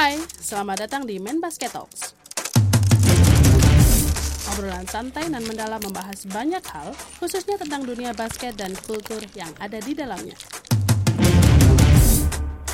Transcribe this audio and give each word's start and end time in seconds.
Hai, 0.00 0.16
selamat 0.40 0.88
datang 0.88 1.02
di 1.04 1.20
Men 1.20 1.44
Basket 1.44 1.76
Talks. 1.76 2.16
Obrolan 4.48 4.88
santai 4.88 5.28
dan 5.28 5.44
mendalam 5.44 5.76
membahas 5.76 6.24
banyak 6.24 6.64
hal, 6.72 6.96
khususnya 7.20 7.60
tentang 7.60 7.84
dunia 7.84 8.16
basket 8.16 8.56
dan 8.56 8.72
kultur 8.88 9.20
yang 9.36 9.52
ada 9.60 9.76
di 9.76 9.92
dalamnya. 9.92 10.32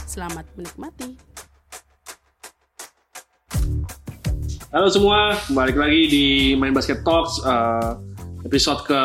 Selamat 0.06 0.46
menikmati. 0.54 1.18
Halo 4.70 4.86
semua, 4.86 5.34
balik 5.50 5.82
lagi 5.82 6.06
di 6.06 6.26
Main 6.54 6.78
Basket 6.78 7.02
Talks 7.02 7.42
uh, 7.42 7.98
episode 8.46 8.86
ke 8.86 9.02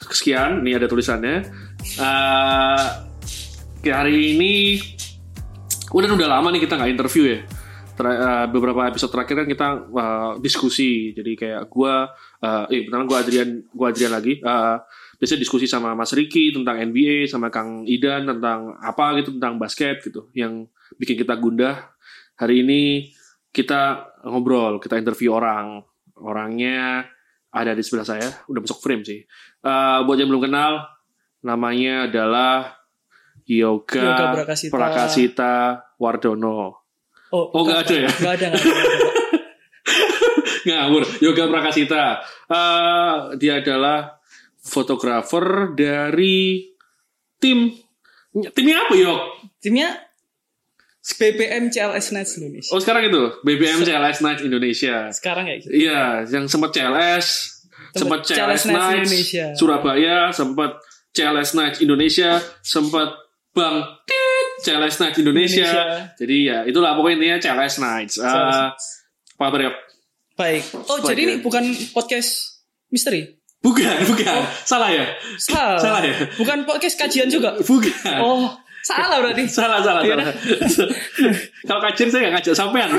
kesekian. 0.00 0.64
Ini 0.64 0.80
ada 0.80 0.88
tulisannya. 0.88 1.44
Uh, 2.00 3.04
hari 3.84 4.32
ini 4.32 4.80
udah 5.92 6.16
udah 6.16 6.28
lama 6.28 6.48
nih 6.52 6.64
kita 6.64 6.80
nggak 6.80 6.92
interview 6.92 7.24
ya. 7.28 7.38
Ter 7.92 8.06
uh, 8.08 8.46
beberapa 8.48 8.88
episode 8.88 9.12
terakhir 9.12 9.44
kan 9.44 9.46
kita 9.48 9.66
uh, 9.92 10.32
diskusi. 10.40 11.12
Jadi 11.12 11.36
kayak 11.36 11.68
gua, 11.68 12.08
uh, 12.40 12.64
eh 12.72 12.88
pertama 12.88 13.04
gua 13.04 13.20
Adrian, 13.20 13.60
gua 13.76 13.92
Adrian 13.92 14.12
lagi. 14.16 14.40
Uh, 14.40 14.80
biasanya 15.20 15.40
diskusi 15.44 15.68
sama 15.68 15.92
Mas 15.92 16.16
Riki 16.16 16.56
tentang 16.56 16.80
NBA, 16.80 17.28
sama 17.28 17.52
Kang 17.52 17.84
Idan 17.84 18.24
tentang 18.24 18.80
apa 18.80 19.20
gitu 19.20 19.36
tentang 19.36 19.60
basket 19.60 20.00
gitu, 20.02 20.32
yang 20.32 20.64
bikin 20.96 21.20
kita 21.20 21.36
gundah 21.36 21.92
hari 22.40 22.64
ini 22.64 23.12
kita 23.52 24.16
ngobrol, 24.24 24.80
kita 24.80 24.96
interview 24.96 25.36
orang. 25.36 25.84
Orangnya 26.22 27.04
ada 27.52 27.74
di 27.74 27.82
sebelah 27.84 28.06
saya, 28.06 28.28
udah 28.48 28.60
masuk 28.62 28.78
frame 28.80 29.04
sih. 29.04 29.20
Uh, 29.60 30.06
buat 30.06 30.16
yang 30.16 30.30
belum 30.32 30.48
kenal, 30.48 30.86
namanya 31.44 32.06
adalah 32.08 32.81
Yoga, 33.46 34.02
Yoga 34.02 34.26
Prakasita. 34.36 34.72
Prakasita 34.72 35.52
Wardono. 35.98 36.84
Oh, 37.32 37.46
Oh, 37.52 37.62
nggak 37.64 37.88
ada 37.88 37.94
ya? 37.96 38.10
Nggak 38.12 38.34
ada, 38.38 38.46
nggak 38.52 38.60
ada. 38.60 38.74
Ngawur, 40.68 41.02
Yoga 41.18 41.44
Prakasita. 41.50 42.04
Uh, 42.46 43.34
dia 43.40 43.58
adalah 43.58 44.22
fotografer 44.62 45.74
dari 45.74 46.70
tim 47.42 47.74
timnya 48.54 48.86
apa 48.86 48.94
Yok? 48.94 49.20
Timnya 49.58 49.90
BPM 51.02 51.66
CLS 51.74 52.14
Nets 52.14 52.38
Indonesia. 52.38 52.70
Oh 52.70 52.78
sekarang 52.78 53.10
itu 53.10 53.22
BBM 53.42 53.82
CLS 53.82 54.22
Night 54.22 54.40
Indonesia. 54.46 55.10
Sekarang 55.10 55.50
kayak 55.50 55.66
gitu. 55.66 55.74
Iya, 55.74 56.22
yang 56.30 56.46
sempat 56.46 56.70
CLS, 56.70 57.26
sempat 57.90 57.98
Sempat 57.98 58.20
CLS, 58.22 58.38
CLS 58.38 58.46
Nights 58.46 58.70
Nights 58.70 58.94
Indonesia. 59.10 59.46
Surabaya, 59.58 60.18
sempat 60.30 60.70
CLS 61.10 61.50
Nights 61.58 61.78
Indonesia, 61.82 62.30
sempat 62.62 63.08
Bang 63.52 63.84
CLS 64.62 64.96
Nights 64.98 65.18
Indonesia. 65.18 65.60
Indonesia. 65.60 66.14
Jadi 66.16 66.36
ya 66.48 66.58
itulah 66.64 66.96
pokoknya 66.96 67.16
intinya 67.20 67.38
CLS 67.38 67.74
Nights. 67.78 68.14
Uh, 68.16 68.24
CLS 68.24 68.58
apa 69.36 69.42
kabar 69.48 69.60
Yok? 69.66 69.76
Baik. 70.32 70.62
Oh, 70.72 70.96
Baik, 70.96 71.04
jadi 71.12 71.20
ya. 71.20 71.26
ini 71.28 71.34
bukan 71.40 71.64
podcast 71.92 72.30
misteri. 72.88 73.28
Bukan, 73.60 73.94
bukan. 74.08 74.42
Salah 74.64 74.90
ya? 74.90 75.04
Salah. 75.36 75.78
Salah 75.78 76.00
ya? 76.02 76.14
Bukan 76.34 76.64
podcast 76.64 76.98
kajian 76.98 77.28
juga. 77.28 77.54
Bukan. 77.62 78.18
Oh, 78.18 78.50
salah 78.82 79.22
berarti. 79.22 79.46
Salah, 79.46 79.78
salah, 79.78 80.02
Iya. 80.02 80.18
salah. 80.66 80.96
Kalau 81.70 81.80
kajian 81.84 82.08
saya 82.10 82.20
nggak 82.26 82.34
ngajak 82.40 82.54
sampean. 82.56 82.90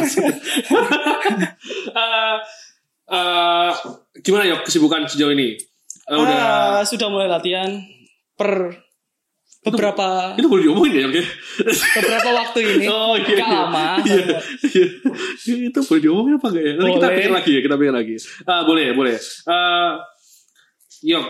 Eh, 1.94 2.38
eh, 3.10 3.72
gimana 4.20 4.44
Yok 4.48 4.66
kesibukan 4.66 5.06
sejauh 5.06 5.32
ini? 5.32 5.56
Eh, 6.04 6.18
udah 6.18 6.38
Ah, 6.38 6.82
sudah 6.84 7.08
mulai 7.08 7.28
latihan 7.28 7.70
per 8.34 8.72
beberapa 9.64 10.36
itu 10.36 10.48
boleh 10.52 10.64
diomongin 10.68 10.92
ya 10.94 11.02
Yok 11.08 11.14
ya? 11.16 11.26
beberapa 12.04 12.30
waktu 12.44 12.60
ini. 12.68 12.86
Oh 12.92 13.16
iya. 13.16 13.28
Nggak 13.32 13.48
iya. 13.48 13.60
lama. 13.64 13.88
Iya. 14.04 14.24
iya. 15.48 15.56
itu 15.72 15.80
boleh 15.80 16.02
diomongin 16.04 16.34
apa 16.36 16.48
enggak 16.52 16.64
ya? 16.64 16.72
Nanti 16.76 16.92
kita 17.00 17.10
pikir 17.16 17.32
lagi 17.32 17.52
ya, 17.52 17.62
kita 17.64 17.76
pikir 17.80 17.94
lagi. 17.96 18.16
Ah, 18.44 18.62
boleh, 18.68 18.86
boleh. 18.92 19.16
Eh, 19.20 19.92
Yok, 21.04 21.26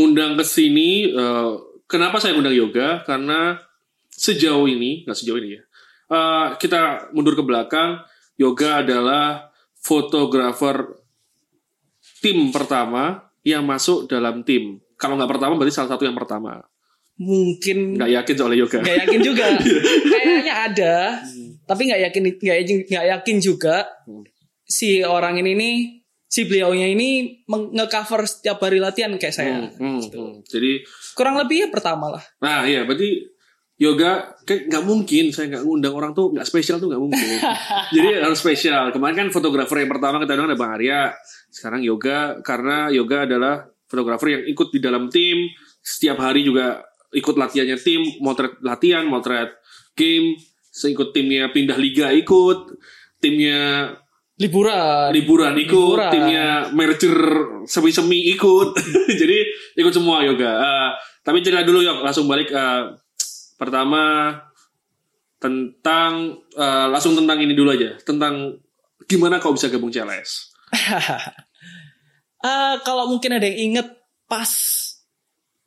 undang 0.00 0.32
ke 0.40 0.44
sini 0.44 1.12
eh, 1.12 1.52
kenapa 1.84 2.16
saya 2.20 2.36
undang 2.36 2.56
yoga? 2.56 3.04
Karena 3.04 3.60
sejauh 4.08 4.64
ini, 4.64 5.04
nggak 5.04 5.16
sejauh 5.16 5.38
ini 5.40 5.60
ya. 5.60 5.62
eh, 6.12 6.46
kita 6.56 7.12
mundur 7.12 7.36
ke 7.36 7.44
belakang, 7.44 8.00
yoga 8.40 8.80
adalah 8.84 9.52
fotografer 9.76 11.00
tim 12.24 12.48
pertama 12.48 13.28
yang 13.44 13.64
masuk 13.68 14.08
dalam 14.08 14.40
tim. 14.40 14.80
Kalau 14.96 15.20
nggak 15.20 15.28
pertama 15.36 15.60
berarti 15.60 15.76
salah 15.76 15.92
satu 15.92 16.08
yang 16.08 16.16
pertama. 16.16 16.64
Mungkin 17.14 17.94
Nggak 17.94 18.10
yakin 18.10 18.34
soalnya 18.34 18.58
yoga. 18.58 18.78
nggak 18.82 18.98
yakin 19.06 19.20
juga. 19.22 19.44
Kayaknya 20.12 20.54
ada, 20.66 20.94
tapi 21.62 21.82
nggak 21.86 22.00
yakin 22.10 22.22
nggak 22.34 22.56
yakin 22.60 22.76
nggak 22.86 23.06
yakin 23.12 23.36
juga 23.38 23.76
Hmm. 24.04 24.26
si 24.64 25.00
orang 25.00 25.38
ini 25.38 25.52
nih 25.54 25.76
si 26.24 26.42
beliaunya 26.44 26.90
ini 26.90 27.40
nge-cover 27.46 28.26
setiap 28.26 28.58
hari 28.58 28.82
latihan 28.82 29.14
kayak 29.14 29.30
saya. 29.30 29.70
Hmm, 29.78 30.02
hmm, 30.02 30.10
hmm. 30.10 30.32
Jadi 30.44 30.82
Kurang 31.14 31.38
lebih 31.38 31.56
ya 31.62 31.68
pertama 31.70 32.10
lah. 32.10 32.24
Nah 32.42 32.66
iya 32.66 32.82
berarti 32.82 33.30
yoga 33.74 34.34
kayak 34.42 34.66
nggak 34.66 34.82
mungkin 34.82 35.24
saya 35.30 35.46
nggak 35.50 35.62
ngundang 35.62 35.94
orang 35.94 36.10
tuh 36.10 36.34
nggak 36.34 36.42
spesial 36.42 36.82
tuh 36.82 36.90
nggak 36.90 36.98
mungkin. 36.98 37.38
Jadi 37.94 38.08
harus 38.18 38.38
spesial. 38.38 38.90
Kemarin 38.90 39.14
kan 39.16 39.28
fotografer 39.30 39.78
yang 39.78 39.90
pertama 39.90 40.18
kita 40.18 40.34
undang 40.34 40.50
ada 40.50 40.58
Bang 40.58 40.74
Arya. 40.74 41.14
Sekarang 41.48 41.80
yoga 41.80 42.42
karena 42.42 42.90
yoga 42.90 43.30
adalah 43.30 43.54
fotografer 43.86 44.28
yang 44.34 44.42
ikut 44.50 44.68
di 44.74 44.82
dalam 44.82 45.06
tim. 45.06 45.46
Setiap 45.78 46.18
hari 46.18 46.42
juga 46.42 46.82
ikut 47.14 47.34
latihannya 47.38 47.78
tim, 47.78 48.02
motret 48.20 48.58
latihan, 48.60 49.06
motret 49.06 49.54
game. 49.94 50.36
Seikut 50.74 51.14
timnya 51.14 51.54
pindah 51.54 51.78
liga 51.78 52.10
ikut, 52.10 52.74
timnya 53.22 53.94
Liburan. 54.34 55.14
liburan 55.14 55.54
ikut, 55.54 55.94
Liburan. 55.94 56.10
timnya 56.10 56.46
merger 56.74 57.18
semi-semi 57.70 58.34
ikut. 58.34 58.74
Jadi 59.22 59.38
ikut 59.78 59.94
semua 59.94 60.26
yoga. 60.26 60.50
Eh, 60.58 60.90
tapi 61.22 61.38
cerita 61.38 61.62
dulu 61.62 61.78
yuk, 61.86 62.02
langsung 62.02 62.26
balik 62.26 62.50
eh, 62.50 62.98
pertama 63.54 64.34
tentang 65.38 66.42
eh, 66.50 66.86
langsung 66.90 67.14
tentang 67.14 67.38
ini 67.38 67.54
dulu 67.54 67.70
aja, 67.70 67.94
tentang 68.02 68.58
gimana 69.06 69.38
kau 69.38 69.54
bisa 69.54 69.70
gabung 69.70 69.94
CLS. 69.94 70.50
Ah, 72.42 72.74
kalau 72.86 73.06
mungkin 73.06 73.38
ada 73.38 73.46
yang 73.46 73.70
inget 73.70 73.88
pas 74.26 74.50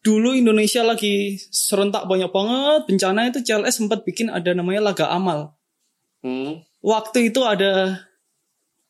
dulu 0.07 0.31
Indonesia 0.31 0.87
lagi 0.87 1.35
serentak 1.51 2.07
banyak 2.07 2.31
banget 2.31 2.81
bencana 2.87 3.27
itu 3.27 3.43
CLS 3.43 3.83
sempat 3.83 4.07
bikin 4.07 4.31
ada 4.31 4.55
namanya 4.55 4.95
laga 4.95 5.11
amal. 5.11 5.59
Hmm. 6.23 6.63
Waktu 6.79 7.35
itu 7.35 7.43
ada 7.43 7.99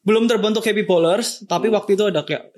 belum 0.05 0.29
terbentuk 0.29 0.61
Happy 0.61 0.85
Ballers, 0.85 1.41
tapi 1.49 1.73
waktu 1.73 1.97
itu 1.97 2.05
ada 2.05 2.21
kayak 2.21 2.53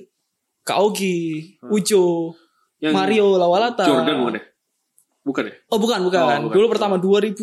Kaogi, 0.68 1.56
Ujo, 1.72 2.36
Yang 2.84 2.94
Mario 2.94 3.40
Lawalata. 3.40 3.88
Jordan 3.88 4.20
bukan 4.20 4.36
ya? 4.36 4.44
Bukan 5.24 5.44
ya? 5.48 5.56
Oh 5.72 5.80
bukan, 5.80 6.00
bukan. 6.04 6.20
Oh, 6.20 6.28
bukan. 6.52 6.56
Dulu 6.60 6.66
pertama 6.68 6.96
2000 7.00 7.40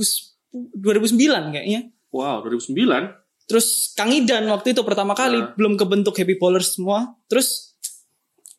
2009 0.77 1.57
kayaknya. 1.57 1.81
Wow, 2.13 2.45
2009. 2.45 3.49
Terus 3.51 3.93
Kang 3.97 4.13
Idan 4.15 4.47
waktu 4.53 4.77
itu 4.77 4.83
pertama 4.87 5.17
kali 5.17 5.39
Nah. 5.43 5.53
belum 5.57 5.75
kebentuk 5.81 6.15
Happy 6.15 6.37
Ballers 6.39 6.77
semua. 6.79 7.17
Terus 7.27 7.75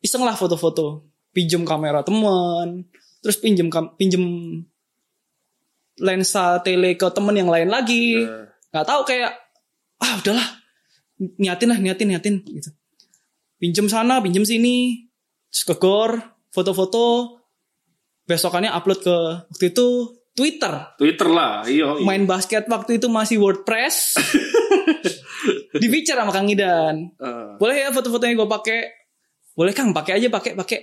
iseng 0.04 0.22
lah 0.22 0.36
foto-foto, 0.36 1.07
pinjem 1.38 1.62
kamera 1.62 2.02
teman, 2.02 2.82
terus 3.22 3.38
pinjem 3.38 3.70
pinjem 3.94 4.26
lensa 6.02 6.58
tele 6.66 6.98
ke 6.98 7.06
temen 7.14 7.38
yang 7.38 7.46
lain 7.46 7.70
lagi. 7.70 8.26
Eh, 8.26 8.50
Nggak 8.74 8.86
tahu 8.90 9.00
kayak 9.06 9.32
ah 10.02 10.12
udahlah 10.18 10.48
niatin 11.38 11.68
lah 11.70 11.78
niatin 11.78 12.10
niatin 12.10 12.34
gitu. 12.42 12.74
Pinjem 13.62 13.86
sana, 13.86 14.18
pinjem 14.18 14.42
sini, 14.42 15.06
terus 15.50 15.62
ke 15.62 15.74
gor, 15.78 16.18
foto-foto. 16.50 17.38
Besokannya 18.26 18.74
upload 18.74 19.00
ke 19.00 19.16
waktu 19.48 19.64
itu 19.70 19.86
Twitter. 20.34 20.74
Twitter 21.00 21.28
lah, 21.32 21.66
iya. 21.66 21.98
iya. 21.98 22.04
Main 22.06 22.26
basket 22.28 22.66
waktu 22.70 22.98
itu 22.98 23.06
masih 23.10 23.40
WordPress. 23.42 24.20
Di 25.82 25.86
feature 25.86 26.18
sama 26.18 26.30
Kang 26.30 26.46
Idan. 26.46 27.14
Eh, 27.14 27.50
Boleh 27.58 27.86
ya 27.86 27.90
foto-fotonya 27.90 28.38
gue 28.38 28.48
pakai? 28.50 28.80
Boleh 29.58 29.74
Kang, 29.74 29.90
pakai 29.90 30.22
aja, 30.22 30.28
pakai, 30.30 30.54
pakai. 30.54 30.78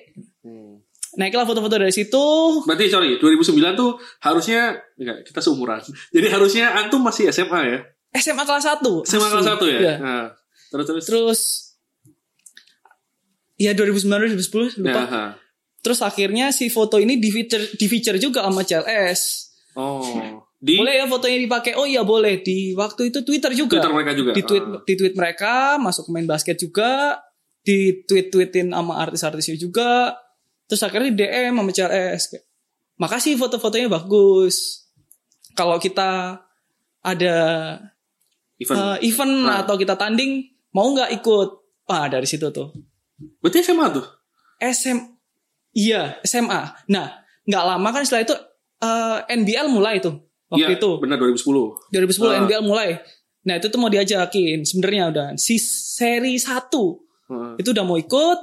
Naiklah 1.16 1.48
foto-foto 1.48 1.76
dari 1.80 1.92
situ. 1.92 2.26
Berarti 2.68 2.92
sorry, 2.92 3.16
2009 3.18 3.76
tuh 3.76 3.96
harusnya 4.20 4.76
enggak 5.00 5.24
kita 5.28 5.40
seumuran. 5.40 5.80
Jadi 6.16 6.28
harusnya 6.28 6.76
antum 6.76 7.00
masih 7.00 7.32
SMA 7.32 7.60
ya? 7.66 7.80
SMA 8.16 8.44
kelas 8.44 8.64
1. 8.80 8.84
SMA 9.04 9.28
kelas 9.28 9.48
1 9.60 9.74
ya? 9.76 9.80
Iya. 9.80 9.96
Nah, 10.00 10.26
terus 10.72 10.86
terus. 10.88 11.04
Terus 11.08 11.40
ya 13.56 13.72
2009 13.72 14.36
2010 14.36 14.84
lupa. 14.84 14.92
Ya, 14.92 15.06
ha. 15.08 15.24
Terus 15.80 16.00
akhirnya 16.02 16.50
si 16.52 16.68
foto 16.68 16.98
ini 16.98 17.22
di 17.22 17.30
feature 17.30 17.62
di 17.78 17.86
feature 17.86 18.18
juga 18.18 18.44
sama 18.44 18.66
CLS. 18.66 19.22
Oh, 19.76 20.42
di 20.58 20.80
Boleh 20.80 20.98
ya 20.98 21.06
fotonya 21.06 21.38
dipakai? 21.38 21.76
Oh 21.78 21.86
iya 21.86 22.02
boleh. 22.02 22.42
Di 22.42 22.74
waktu 22.74 23.14
itu 23.14 23.22
Twitter 23.22 23.52
juga. 23.54 23.78
Twitter 23.78 23.94
mereka 23.94 24.12
juga. 24.18 24.32
Di 24.34 24.42
tweet 24.42 24.66
Ah. 24.66 24.82
di 24.82 24.94
tweet 24.96 25.14
mereka 25.14 25.76
masuk 25.78 26.10
main 26.10 26.26
basket 26.26 26.58
juga. 26.58 27.22
Di 27.62 28.02
tweet 28.08 28.34
tweetin 28.34 28.74
sama 28.74 28.98
artis-artisnya 28.98 29.60
juga. 29.62 30.16
Terus 30.66 30.82
akhirnya 30.82 31.12
DM 31.12 31.54
sama 31.54 31.72
CLS. 31.72 32.22
Kayak, 32.30 32.44
Makasih 32.96 33.36
foto-fotonya 33.36 33.88
bagus. 33.88 34.88
Kalau 35.52 35.76
kita 35.78 36.40
ada 37.02 37.38
Event. 38.56 38.80
eh, 38.96 38.98
event 39.06 39.34
Nah. 39.42 39.62
atau 39.62 39.76
kita 39.76 39.94
tanding 39.94 40.42
mau 40.72 40.90
nggak 40.90 41.12
ikut 41.14 41.50
ah 41.86 42.08
dari 42.08 42.24
situ 42.24 42.50
tuh 42.50 42.72
Berarti 43.38 43.62
SMA 43.62 43.86
tuh? 43.92 44.06
SM 44.58 44.98
iya 45.72 46.18
SMA 46.22 46.88
nah 46.88 47.08
nggak 47.44 47.64
lama 47.64 47.88
kan 47.92 48.02
setelah 48.02 48.24
itu 48.24 48.36
eh, 48.82 49.18
NBL 49.30 49.68
mulai 49.68 50.00
tuh 50.00 50.18
waktu 50.48 50.72
Iya, 50.72 50.80
itu 50.80 50.90
Benar 50.98 51.20
2010. 51.20 51.92
2010 51.92 52.26
Ah. 52.26 52.40
NBL 52.42 52.64
mulai 52.64 52.90
nah 53.44 53.54
itu 53.54 53.68
tuh 53.68 53.78
mau 53.78 53.88
diajakin 53.88 54.64
sebenarnya 54.64 55.04
udah 55.12 55.28
si 55.36 55.60
seri 55.60 56.36
1 56.36 56.48
Heeh. 57.30 57.52
itu 57.60 57.70
udah 57.70 57.84
mau 57.84 57.96
ikut 57.96 58.40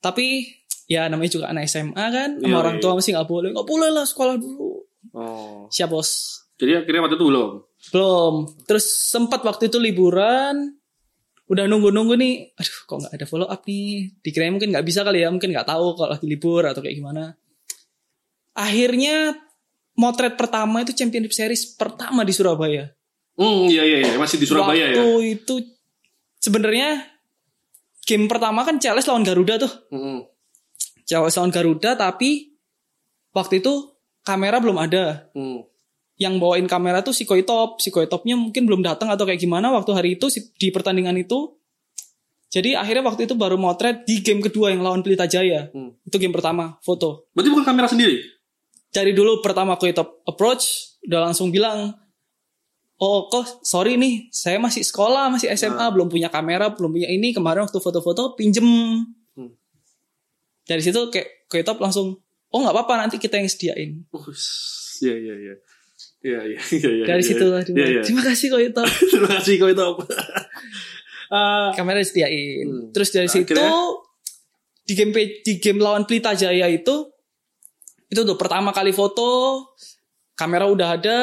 tapi 0.00 0.48
ya 0.90 1.06
namanya 1.06 1.30
juga 1.30 1.46
anak 1.46 1.64
SMA 1.64 1.94
kan 2.10 2.30
sama 2.34 2.44
Iya, 2.44 2.56
orang 2.58 2.74
iya. 2.76 2.82
tua 2.82 2.92
masih 2.92 3.10
nggak 3.14 3.28
boleh 3.28 3.48
nggak 3.50 3.68
boleh 3.68 3.88
lah 3.88 4.04
sekolah 4.04 4.34
dulu 4.36 4.82
Oh. 5.10 5.64
siap 5.68 5.88
bos 5.88 6.10
Jadi 6.54 6.76
akhirnya 6.76 7.00
waktu 7.00 7.16
itu 7.16 7.24
belum. 7.24 7.50
belum 7.88 8.34
terus 8.62 8.84
sempat 8.84 9.40
waktu 9.40 9.66
itu 9.66 9.78
liburan 9.78 10.76
udah 11.46 11.64
nunggu-nunggu 11.64 12.14
nih 12.14 12.34
aduh 12.52 12.78
kok 12.84 12.96
nggak 13.00 13.12
ada 13.12 13.24
follow 13.24 13.48
up 13.48 13.64
nih 13.64 14.12
dikira 14.18 14.46
mungkin 14.48 14.70
nggak 14.70 14.82
bisa 14.82 15.00
kali 15.00 15.18
ya 15.18 15.28
mungkin 15.28 15.50
nggak 15.50 15.64
tahu 15.64 15.94
kalau 15.94 16.10
lagi 16.10 16.26
libur 16.26 16.62
atau 16.62 16.78
kayak 16.78 16.94
gimana 16.94 17.34
akhirnya 18.52 19.34
motret 19.94 20.34
pertama 20.34 20.80
itu 20.80 20.92
championship 20.92 21.32
series 21.32 21.74
pertama 21.74 22.22
di 22.22 22.30
Surabaya 22.30 22.90
Hmm, 23.32 23.66
iya 23.66 23.80
iya 23.82 23.98
iya, 24.04 24.14
masih 24.14 24.36
di 24.36 24.44
Surabaya 24.44 24.84
waktu 24.86 25.00
ya. 25.00 25.32
itu 25.32 25.54
sebenarnya 26.36 27.08
game 28.04 28.26
pertama 28.26 28.62
kan 28.62 28.76
Cales 28.76 29.06
lawan 29.06 29.24
Garuda 29.24 29.56
tuh 29.58 29.72
Hmm. 29.88 30.20
Cales 31.10 31.34
lawan 31.34 31.50
Garuda 31.50 31.98
tapi 31.98 32.54
waktu 33.34 33.58
itu 33.58 33.90
kamera 34.22 34.62
belum 34.62 34.78
ada 34.78 35.26
Hmm. 35.34 35.66
yang 36.14 36.38
bawain 36.38 36.70
kamera 36.70 37.02
tuh 37.02 37.10
si 37.10 37.26
Koitop. 37.26 37.82
Si 37.82 37.90
Koitopnya 37.90 38.38
mungkin 38.38 38.68
belum 38.68 38.86
datang 38.86 39.10
atau 39.10 39.26
kayak 39.26 39.42
gimana 39.42 39.74
waktu 39.74 39.90
hari 39.90 40.08
itu 40.14 40.30
di 40.54 40.70
pertandingan 40.70 41.18
itu. 41.18 41.58
Jadi 42.50 42.78
akhirnya 42.78 43.06
waktu 43.06 43.26
itu 43.26 43.34
baru 43.34 43.58
motret 43.58 44.06
di 44.06 44.22
game 44.22 44.42
kedua 44.44 44.70
yang 44.70 44.82
lawan 44.84 45.02
Pelita 45.02 45.26
Jaya. 45.26 45.70
Hmm. 45.74 45.96
Itu 46.06 46.20
game 46.20 46.34
pertama, 46.34 46.78
foto. 46.84 47.26
Berarti 47.34 47.48
bukan 47.50 47.66
kamera 47.66 47.88
sendiri? 47.90 48.20
Dari 48.90 49.14
dulu 49.14 49.38
pertama 49.40 49.78
Koitop 49.78 50.22
approach, 50.26 50.98
udah 51.06 51.30
langsung 51.30 51.50
bilang, 51.50 51.94
Oh 53.00 53.32
kok 53.32 53.64
sorry 53.64 53.96
nih, 53.96 54.28
saya 54.28 54.60
masih 54.60 54.84
sekolah, 54.84 55.32
masih 55.32 55.48
SMA, 55.56 55.88
belum 55.88 56.12
punya 56.12 56.28
kamera, 56.28 56.68
belum 56.68 56.92
punya 56.92 57.08
ini. 57.08 57.32
Kemarin 57.32 57.64
waktu 57.64 57.80
foto-foto 57.80 58.36
pinjem. 58.36 58.66
Dari 60.68 60.82
situ 60.84 61.00
kayak 61.10 61.50
Koitop 61.50 61.82
langsung, 61.82 62.20
oh 62.52 62.58
nggak 62.62 62.74
apa-apa 62.74 63.06
nanti 63.06 63.16
kita 63.18 63.38
yang 63.40 63.50
sediain. 63.50 64.06
Iya 65.00 65.14
iya 65.16 65.34
iya. 65.34 65.54
Iya 66.20 66.40
iya 66.44 66.60
iya. 67.00 67.04
Dari 67.08 67.22
iya, 67.24 67.28
situ, 67.32 67.44
aduh, 67.48 67.74
Iya 67.74 67.86
iya. 67.88 68.02
terima 68.04 68.22
kasih 68.22 68.46
Koitop. 68.52 68.88
Terima 69.10 69.28
kasih 69.40 69.54
kau 69.56 69.68
itu. 69.74 69.88
Eh, 71.30 71.68
kamera 71.78 71.98
disediain. 72.02 72.66
Hmm. 72.68 72.88
Terus 72.92 73.08
dari 73.14 73.28
situ 73.30 73.54
Akhirnya? 73.56 73.72
di 74.84 74.92
game 74.98 75.12
di 75.46 75.52
game 75.62 75.78
lawan 75.78 76.02
Pelita 76.02 76.34
Jaya 76.34 76.66
itu 76.66 77.06
itu 78.10 78.20
tuh 78.26 78.34
pertama 78.34 78.74
kali 78.74 78.90
foto 78.90 79.62
kamera 80.34 80.66
udah 80.66 80.98
ada 80.98 81.18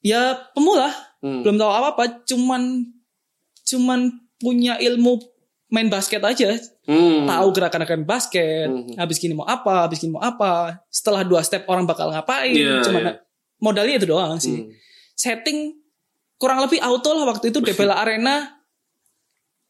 ya 0.00 0.48
pemula 0.56 0.88
hmm. 1.20 1.44
belum 1.44 1.60
tahu 1.60 1.68
apa-apa 1.68 2.24
cuman 2.24 2.88
cuman 3.68 4.00
punya 4.40 4.80
ilmu 4.80 5.20
main 5.68 5.92
basket 5.92 6.24
aja 6.24 6.56
Hmm. 6.90 7.22
tahu 7.22 7.48
gerakan-gerakan 7.52 8.02
basket 8.02 8.66
Hmm. 8.66 8.98
habis 8.98 9.16
gini 9.16 9.30
mau 9.30 9.46
apa 9.46 9.86
habis 9.86 9.98
gini 9.98 10.10
mau 10.10 10.20
apa 10.20 10.82
setelah 10.88 11.22
dua 11.22 11.38
step 11.40 11.62
orang 11.64 11.86
bakal 11.86 12.10
ngapain 12.10 12.50
Iya, 12.50 12.82
cuman 12.82 13.02
iya. 13.04 13.12
modalnya 13.56 13.94
itu 13.94 14.06
doang 14.06 14.36
sih 14.36 14.58
Hmm. 14.58 14.74
setting 15.14 15.78
kurang 16.34 16.58
lebih 16.58 16.80
auto 16.80 17.12
lah 17.12 17.28
waktu 17.28 17.48
itu 17.48 17.60
Debela 17.60 17.94
Arena 17.94 18.58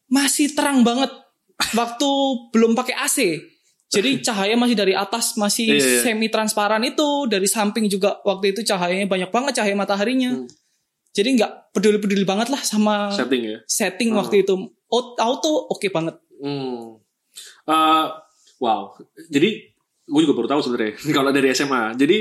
masih 0.07 0.51
terang 0.51 0.81
banget 0.81 1.11
waktu 1.71 2.09
belum 2.49 2.73
pakai 2.73 2.95
AC. 2.97 3.17
Jadi 3.87 4.19
cahaya 4.25 4.55
masih 4.55 4.73
dari 4.73 4.95
atas 4.95 5.35
masih 5.35 5.67
Iya, 5.69 5.77
iya. 5.77 5.99
semi 6.01 6.27
transparan 6.27 6.81
itu 6.81 7.27
dari 7.27 7.45
samping 7.45 7.85
juga 7.85 8.19
waktu 8.21 8.51
itu 8.51 8.63
cahayanya 8.63 9.05
banyak 9.05 9.29
banget 9.29 9.51
cahaya 9.53 9.75
mataharinya. 9.75 10.31
Hmm. 10.33 10.47
Jadi 11.11 11.29
nggak 11.35 11.75
peduli-peduli 11.75 12.23
banget 12.23 12.47
lah 12.47 12.61
sama 12.61 13.11
Setting 13.11 13.43
ya. 13.45 13.57
setting 13.67 14.15
Hmm. 14.15 14.19
waktu 14.19 14.41
itu. 14.41 14.55
Au- 14.87 15.15
Auto 15.17 15.67
oke 15.67 15.87
banget. 15.87 16.15
Hmm. 16.39 17.00
Eh, 17.71 18.05
wow. 18.59 18.81
Jadi 19.31 19.49
gue 20.11 20.21
juga 20.27 20.35
baru 20.35 20.47
tahu 20.51 20.61
sebenarnya 20.67 20.93
kalau 21.17 21.31
dari 21.31 21.47
SMA. 21.55 21.83
Jadi 21.95 22.15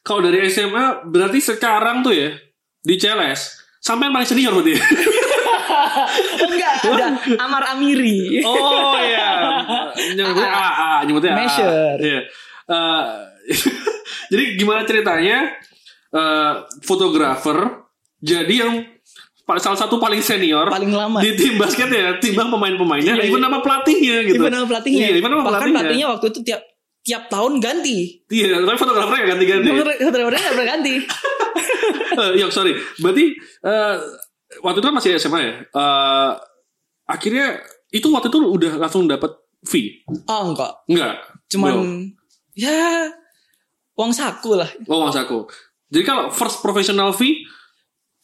kalau 0.00 0.20
dari 0.24 0.46
SMA 0.48 1.04
berarti 1.10 1.38
sekarang 1.42 2.06
tuh 2.06 2.14
ya 2.14 2.30
di 2.80 2.94
CLS 2.96 3.60
sampai 3.82 4.08
yang 4.08 4.14
paling 4.14 4.28
senior 4.30 4.52
berarti. 4.54 4.74
Enggak, 6.40 6.72
ada 6.86 7.08
Amar 7.40 7.76
Amiri. 7.76 8.40
oh 8.44 8.96
iya. 9.00 9.60
Nyebutnya 10.16 10.50
A, 10.50 10.68
A, 10.70 10.90
nyebutnya 11.04 11.32
A. 11.34 11.38
Measure. 11.38 11.96
Iya. 12.00 12.20
Eh, 12.70 13.04
jadi 14.32 14.44
gimana 14.54 14.86
ceritanya 14.86 15.50
eh, 16.14 16.52
fotografer 16.86 17.84
jadi 18.20 18.54
yang 18.54 18.74
salah 19.58 19.74
satu 19.76 19.96
paling 19.96 20.20
senior 20.20 20.68
Paling 20.68 20.92
lama. 20.92 21.18
di 21.18 21.34
tim 21.34 21.56
basket 21.56 21.88
ya, 21.88 22.14
timbang 22.18 22.46
pemain-pemainnya, 22.48 23.16
Iya, 23.16 23.24
even 23.26 23.40
iya. 23.40 23.46
nama 23.48 23.58
pelatihnya 23.58 24.16
gitu. 24.22 24.38
Even 24.38 24.52
nama 24.52 24.66
pelatihnya. 24.68 25.00
Iya, 25.02 25.14
even 25.16 25.30
nama 25.30 25.42
Bahkan 25.42 25.50
pelatihnya. 25.50 25.74
pelatihnya 25.80 26.06
waktu 26.06 26.26
itu 26.28 26.40
tiap 26.44 26.62
tiap 27.00 27.22
tahun 27.26 27.52
ganti. 27.58 27.98
Iya, 28.28 28.60
tapi 28.60 28.76
fotografernya 28.76 29.24
ganti-ganti. 29.26 29.68
Fotografernya 29.98 30.38
nggak 30.38 30.54
pernah 30.54 30.68
ganti. 30.68 30.94
Ya 32.36 32.52
sorry. 32.52 32.76
Berarti 32.98 33.32
eh, 33.64 33.94
waktu 34.60 34.78
itu 34.78 34.86
kan 34.86 34.94
masih 34.94 35.16
SMA 35.16 35.40
ya. 35.40 35.52
Eh, 35.64 36.30
akhirnya 37.06 37.58
itu 37.88 38.06
waktu 38.06 38.28
itu 38.28 38.38
udah 38.38 38.72
langsung 38.76 39.08
dapat 39.08 39.32
fee? 39.62 40.04
Oh 40.26 40.52
enggak, 40.52 40.84
Enggak. 40.84 41.14
cuman 41.48 41.70
Belum. 41.72 41.90
ya 42.52 43.08
uang 43.94 44.12
saku 44.12 44.54
lah. 44.54 44.68
Oh, 44.84 45.06
Mas 45.06 45.16
aku. 45.16 45.48
Jadi 45.88 46.04
kalau 46.04 46.28
first 46.28 46.60
professional 46.60 47.10
fee 47.10 47.40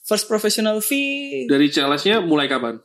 First 0.07 0.25
professional 0.25 0.79
fee 0.79 1.45
dari 1.45 1.67
CLS-nya 1.67 2.23
mulai 2.23 2.47
kapan? 2.47 2.79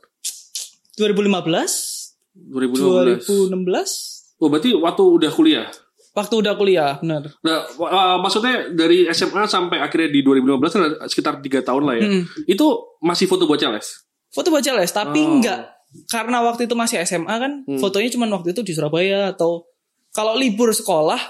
2015, 0.98 2.18
2015. 2.34 3.48
2016, 3.48 4.42
Oh, 4.42 4.50
berarti 4.50 4.74
waktu 4.74 5.02
udah 5.06 5.30
kuliah. 5.30 5.68
waktu 6.12 6.34
udah 6.34 6.52
kuliah, 6.52 6.98
benar. 6.98 7.30
Nah, 7.40 7.62
eh, 7.64 8.16
maksudnya 8.18 8.68
dari 8.68 9.06
SMA 9.08 9.46
sampai 9.46 9.78
akhirnya 9.78 10.10
di 10.10 10.20
2015 10.20 10.72
kan 10.74 10.82
sekitar 11.06 11.40
tiga 11.40 11.62
tahun 11.62 11.82
lah 11.86 11.94
ya. 11.94 12.04
Mm. 12.04 12.22
Itu 12.44 12.66
masih 13.00 13.24
foto 13.24 13.46
buat 13.46 13.56
CLS. 13.56 14.04
Foto 14.28 14.50
baca 14.50 14.70
les, 14.76 14.90
tapi 14.90 15.20
Oh. 15.22 15.38
enggak 15.38 15.72
karena 16.08 16.40
waktu 16.40 16.64
itu 16.64 16.74
masih 16.74 17.00
SMA 17.00 17.32
kan, 17.32 17.52
Hmm. 17.64 17.76
fotonya 17.76 18.08
cuman 18.08 18.32
waktu 18.32 18.50
itu 18.50 18.60
di 18.60 18.72
Surabaya 18.72 19.30
atau 19.30 19.68
kalau 20.10 20.36
libur 20.36 20.72
sekolah, 20.72 21.20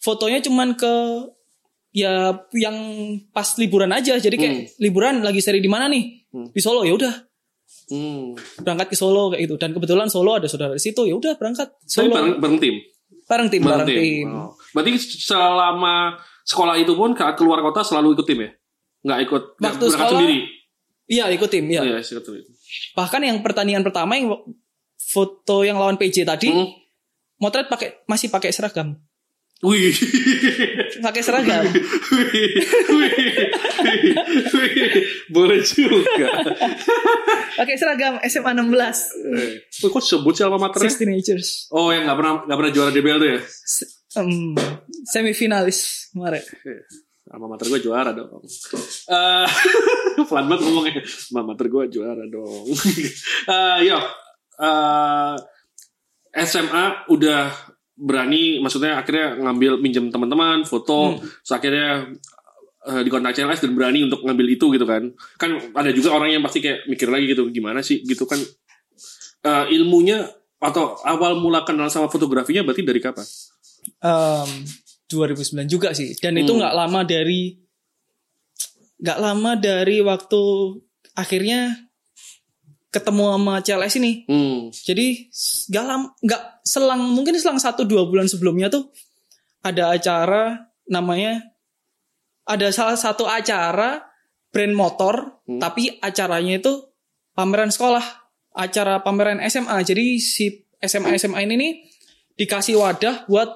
fotonya 0.00 0.40
cuman 0.40 0.72
ke 0.74 0.94
ya 1.94 2.34
yang 2.52 2.76
pas 3.30 3.46
liburan 3.56 3.88
aja. 3.88 4.18
Jadi 4.18 4.34
kayak 4.34 4.54
liburan 4.76 5.22
lagi 5.22 5.38
seri 5.38 5.62
di 5.62 5.70
mana 5.70 5.86
nih? 5.86 6.26
Hmm. 6.28 6.50
Di 6.50 6.58
Solo 6.58 6.82
ya 6.82 6.92
udah 6.92 7.14
Hmm. 7.84 8.32
berangkat 8.60 8.92
ke 8.92 8.96
Solo 8.96 9.28
kayak 9.30 9.44
gitu. 9.44 9.54
Dan 9.56 9.70
kebetulan 9.70 10.08
Solo 10.08 10.34
ada 10.34 10.48
saudara 10.48 10.72
di 10.72 10.80
situ, 10.80 11.04
ya 11.04 11.14
udah 11.14 11.36
berangkat 11.36 11.68
Tapi 11.70 11.86
Solo 11.86 12.12
bareng, 12.12 12.36
bareng 12.40 12.58
tim. 12.58 12.74
bareng 13.24 13.48
tim 13.48 13.60
bareng 13.60 13.86
tim. 13.86 14.26
Oh. 14.28 14.52
Berarti 14.72 14.90
selama 14.98 16.16
sekolah 16.42 16.76
itu 16.76 16.92
pun 16.92 17.12
saat 17.12 17.36
keluar 17.36 17.60
kota 17.60 17.80
selalu 17.80 18.16
ikut 18.16 18.26
tim 18.26 18.40
ya? 18.40 18.50
Nggak 19.04 19.18
ikut 19.22 19.42
Waktu 19.54 19.60
berangkat 19.60 19.92
sekolah, 19.92 20.10
sendiri? 20.16 20.38
Iya 21.04 21.24
ikut 21.30 21.48
tim 21.48 21.64
ya. 21.68 21.80
Iya, 21.84 22.00
ikut 22.00 22.24
tim. 22.24 22.44
Bahkan 22.96 23.20
yang 23.22 23.38
pertandingan 23.40 23.84
pertama 23.84 24.16
yang 24.16 24.32
foto 24.96 25.60
yang 25.60 25.76
lawan 25.76 25.94
PJ 25.94 26.24
tadi, 26.24 26.48
Hmm. 26.48 26.68
motret 27.36 27.68
pakai 27.68 28.00
masih 28.04 28.28
pakai 28.28 28.48
seragam. 28.48 28.96
Wih. 29.64 29.96
Pakai 31.00 31.22
seragam. 31.24 31.64
Wih. 31.64 32.52
Wih. 32.92 33.16
Wih. 34.52 34.74
Boleh 35.26 35.64
juga. 35.64 36.28
pakai 37.54 37.74
seragam 37.74 38.20
SMA 38.22 38.52
16. 38.52 38.68
Eh, 39.80 39.88
kok 39.88 40.04
sebut 40.04 40.36
sih 40.36 40.44
alma 40.44 40.68
maternya? 40.68 40.92
16 40.92 41.00
teenagers. 41.00 41.48
Oh, 41.72 41.88
yang 41.88 42.04
nggak 42.04 42.18
pernah 42.18 42.32
nggak 42.44 42.58
pernah 42.60 42.72
juara 42.72 42.90
DBL 42.92 43.18
tuh 43.18 43.28
ya? 43.30 43.38
Se- 43.48 43.90
em, 44.20 44.52
semifinalis 45.08 46.12
kemarin. 46.12 46.44
Alma 47.32 47.46
mater 47.48 47.66
gue 47.66 47.80
juara 47.80 48.12
dong. 48.12 48.44
Eh, 49.08 49.48
pelan 50.28 50.44
banget 50.44 50.62
ngomongnya. 50.68 51.00
Alma 51.32 51.42
mater 51.50 51.66
gue 51.66 51.84
juara 51.88 52.24
dong. 52.28 52.68
Eh, 53.44 53.78
yo, 53.84 53.98
eh, 54.56 55.34
SMA 56.44 56.84
udah 57.08 57.73
berani, 57.94 58.58
maksudnya 58.58 58.98
akhirnya 58.98 59.38
ngambil 59.38 59.78
minjem 59.78 60.10
teman-teman, 60.10 60.66
foto, 60.66 61.18
terus 61.18 61.52
akhirnya 61.54 62.10
eh, 62.84 63.00
di 63.00 63.08
kontak 63.08 63.32
CLS 63.32 63.62
dan 63.64 63.72
berani 63.72 64.04
untuk 64.04 64.26
ngambil 64.26 64.46
itu 64.50 64.66
gitu 64.74 64.84
kan. 64.84 65.08
Kan 65.38 65.56
ada 65.72 65.90
juga 65.94 66.12
orang 66.12 66.34
yang 66.34 66.42
pasti 66.42 66.58
kayak 66.60 66.84
mikir 66.90 67.08
lagi 67.08 67.30
gitu, 67.30 67.48
gimana 67.48 67.80
sih 67.80 68.02
gitu 68.02 68.26
kan. 68.26 68.38
Eh, 69.44 69.64
ilmunya 69.78 70.26
atau 70.58 70.96
awal 71.04 71.36
mula 71.36 71.62
kenal 71.62 71.92
sama 71.92 72.08
fotografinya 72.08 72.64
berarti 72.64 72.82
dari 72.82 73.00
kapan? 73.00 73.24
Em, 74.00 74.50
2009 75.06 75.68
juga 75.68 75.92
sih. 75.92 76.16
Dan 76.16 76.40
itu 76.40 76.56
Hmm. 76.56 76.64
nggak 76.64 76.74
lama 76.74 77.00
dari 77.04 77.56
nggak 78.96 79.18
lama 79.20 79.52
dari 79.60 80.00
waktu 80.00 80.42
akhirnya 81.12 81.83
ketemu 82.94 83.34
sama 83.34 83.54
CLS 83.58 83.94
ini. 83.98 84.12
Hmm. 84.30 84.70
Jadi 84.70 85.26
nggak 85.68 85.84
lam 85.84 86.02
nggak 86.22 86.42
selang 86.62 87.02
mungkin 87.10 87.34
selang 87.34 87.58
satu 87.58 87.82
dua 87.82 88.06
bulan 88.06 88.30
sebelumnya 88.30 88.70
tuh 88.70 88.94
ada 89.60 89.90
acara 89.90 90.70
namanya 90.86 91.42
ada 92.44 92.68
salah 92.70 92.94
satu 92.94 93.24
acara 93.26 94.04
brand 94.52 94.76
motor 94.76 95.34
Hmm. 95.44 95.60
tapi 95.60 95.92
acaranya 96.00 96.56
itu 96.56 96.72
pameran 97.36 97.68
sekolah 97.68 98.00
acara 98.56 99.04
pameran 99.04 99.44
SMA 99.44 99.76
jadi 99.82 100.16
si 100.16 100.64
SMA 100.80 101.20
SMA 101.20 101.44
ini 101.44 101.54
nih 101.56 101.72
dikasih 102.32 102.80
wadah 102.80 103.28
buat 103.28 103.52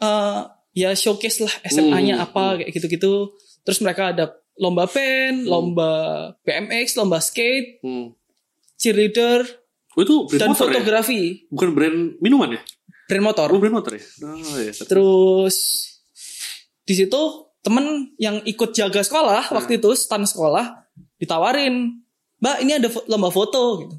eh, 0.00 0.40
ya 0.74 0.90
showcase 0.90 1.38
lah 1.38 1.54
SMA-nya 1.64 2.18
Hmm, 2.18 2.24
apa 2.26 2.42
kayak 2.58 2.70
gitu-gitu 2.72 3.30
terus 3.62 3.78
mereka 3.78 4.10
ada 4.10 4.34
lomba 4.58 4.90
pen 4.90 5.46
lomba 5.46 5.90
BMX 6.42 6.98
lomba 6.98 7.22
skate 7.22 7.78
Hmm. 7.78 8.10
Cheerleader 8.78 9.44
Oh 9.94 10.02
itu 10.02 10.26
brand 10.26 10.40
dan 10.40 10.48
motor 10.50 10.66
ya? 10.66 10.72
fotografi 10.78 11.20
Bukan 11.50 11.68
brand 11.70 11.98
minuman 12.18 12.58
ya? 12.58 12.60
brand 13.06 13.24
motor 13.24 13.46
Oh 13.52 13.58
brand 13.62 13.76
motor 13.78 13.92
ya? 13.94 14.02
Oh 14.26 14.58
iya. 14.58 14.72
Terus 14.74 15.56
di 16.84 16.94
situ 16.98 17.22
temen 17.64 18.12
yang 18.20 18.44
ikut 18.44 18.76
jaga 18.76 19.00
sekolah 19.00 19.48
waktu 19.56 19.80
itu 19.80 19.88
stand 19.96 20.28
sekolah 20.28 20.84
ditawarin, 21.16 21.96
Mbak 22.42 22.56
ini 22.60 22.72
ada 22.76 22.88
lomba 23.08 23.32
foto 23.32 23.80
gitu. 23.80 23.96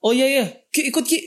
Oh 0.00 0.14
iya 0.14 0.26
iya, 0.30 0.46
Ki 0.70 0.88
ikut 0.88 1.02
Ki. 1.02 1.18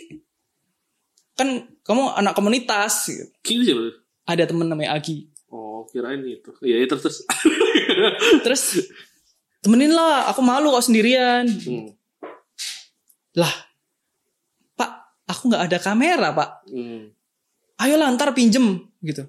Kan 1.35 1.67
kamu 1.83 2.15
anak 2.15 2.33
komunitas. 2.33 3.11
Gitu. 3.11 3.27
Kini 3.43 3.61
siapa? 3.67 3.81
Ada 4.23 4.47
temen 4.47 4.71
namanya 4.71 4.95
Agi. 4.95 5.27
Oh 5.51 5.83
kirain 5.91 6.23
itu. 6.23 6.55
Iya 6.63 6.81
iya 6.81 6.87
terus 6.87 7.03
terus. 7.03 7.17
Terus 8.47 8.63
temenin 9.59 9.91
lah, 9.91 10.31
aku 10.31 10.39
malu 10.39 10.71
kok 10.71 10.87
sendirian. 10.87 11.45
hmm. 11.51 11.91
Lah, 13.39 13.53
Pak, 14.77 14.91
aku 15.29 15.49
nggak 15.49 15.63
ada 15.69 15.77
kamera 15.81 16.29
Pak. 16.33 16.49
Hmm. 16.69 17.13
ayolah 17.83 18.07
ntar 18.15 18.31
pinjem 18.31 18.79
gitu. 19.03 19.27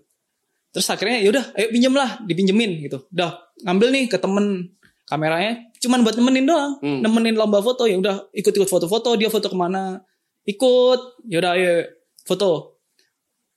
Terus 0.70 0.87
akhirnya 0.90 1.23
yaudah 1.23 1.54
ayo 1.54 1.70
pinjem 1.75 1.94
lah 1.94 2.18
dipinjemin 2.23 2.87
gitu. 2.87 3.06
Udah 3.11 3.50
ngambil 3.66 3.88
nih 3.94 4.04
ke 4.11 4.18
temen 4.18 4.75
kameranya 5.06 5.70
cuman 5.80 6.02
buat 6.02 6.14
nemenin 6.18 6.46
doang. 6.46 6.73
Hmm. 6.82 7.00
Nemenin 7.02 7.34
lomba 7.34 7.58
foto 7.64 7.88
ya 7.88 7.99
udah 7.99 8.30
ikut-ikut 8.34 8.68
foto-foto 8.68 9.14
dia 9.18 9.30
foto 9.32 9.46
ke 9.49 9.56
mana 9.56 10.02
ikut 10.44 11.25
yaudah 11.30 11.56
ayo 11.56 11.88
foto. 12.23 12.82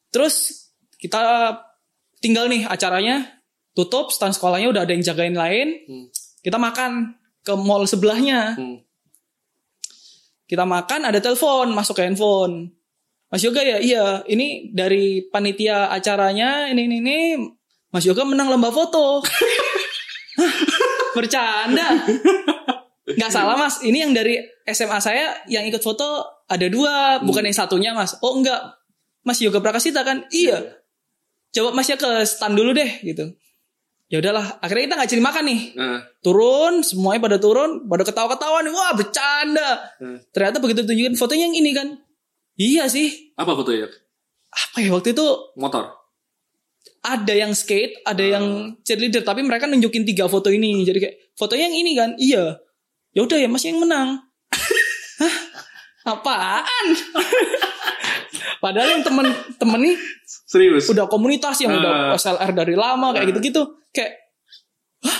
Terus 0.09 0.69
kita 0.97 1.53
tinggal 2.23 2.49
nih 2.49 2.65
acaranya 2.65 3.37
tutup 3.77 4.09
stand 4.09 4.33
sekolahnya 4.33 4.73
udah 4.73 4.81
ada 4.87 4.93
yang 4.95 5.03
jagain 5.05 5.35
lain. 5.35 5.67
Hmm. 5.85 6.07
Kita 6.41 6.57
makan 6.57 7.17
ke 7.43 7.53
mall 7.53 7.85
sebelahnya. 7.85 8.55
Hmm. 8.55 8.86
Kita 10.47 10.63
makan 10.63 11.11
ada 11.11 11.19
telepon 11.19 11.75
masuk 11.75 11.99
ke 11.99 12.07
handphone. 12.07 12.71
Mas 13.27 13.43
Yoga 13.43 13.59
ya 13.59 13.77
iya 13.83 14.23
ini 14.31 14.71
dari 14.71 15.19
panitia 15.27 15.91
acaranya 15.91 16.71
ini 16.71 16.87
ini, 16.87 16.95
ini 17.03 17.17
Mas 17.91 18.07
Yoga 18.07 18.23
menang 18.23 18.47
lomba 18.47 18.71
foto. 18.71 19.19
Bercanda. 21.15 22.07
Nggak 23.07 23.31
salah 23.31 23.55
mas, 23.55 23.79
ini 23.87 24.03
yang 24.03 24.11
dari 24.11 24.35
SMA 24.67 24.99
saya 24.99 25.39
yang 25.47 25.63
ikut 25.63 25.79
foto 25.79 26.27
ada 26.47 26.67
dua, 26.67 27.23
bukan 27.23 27.47
yang 27.47 27.55
satunya 27.55 27.91
mas. 27.95 28.19
Oh 28.19 28.35
enggak, 28.35 28.59
Mas 29.23 29.39
Yoga 29.39 29.59
Prakasita 29.63 30.03
kan? 30.03 30.27
Iya. 30.31 30.83
Coba 31.51 31.75
masnya 31.75 31.95
ke 31.95 32.07
stand 32.27 32.55
dulu 32.55 32.75
deh 32.75 32.91
gitu. 33.03 33.35
Ya 34.07 34.23
udahlah, 34.23 34.63
akhirnya 34.63 34.83
kita 34.87 34.95
nggak 34.95 35.11
jadi 35.11 35.23
makan 35.23 35.43
nih. 35.51 35.61
Nah, 35.75 35.99
Turun, 36.23 36.79
semuanya 36.79 37.19
pada 37.19 37.37
turun, 37.43 37.91
pada 37.91 38.07
ketawa-ketawa 38.07 38.63
nih. 38.63 38.71
Wah 38.71 38.91
bercanda. 38.95 39.69
Hmm. 39.99 40.17
Ternyata 40.31 40.63
begitu 40.63 40.87
tunjukin 40.87 41.15
fotonya 41.19 41.51
yang 41.51 41.57
ini 41.59 41.71
kan. 41.75 41.87
Iya 42.55 42.87
sih. 42.87 43.35
apa 43.35 43.51
foto 43.51 43.69
ya? 43.69 43.85
Apa 44.47 44.79
ya 44.79 44.95
waktu 44.95 45.11
itu 45.11 45.27
Motor. 45.59 45.91
ada 47.03 47.33
yang 47.35 47.51
skate, 47.51 48.01
ada 48.01 48.23
yang 48.23 48.75
cheerleader, 48.81 49.21
tapi 49.21 49.43
mereka 49.43 49.67
nunjukin 49.67 50.07
tiga 50.07 50.25
foto 50.25 50.47
ini. 50.49 50.81
Jadi 50.81 50.97
kayak 50.97 51.15
fotonya 51.35 51.67
yang 51.67 51.77
ini 51.77 51.91
kan. 51.93 52.09
Iya. 52.15 52.43
Ya 53.11 53.21
udah 53.21 53.37
ya 53.37 53.47
Mas 53.51 53.67
yang 53.67 53.77
menang. 53.77 54.23
Hah? 55.21 55.35
Apaan? 56.07 56.85
Padahal 58.57 58.97
yang 58.97 59.03
temen-temen 59.03 59.79
nih 59.81 59.95
Serius. 60.25 60.87
udah 60.87 61.05
komunitas 61.05 61.59
yang 61.59 61.73
udah 61.73 62.13
Ah. 62.13 62.15
SLR 62.15 62.51
dari 62.53 62.73
lama 62.73 63.11
kayak 63.11 63.25
Ah. 63.25 63.29
gitu-gitu. 63.31 63.61
Kayak 63.91 64.13
Hah? 65.03 65.19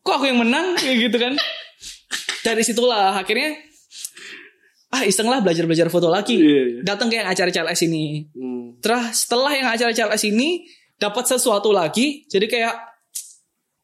Kok 0.00 0.14
aku 0.14 0.26
yang 0.26 0.40
menang 0.40 0.74
kayak 0.80 0.96
gitu 1.04 1.16
kan? 1.16 1.34
Dari 2.42 2.60
situlah 2.60 3.16
akhirnya 3.16 3.56
ah 4.90 5.02
iseng 5.02 5.26
lah 5.26 5.40
belajar-belajar 5.40 5.88
foto 5.88 6.06
lagi. 6.06 6.38
Iya, 6.38 6.62
iya. 6.70 6.80
Datang 6.82 7.08
ke 7.08 7.18
yang 7.18 7.26
acara 7.26 7.50
CLS 7.50 7.80
ini. 7.84 8.30
Hmm. 8.30 8.78
Terus 8.78 9.26
setelah 9.26 9.50
yang 9.50 9.66
acara 9.66 9.90
CLS 9.90 10.22
ini 10.24 10.64
dapat 10.94 11.26
sesuatu 11.26 11.74
lagi, 11.74 12.22
jadi 12.26 12.46
kayak 12.46 12.74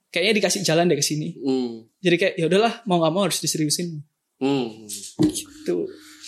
kayaknya 0.09 0.35
dikasih 0.39 0.61
jalan 0.63 0.87
deh 0.87 0.95
ke 0.95 1.03
sini. 1.03 1.35
Hmm. 1.37 1.83
Jadi 1.99 2.17
kayak 2.17 2.35
ya 2.37 2.47
udahlah 2.47 2.83
mau 2.85 2.99
nggak 2.99 3.13
mau 3.13 3.23
harus 3.27 3.39
diseriusin. 3.39 3.99
Hmm. 4.39 4.87
Gitu. 5.21 5.77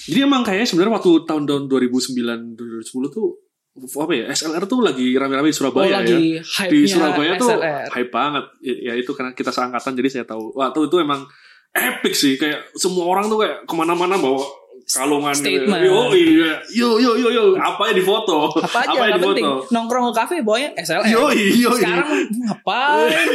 Jadi 0.02 0.18
emang 0.20 0.42
kayaknya 0.42 0.66
sebenarnya 0.66 0.94
waktu 0.96 1.10
tahun-tahun 1.24 1.62
2009 1.66 2.58
2010 2.58 3.14
tuh 3.14 3.28
apa 3.72 4.12
ya 4.12 4.28
SLR 4.28 4.68
tuh 4.68 4.84
lagi 4.84 5.16
rame-rame 5.16 5.48
di 5.48 5.50
Oh 5.50 5.58
Surabaya 5.64 6.04
lagi 6.04 6.36
ya. 6.36 6.42
hype-nya 6.44 6.68
Di 6.68 6.80
Surabaya 6.84 7.32
tuh 7.36 7.50
SLR. 7.50 7.86
hype 7.88 8.10
banget. 8.10 8.44
Ya, 8.60 8.74
ya 8.82 8.94
itu 8.96 9.10
karena 9.12 9.32
kita 9.32 9.48
seangkatan 9.48 9.92
jadi 9.94 10.08
saya 10.10 10.24
tahu. 10.26 10.52
Wah 10.52 10.68
tuh 10.70 10.86
itu 10.86 10.96
emang 10.98 11.24
epic 11.72 12.12
sih 12.12 12.36
kayak 12.36 12.68
semua 12.74 13.06
orang 13.06 13.26
tuh 13.26 13.40
kayak 13.40 13.64
ke 13.64 13.72
mana-mana 13.72 14.18
bawa 14.18 14.44
kalungan. 14.84 15.32
Statement. 15.32 15.80
Yo 15.80 16.12
iya. 16.12 16.52
Yo 16.68 16.88
yo 17.00 17.16
yo 17.16 17.28
yo 17.30 17.44
apa 17.56 17.88
ya 17.88 17.94
di 17.96 18.04
foto? 18.04 18.52
Apa 18.52 18.84
aja 18.84 18.92
apa 18.92 18.92
ya 18.92 19.08
nggak 19.08 19.16
di 19.16 19.24
penting. 19.24 19.46
foto? 19.46 19.72
Nongkrong 19.72 20.04
ke 20.04 20.14
kafe 20.20 20.34
bawanya 20.44 20.68
SLR. 20.76 21.04
Yo 21.08 21.22
yo 21.32 21.70
Sekarang 21.72 22.08
ngapain? 22.28 23.26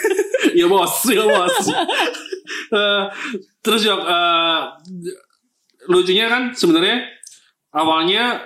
ya 0.58 0.66
bos, 0.66 0.94
ya 1.04 1.24
bos. 1.26 1.56
Eh, 2.72 3.04
terus 3.60 3.84
Yok, 3.84 4.00
eh, 4.00 4.60
lucunya 5.88 6.26
kan 6.30 6.52
sebenarnya 6.54 7.08
awalnya 7.74 8.44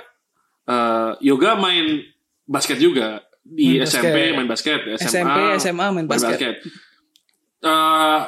eh, 0.68 1.12
yoga 1.20 1.58
main 1.58 2.00
basket 2.46 2.78
juga 2.78 3.20
di 3.46 3.78
Main 3.78 3.86
SMP 3.86 4.06
basket. 4.10 4.34
main 4.34 4.48
basket, 4.48 4.80
SMA, 4.98 5.06
SMP, 5.06 5.38
SMA 5.62 5.86
main 5.94 6.06
basket. 6.06 6.54
Eh, 7.62 8.20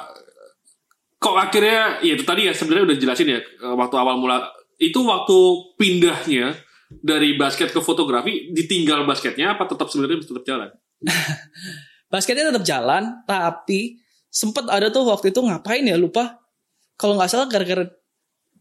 kok 1.19 1.35
akhirnya 1.35 1.99
ya 2.03 2.13
itu 2.15 2.25
tadi 2.25 2.47
ya 2.47 2.53
sebenarnya 2.55 2.95
udah 2.95 2.97
jelasin 2.99 3.29
ya 3.35 3.41
eh, 3.43 3.75
waktu 3.75 3.95
awal 3.99 4.17
mula 4.19 4.47
itu 4.79 5.03
waktu 5.03 5.39
pindahnya 5.75 6.55
dari 6.89 7.35
basket 7.35 7.75
ke 7.75 7.81
fotografi 7.83 8.49
ditinggal 8.55 9.05
basketnya 9.05 9.59
apa 9.59 9.67
tetap 9.67 9.91
sebenarnya 9.91 10.25
tetap 10.25 10.45
jalan? 10.47 10.69
Basketnya 12.09 12.49
tetap 12.49 12.65
jalan, 12.65 13.21
tapi 13.29 14.01
sempet 14.33 14.65
ada 14.73 14.89
tuh 14.89 15.05
waktu 15.05 15.29
itu 15.29 15.45
ngapain 15.45 15.85
ya 15.85 16.01
lupa. 16.01 16.41
Kalau 16.97 17.21
nggak 17.21 17.29
salah 17.29 17.47
gara-gara 17.53 17.85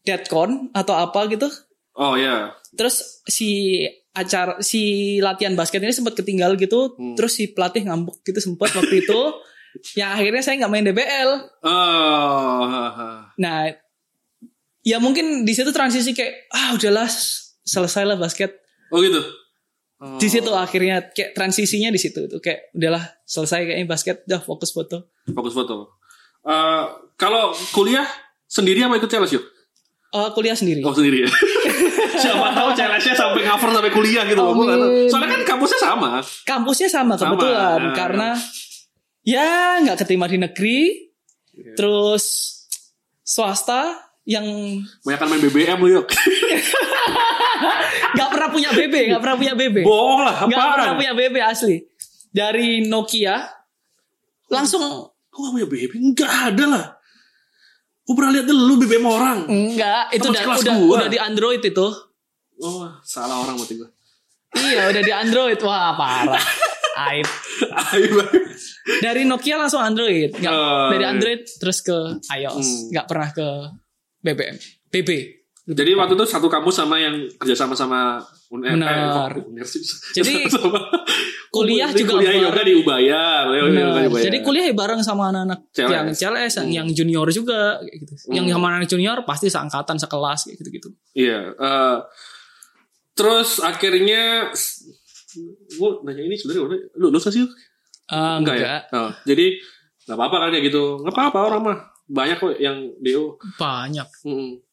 deadcon 0.07 0.71
atau 0.71 0.95
apa 0.95 1.27
gitu. 1.27 1.51
Oh 1.99 2.15
ya, 2.15 2.55
Terus 2.71 3.25
si 3.27 3.83
acara 4.15 4.63
si 4.63 5.17
latihan 5.19 5.53
basket 5.59 5.83
ini 5.83 5.91
sempat 5.91 6.15
ketinggal 6.15 6.55
gitu. 6.55 6.95
Hmm. 6.95 7.19
Terus 7.19 7.35
si 7.35 7.51
pelatih 7.51 7.83
ngambek 7.83 8.23
gitu 8.23 8.39
sempat 8.39 8.71
waktu 8.71 9.03
itu. 9.03 9.19
yang 9.99 10.15
akhirnya 10.15 10.41
saya 10.41 10.63
nggak 10.63 10.71
main 10.71 10.85
DBL. 10.87 11.31
Oh, 11.61 12.65
Nah, 13.37 13.59
ya 14.81 14.97
mungkin 15.03 15.43
di 15.43 15.53
situ 15.53 15.69
transisi 15.75 16.15
kayak 16.15 16.47
ah 16.55 16.73
udahlah 16.73 17.09
selesai 17.67 18.07
lah 18.07 18.15
basket. 18.15 18.55
oh 18.89 19.03
gitu. 19.03 19.19
Oh. 19.97 20.21
Di 20.21 20.29
situ 20.29 20.47
akhirnya 20.53 21.09
kayak 21.09 21.33
transisinya 21.33 21.89
di 21.89 21.97
situ 21.97 22.29
tuh 22.29 22.37
kayak 22.37 22.69
udahlah 22.77 23.01
selesai 23.25 23.65
kayaknya 23.65 23.89
basket 23.89 24.23
udah 24.29 24.41
fokus 24.45 24.69
foto. 24.71 25.11
Fokus 25.33 25.53
foto. 25.57 25.97
Eh, 26.45 26.85
kalau 27.17 27.51
kuliah 27.73 28.05
sendiri 28.47 28.79
apa 28.85 29.01
ikut 29.01 29.09
challenge 29.09 29.35
yuk? 29.35 29.45
Eh, 30.07 30.29
kuliah 30.31 30.55
sendiri. 30.55 30.79
Oh 30.81 30.91
sendiri 30.91 31.23
ya. 31.23 31.29
Siapa 32.17 32.49
tahu 32.49 32.69
challenge-nya 32.73 33.13
sampai 33.13 33.43
cover 33.43 33.69
sampai 33.69 33.91
kuliah 33.91 34.23
gitu 34.23 34.39
loh. 34.39 34.55
Soalnya 35.05 35.29
kan 35.35 35.41
kampusnya 35.45 35.77
sama. 35.77 36.09
Kampusnya 36.41 36.87
sama 36.87 37.13
Sama, 37.13 37.35
kebetulan 37.35 37.79
nah. 37.83 37.93
karena 37.93 38.29
ya 39.21 39.77
nggak 39.81 39.97
keterima 39.99 40.25
di 40.25 40.37
negeri, 40.37 40.77
Iya. 41.51 41.73
terus 41.73 42.23
swasta 43.19 43.97
yang 44.23 44.45
Banyak 45.01 45.19
main 45.25 45.41
BBM 45.43 45.77
lu 45.77 45.87
yuk. 45.93 46.07
nggak 48.15 48.29
pernah 48.29 48.49
punya 48.49 48.69
BB, 48.71 48.93
nggak 49.11 49.21
pernah 49.21 49.37
punya 49.37 49.53
BB, 49.53 49.75
Bohong 49.83 50.21
lah. 50.23 50.35
nggak 50.45 50.67
pernah 50.71 50.85
Apaan? 50.87 50.97
punya 50.97 51.13
BB 51.13 51.35
asli. 51.41 51.75
Dari 52.29 52.85
Nokia 52.85 53.49
langsung 54.47 54.81
Kok 55.27 55.37
gak 55.37 55.53
punya 55.53 55.67
BBM? 55.69 55.91
Enggak 56.01 56.31
ada 56.49 56.63
lah. 56.65 56.85
Gue 58.07 58.15
pernah 58.15 58.31
lihat 58.31 58.47
dulu 58.47 58.73
BBM 58.79 59.03
orang. 59.03 59.39
enggak, 59.45 60.15
itu 60.15 60.31
udah 60.31 60.43
udah, 60.55 60.75
gua. 60.79 60.95
udah 61.03 61.09
di 61.11 61.19
Android 61.19 61.59
itu. 61.59 61.87
Oh, 62.57 62.87
salah 63.03 63.43
orang 63.43 63.59
berarti 63.59 63.75
gue. 63.75 63.89
Iya, 64.55 64.89
udah 64.89 65.03
di 65.03 65.11
Android. 65.11 65.59
Wah, 65.59 65.91
parah. 65.93 66.39
Aib. 67.11 67.27
Aib. 67.93 68.15
Dari 68.97 69.21
Nokia 69.21 69.59
langsung 69.59 69.83
Android. 69.83 70.33
Nggak- 70.33 70.49
Oh, 70.49 70.89
dari 70.89 71.03
iya. 71.03 71.11
Android 71.11 71.41
terus 71.45 71.83
ke 71.83 71.93
iOS. 72.33 72.89
Hmm. 72.89 73.05
Pernah 73.05 73.29
ke 73.29 73.47
BBM. 74.23 74.57
BB. 74.89 75.09
Jadi 75.67 75.91
waktu 75.93 76.15
itu 76.15 76.25
satu 76.25 76.47
kampus 76.47 76.79
sama 76.79 76.95
yang 76.95 77.27
kerja 77.35 77.53
sama 77.53 77.75
sama 77.75 78.23
Uner. 78.49 78.71
Benar. 78.71 79.35
Eh. 79.35 79.67
Jadi, 80.15 80.47
Sama- 80.49 80.87
kuliah 81.49 81.87
Jadi 81.87 82.01
juga 82.01 82.11
kuliah 82.15 82.33
yoga 82.35 82.51
bareng. 82.51 82.65
di 82.65 82.73
Ubaya. 82.75 83.23
Yoga 83.45 83.67
Benar. 83.67 83.87
di 83.95 84.07
Ubaya. 84.07 84.23
Jadi 84.23 84.37
kuliah 84.41 84.65
ya 84.65 84.73
bareng 84.73 85.01
sama 85.01 85.23
anak-anak 85.27 85.59
CLS. 85.69 85.89
yang 85.89 86.07
CLS, 86.13 86.53
yang- 86.57 86.71
yang 86.73 86.87
junior 86.89 87.27
juga 87.29 87.59
gitu. 87.81 88.13
Yang 88.29 88.45
Hmm. 88.45 88.53
sama 88.53 88.65
anak 88.73 88.87
junior 88.87 89.17
pasti 89.23 89.47
seangkatan, 89.47 89.95
sekelas 89.95 90.39
gitu-gitu. 90.49 90.89
Iya. 91.13 91.51
eh, 91.51 91.97
terus 93.13 93.57
akhirnya 93.59 94.53
gue 95.69 95.89
nanya 96.03 96.23
ini 96.23 96.35
sebenarnya 96.35 96.65
lu 96.95 97.09
gak 97.11 97.29
sih? 97.29 97.45
Ah, 98.07 98.37
enggak, 98.37 98.55
enggak. 98.55 98.81
ya. 98.85 98.95
Oh, 98.95 99.11
jadi 99.23 99.45
nggak 100.03 100.15
apa-apa 100.15 100.37
kan 100.39 100.49
ya 100.51 100.61
gitu. 100.61 100.83
Nggak 100.97 101.13
apa-apa 101.13 101.39
orang 101.43 101.61
mah 101.61 101.77
banyak 102.05 102.37
kok 102.37 102.55
yang 102.55 102.77
do. 102.97 103.35
Banyak. 103.55 104.07
Mm, 104.23 104.63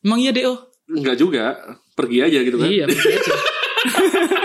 Emang 0.00 0.18
iya 0.18 0.30
DO? 0.30 0.54
Enggak 0.88 1.16
juga. 1.16 1.58
Pergi 1.92 2.18
aja 2.20 2.38
gitu 2.40 2.56
kan. 2.56 2.66
Iya, 2.66 2.84
betul 2.86 3.10
aja. 3.10 3.34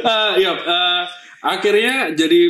Eh, 0.00 0.32
iya, 0.42 0.52
eh, 0.52 1.02
akhirnya 1.40 1.94
jadi 2.12 2.40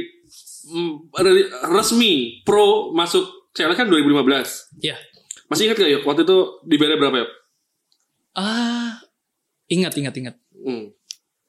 mm, 0.67 0.93
re- 1.15 1.51
resmi 1.71 2.13
pro 2.43 2.91
masuk 2.91 3.51
CLS 3.51 3.77
kan 3.77 3.87
2015. 3.87 4.79
Iya. 4.79 4.97
Masih 5.47 5.67
ingat 5.67 5.79
gak 5.79 5.91
ya 5.91 5.99
waktu 6.01 6.23
itu 6.23 6.39
dibayar 6.63 6.95
berapa 6.95 7.17
ya? 7.17 7.27
Ah, 8.33 9.03
ingat 9.67 9.93
ingat 9.97 10.15
ingat. 10.17 10.35
Hmm. 10.55 10.95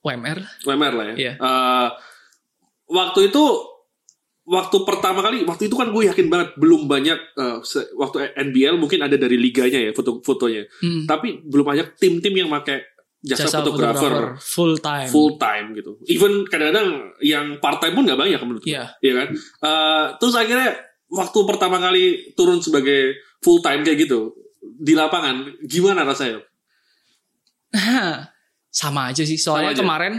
UMR. 0.01 0.41
UMR 0.65 0.93
lah 0.93 1.05
ya. 1.13 1.15
Iya. 1.15 1.33
Eh, 1.37 1.89
waktu 2.89 3.29
itu 3.29 3.43
waktu 4.41 4.77
pertama 4.81 5.21
kali 5.21 5.45
waktu 5.45 5.69
itu 5.69 5.77
kan 5.77 5.93
gue 5.93 6.09
yakin 6.09 6.27
banget 6.27 6.57
belum 6.57 6.89
banyak 6.89 7.19
se- 7.61 7.93
waktu 7.93 8.33
NBL 8.33 8.75
mungkin 8.75 8.99
ada 8.99 9.13
dari 9.13 9.37
liganya 9.37 9.77
ya 9.77 9.91
foto-fotonya. 9.93 10.65
Hmm. 10.81 11.05
Tapi 11.05 11.45
belum 11.45 11.61
banyak 11.63 11.87
tim-tim 11.95 12.33
yang 12.35 12.49
pakai 12.49 12.90
jasa, 13.21 13.61
fotografer 13.61 14.35
full 14.37 14.75
time. 14.77 15.07
full 15.07 15.37
time 15.37 15.73
gitu. 15.73 15.97
Even 16.05 16.43
kadang-kadang 16.43 16.89
yang 17.19 17.57
part 17.57 17.77
time 17.77 17.93
pun 17.93 18.03
nggak 18.03 18.17
banyak 18.17 18.39
menurut 18.39 18.61
gue. 18.61 18.73
Iya. 18.73 18.97
Iya 18.97 19.13
kan? 19.15 19.27
Eh, 19.37 20.05
terus 20.17 20.33
akhirnya 20.33 20.73
waktu 21.07 21.39
pertama 21.43 21.77
kali 21.77 22.03
turun 22.33 22.57
sebagai 22.59 23.13
full 23.39 23.59
time 23.59 23.81
kayak 23.81 23.99
gitu 24.01 24.33
di 24.59 24.93
lapangan 24.93 25.45
gimana 25.61 26.01
rasanya? 26.01 26.41
Sama 28.71 29.11
aja 29.11 29.21
sih. 29.21 29.35
Soalnya 29.35 29.71
Sama 29.71 29.75
aja. 29.75 29.81
kemarin 29.81 30.13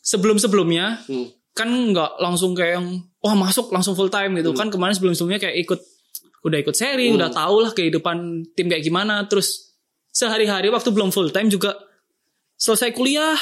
sebelum-sebelumnya 0.00 1.04
Hmm. 1.06 1.28
kan 1.52 1.68
nggak 1.68 2.18
langsung 2.18 2.52
kayak 2.52 2.76
yang 2.76 2.88
wah 3.20 3.32
masuk 3.32 3.70
langsung 3.70 3.94
full 3.94 4.08
time 4.08 4.34
gitu 4.34 4.50
Hmm. 4.50 4.58
kan 4.58 4.68
kemarin 4.68 4.92
sebelum-sebelumnya 4.92 5.40
kayak 5.40 5.56
ikut 5.60 5.80
udah 6.42 6.58
ikut 6.60 6.74
seri 6.74 7.08
Hmm. 7.08 7.16
udah 7.16 7.30
tau 7.30 7.56
lah 7.58 7.70
kehidupan 7.70 8.16
tim 8.52 8.66
kayak 8.66 8.82
gimana 8.82 9.24
terus 9.24 9.72
sehari-hari 10.10 10.68
waktu 10.68 10.90
belum 10.90 11.08
full 11.08 11.30
time 11.30 11.48
juga 11.48 11.72
selesai 12.54 12.90
kuliah 12.90 13.36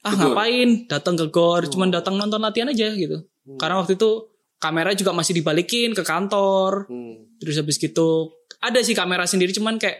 ah 0.00 0.12
ngapain 0.12 0.86
datang 0.86 1.14
ke 1.14 1.26
gor 1.28 1.62
Oh. 1.62 1.68
cuman 1.68 1.90
datang 1.90 2.14
nonton 2.14 2.38
latihan 2.38 2.66
aja 2.66 2.90
gitu 2.90 3.26
Hmm. 3.42 3.56
karena 3.56 3.78
waktu 3.78 3.94
itu 3.94 4.10
kamera 4.56 4.90
juga 4.92 5.10
masih 5.10 5.34
dibalikin 5.34 5.90
ke 5.90 6.02
kantor 6.02 6.86
Hmm. 6.86 7.30
terus 7.36 7.54
habis 7.56 7.76
gitu 7.76 8.30
ada 8.58 8.78
sih 8.80 8.92
kamera 8.92 9.22
sendiri 9.24 9.50
cuman 9.50 9.76
kayak 9.76 9.98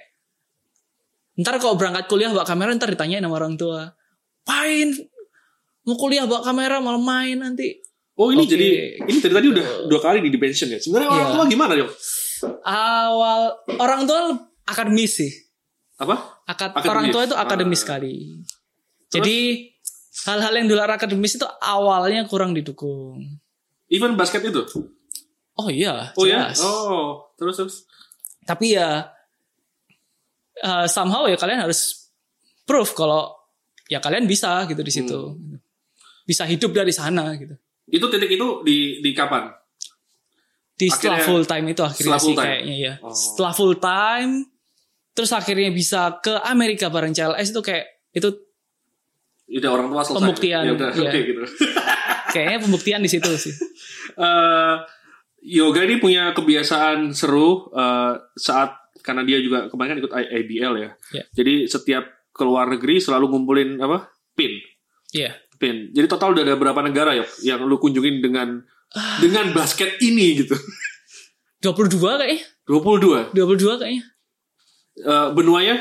ntar 1.37 1.57
kalau 1.57 1.75
berangkat 1.75 2.07
kuliah 2.07 2.31
bawa 2.31 2.43
kamera 2.43 2.73
ntar 2.73 2.89
ditanyain 2.89 3.21
sama 3.21 3.37
orang 3.37 3.55
tua 3.55 3.93
pain 4.43 4.95
mau 5.83 5.95
kuliah 5.95 6.25
bawa 6.25 6.43
kamera 6.43 6.79
malah 6.79 6.99
main 6.99 7.39
nanti 7.39 7.83
Oh 8.17 8.33
ini 8.33 8.43
Oke. 8.43 8.51
jadi 8.51 8.69
ini 9.05 9.19
dari 9.21 9.35
tadi 9.35 9.47
udah 9.47 9.67
dua 9.87 10.01
kali 10.01 10.25
di 10.25 10.33
dimension 10.33 10.65
ya. 10.67 10.81
Sebenarnya 10.81 11.05
orang 11.07 11.21
Iya. 11.23 11.35
tua 11.37 11.45
gimana 11.47 11.73
dong? 11.77 11.93
awal 12.65 13.41
orang 13.77 14.03
tua 14.03 14.21
akademis 14.65 15.13
sih 15.15 15.33
Apa? 15.97 16.45
Akad, 16.45 16.71
Akademis. 16.71 16.87
orang 16.87 17.07
tua 17.09 17.23
itu 17.25 17.35
akademis 17.35 17.79
Ah. 17.79 17.83
sekali 17.83 18.15
jadi 19.07 19.37
hal-hal 20.25 20.53
yang 20.55 20.67
di 20.67 20.75
luar 20.75 20.91
akademis 20.93 21.35
itu 21.35 21.47
awalnya 21.59 22.25
kurang 22.25 22.53
didukung 22.53 23.23
Even 23.87 24.13
basket 24.13 24.43
itu? 24.43 24.61
oh 25.55 25.69
iya 25.69 26.13
Oh 26.13 26.25
ya? 26.25 26.51
jelas. 26.51 26.61
Oh 26.61 27.33
terus 27.35 27.55
terus. 27.55 27.77
tapi 28.43 28.73
ya 28.73 29.09
eh, 30.59 30.87
somehow 30.87 31.25
ya 31.25 31.37
kalian 31.37 31.63
harus 31.63 32.13
proof 32.63 32.93
kalau 32.93 33.33
ya 33.87 33.99
kalian 33.99 34.25
bisa 34.25 34.67
gitu 34.67 34.81
di 34.81 34.91
situ 34.91 35.21
Hmm. 35.33 35.57
bisa 36.25 36.43
hidup 36.45 36.73
dari 36.73 36.91
sana 36.91 37.33
gitu 37.35 37.55
Itu 37.87 38.11
titik 38.11 38.27
itu 38.29 38.47
di 38.61 38.99
di 38.99 39.11
kapan? 39.13 39.47
di 40.75 40.91
setelah 40.91 41.23
full 41.23 41.41
time 41.43 41.71
itu 41.71 41.81
akhirnya 41.81 42.19
sih 42.19 42.35
time? 42.35 42.43
kayaknya 42.43 42.77
ya 42.77 42.95
Oh. 43.01 43.09
setelah 43.09 43.53
full 43.53 43.79
time 43.79 44.45
terus 45.17 45.33
akhirnya 45.33 45.73
bisa 45.73 46.21
ke 46.21 46.37
Amerika 46.45 46.93
bareng 46.93 47.17
CLS 47.17 47.51
itu 47.51 47.61
kayak 47.65 47.85
itu 48.13 48.29
Udah 49.47 49.71
orang 49.71 49.87
tua 49.89 50.03
selesai. 50.03 50.19
Pembuktian, 50.27 50.63
Ya 50.67 50.73
udah 50.75 50.91
iya. 50.91 51.07
oke 51.07 51.19
gitu. 51.23 51.43
kayaknya 52.35 52.59
pembuktian 52.67 53.01
di 53.01 53.09
situ 53.09 53.31
sih 53.39 53.55
Eh, 54.17 54.75
yoga 55.47 55.81
ini 55.85 56.01
punya 56.01 56.33
kebiasaan 56.33 57.13
seru 57.13 57.69
eh, 57.71 58.13
saat 58.35 58.91
karena 59.05 59.23
dia 59.23 59.39
juga 59.39 59.71
kemarin 59.71 59.95
kan 59.95 59.99
ikut 60.03 60.13
IBL 60.13 60.75
ya. 60.83 60.91
Iya. 61.15 61.23
Jadi 61.31 61.55
setiap 61.71 62.05
keluar 62.35 62.67
negeri 62.67 62.99
selalu 62.99 63.31
ngumpulin 63.31 63.79
apa? 63.79 64.11
Pin. 64.35 64.51
iya 65.15 65.31
Pin. 65.57 65.95
Jadi 65.95 66.07
total 66.11 66.35
udah 66.35 66.43
ada 66.43 66.57
berapa 66.59 66.81
negara 66.83 67.15
ya 67.15 67.25
yang 67.47 67.63
lu 67.65 67.79
kunjungin 67.79 68.19
dengan 68.19 68.61
dengan 69.23 69.53
basket 69.55 70.01
ini 70.03 70.43
gitu. 70.43 70.57
22 71.63 71.93
kayaknya 71.97 72.43
22. 72.67 73.31
22 73.37 73.81
kayaknya 73.81 74.05
Eh, 74.97 75.29
benuanya 75.31 75.77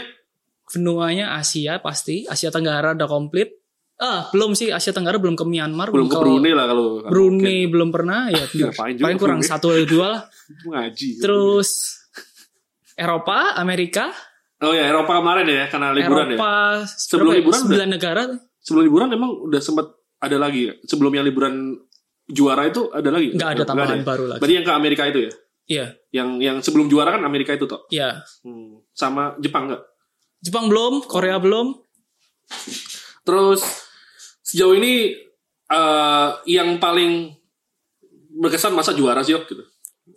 benuanya 0.67 1.25
Asia 1.34 1.80
pasti 1.80 2.25
Asia 2.25 2.49
Tenggara 2.49 2.91
udah 2.91 3.06
komplit 3.06 3.47
ah 3.95 4.28
belum 4.30 4.51
sih 4.51 4.69
Asia 4.69 4.91
Tenggara 4.91 5.15
belum 5.15 5.34
ke 5.34 5.45
Myanmar 5.45 5.88
belum 5.88 6.06
ke 6.06 6.17
Brunei 6.17 6.51
lah 6.51 6.67
kalau 6.67 6.99
Brunei 7.01 7.63
belum 7.65 7.89
pernah 7.89 8.28
ya 8.28 8.43
paling 8.75 9.15
kurang 9.15 9.39
Brunei? 9.39 9.47
satu 9.47 9.71
atau 9.71 9.86
dua 9.86 10.08
lah 10.10 10.21
mungkin 10.25 10.67
ngaji. 10.69 11.10
terus 11.17 11.69
Eropa 12.93 13.56
Amerika 13.56 14.12
Oh 14.58 14.71
ya 14.71 14.88
Eropa 14.88 15.19
kemarin 15.19 15.45
ya 15.45 15.67
karena 15.67 15.91
liburan 15.91 16.28
ya. 16.28 16.36
Eropa 16.36 16.54
Sebelum 16.88 17.28
berapa 17.28 17.32
ya? 17.32 17.39
liburan 17.39 17.60
sembilan 17.62 17.88
negara 17.89 18.21
Sebelum 18.58 18.84
liburan 18.84 19.08
emang 19.12 19.32
udah 19.43 19.62
sempat 19.62 19.86
ada 20.17 20.38
lagi 20.38 20.62
ya. 20.65 20.73
Sebelum 20.82 21.12
yang 21.12 21.23
liburan 21.23 21.75
juara 22.25 22.63
itu 22.65 22.88
ada 22.89 23.10
lagi. 23.10 23.32
nggak 23.32 23.49
ada 23.51 23.63
tambahan 23.63 23.99
ya? 23.99 24.04
baru 24.04 24.23
lagi 24.25 24.39
Berarti 24.39 24.56
yang 24.56 24.65
ke 24.65 24.73
Amerika 24.73 25.04
itu 25.06 25.19
ya. 25.19 25.32
iya 25.65 25.86
Yang 26.10 26.28
yang 26.41 26.58
sebelum 26.60 26.88
juara 26.88 27.12
kan 27.12 27.21
Amerika 27.21 27.51
itu 27.51 27.63
toh. 27.63 27.84
iya 27.89 28.23
Hmm. 28.41 28.80
Sama 28.95 29.36
Jepang 29.43 29.67
nggak? 29.67 29.84
Jepang 30.39 30.71
belum 30.71 31.03
Korea 31.03 31.36
belum 31.38 31.75
Terus 33.25 33.62
sejauh 34.45 34.77
ini 34.77 35.17
eh 35.65 36.29
yang 36.45 36.77
paling 36.77 37.34
berkesan 38.38 38.77
masa 38.77 38.93
juara 38.93 39.25
sih 39.25 39.34
gitu. 39.34 39.65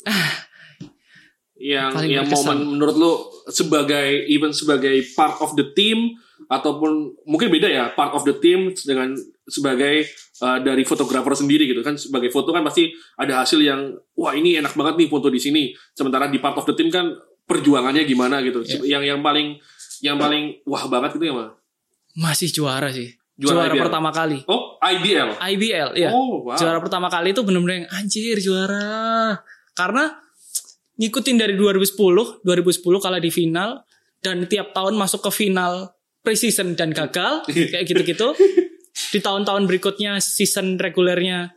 yang 1.58 1.90
Paling 1.90 2.10
yang 2.12 2.26
berkesan. 2.28 2.44
momen 2.44 2.58
menurut 2.76 2.96
lo 3.00 3.12
sebagai 3.48 4.28
even 4.28 4.52
sebagai 4.52 5.00
part 5.16 5.40
of 5.40 5.56
the 5.56 5.72
team 5.72 6.14
ataupun 6.46 7.18
mungkin 7.26 7.50
beda 7.50 7.66
ya 7.66 7.84
part 7.96 8.14
of 8.14 8.22
the 8.22 8.36
team 8.38 8.70
dengan 8.76 9.16
sebagai 9.48 10.06
eh, 10.14 10.58
dari 10.62 10.84
fotografer 10.84 11.34
sendiri 11.34 11.66
gitu 11.66 11.80
kan 11.82 11.98
sebagai 11.98 12.30
foto 12.30 12.54
kan 12.54 12.62
pasti 12.62 12.92
ada 13.18 13.42
hasil 13.42 13.58
yang 13.64 13.96
wah 14.14 14.36
ini 14.36 14.60
enak 14.60 14.76
banget 14.76 14.94
nih 15.02 15.08
foto 15.10 15.32
di 15.32 15.40
sini 15.40 15.72
sementara 15.96 16.30
di 16.30 16.38
part 16.38 16.54
of 16.60 16.68
the 16.68 16.76
team 16.76 16.92
kan 16.92 17.10
perjuangannya 17.48 18.04
gimana 18.04 18.44
gitu. 18.44 18.60
Iya. 18.60 19.00
yang 19.00 19.02
yang 19.16 19.20
paling 19.24 19.56
yang 20.04 20.20
paling 20.20 20.60
wah 20.68 20.84
banget 20.86 21.16
itu 21.16 21.24
yang 21.32 21.36
mana 21.40 21.52
masih 22.18 22.52
juara 22.52 22.92
sih. 22.92 23.14
Juara 23.38 23.70
juara, 23.70 23.74
IBL. 23.74 23.82
pertama 23.86 24.10
kali. 24.10 24.38
Oh 24.50 24.76
IBL 24.82 25.38
IBL 25.38 25.88
ya 25.94 26.10
oh 26.10 26.44
wow. 26.50 26.58
Juara 26.58 26.78
pertama 26.82 27.06
kali 27.08 27.30
itu 27.32 27.40
bener-bener 27.46 27.86
yang 27.86 27.88
anjir 27.94 28.36
juara. 28.42 29.38
Karena 29.72 30.10
ngikutin 30.98 31.36
dari 31.38 31.54
2010 31.54 32.42
2010 32.42 32.82
kalah 32.82 33.22
di 33.22 33.30
final 33.30 33.86
dan 34.18 34.50
tiap 34.50 34.74
tahun 34.74 34.98
masuk 34.98 35.22
ke 35.22 35.30
final 35.30 35.94
preseason 36.26 36.74
dan 36.74 36.90
gagal 36.90 37.46
kayak 37.72 37.86
gitu-gitu. 37.86 38.34
Di 39.14 39.22
tahun-tahun 39.22 39.70
berikutnya 39.70 40.18
season 40.18 40.74
regulernya 40.74 41.54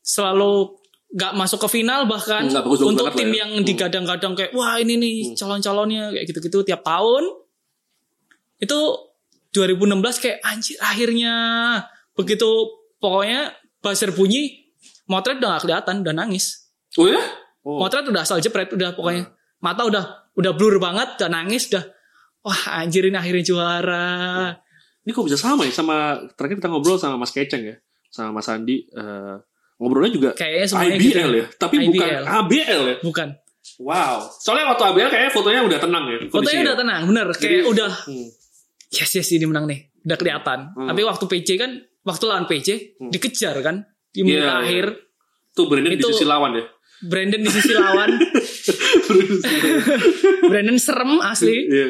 selalu 0.00 0.77
nggak 1.08 1.32
masuk 1.34 1.58
ke 1.58 1.68
final 1.72 2.04
bahkan 2.04 2.44
Nggak 2.44 2.64
bagus-bagus 2.64 2.90
untuk 2.92 3.06
tim 3.16 3.30
ya. 3.30 3.42
yang 3.42 3.50
Hmm. 3.56 3.64
digadang-gadang 3.64 4.32
kayak 4.34 4.52
wah 4.52 4.76
ini 4.76 4.94
nih 4.94 5.16
calon-calonnya 5.32 6.12
kayak 6.12 6.24
gitu-gitu 6.26 6.60
tiap 6.62 6.84
tahun 6.84 7.24
itu 8.58 8.78
2016 9.50 9.88
kayak 10.18 10.38
anjir 10.42 10.76
akhirnya 10.78 11.32
begitu 12.12 12.48
pokoknya 12.98 13.54
buzzer 13.80 14.10
bunyi 14.10 14.68
motret 15.06 15.38
udah 15.38 15.56
gak 15.56 15.62
kelihatan 15.64 16.04
udah 16.04 16.14
nangis 16.14 16.68
oh 16.94 17.08
ya 17.08 17.16
oh. 17.62 17.80
motret 17.80 18.04
udah 18.04 18.20
asal 18.20 18.36
jepret 18.36 18.68
udah 18.68 18.92
pokoknya 18.92 19.32
mata 19.58 19.88
udah 19.88 20.04
udah 20.34 20.52
blur 20.52 20.76
banget 20.76 21.16
udah 21.16 21.30
nangis 21.32 21.72
udah 21.72 21.88
wah 22.40 22.60
anjir 22.76 23.02
ini 23.02 23.16
akhirnya 23.16 23.44
juara 23.44 24.08
Ini 25.00 25.16
kok 25.16 25.24
bisa 25.24 25.40
sama 25.40 25.64
ya 25.64 25.72
sama 25.72 25.96
terakhir 26.36 26.60
kita 26.60 26.68
ngobrol 26.68 27.00
sama 27.00 27.16
Mas 27.16 27.32
Keceng 27.32 27.64
ya. 27.64 27.76
sama 28.12 28.36
Mas 28.36 28.48
Andi 28.52 28.84
eh, 28.84 29.36
ngobrolnya 29.78 30.12
juga 30.12 30.30
Kayaknya 30.34 30.66
semuanya 30.66 30.90
IBL 30.92 31.06
gitu. 31.06 31.38
ya, 31.38 31.46
tapi 31.54 31.76
bukan 31.80 31.90
IBL. 31.94 32.22
ABL 32.26 32.82
ya. 32.84 32.96
Bukan. 33.00 33.28
Wow. 33.78 34.16
Soalnya 34.34 34.66
waktu 34.68 34.84
ABL 34.84 35.08
kayaknya 35.08 35.30
fotonya 35.30 35.60
udah 35.62 35.78
tenang 35.78 36.04
ya. 36.04 36.18
Fotonya 36.28 36.60
udah 36.64 36.76
tenang, 36.76 37.00
bener. 37.06 37.26
Kayak 37.32 37.42
Jadi- 37.46 37.66
udah 37.68 37.90
Hmm. 38.04 38.26
yes 38.90 39.10
yes 39.12 39.28
ini 39.30 39.46
menang 39.46 39.64
nih. 39.64 39.80
Udah 40.02 40.16
kelihatan. 40.16 40.58
Hmm. 40.74 40.88
Tapi 40.88 41.00
waktu 41.02 41.24
PC 41.24 41.48
kan, 41.54 41.70
waktu 42.02 42.24
lawan 42.26 42.44
PC 42.44 42.68
Hmm. 42.98 43.08
dikejar 43.08 43.54
kan 43.60 43.86
di 44.10 44.20
menit 44.22 44.42
Iya, 44.42 44.50
akhir. 44.58 44.86
Tuh 45.52 45.66
Brandon 45.66 45.90
di 45.90 45.98
Itu- 45.98 46.10
sisi 46.10 46.24
lawan 46.24 46.52
ya. 46.54 46.64
Brandon 46.98 47.38
di 47.38 47.50
sisi 47.52 47.72
lawan. 47.72 48.10
Brandon 50.42 50.78
serem 50.78 51.12
asli. 51.20 51.56
Iya. 51.68 51.88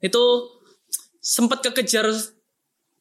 Itu 0.00 0.22
sempat 1.18 1.62
kekejar 1.62 2.10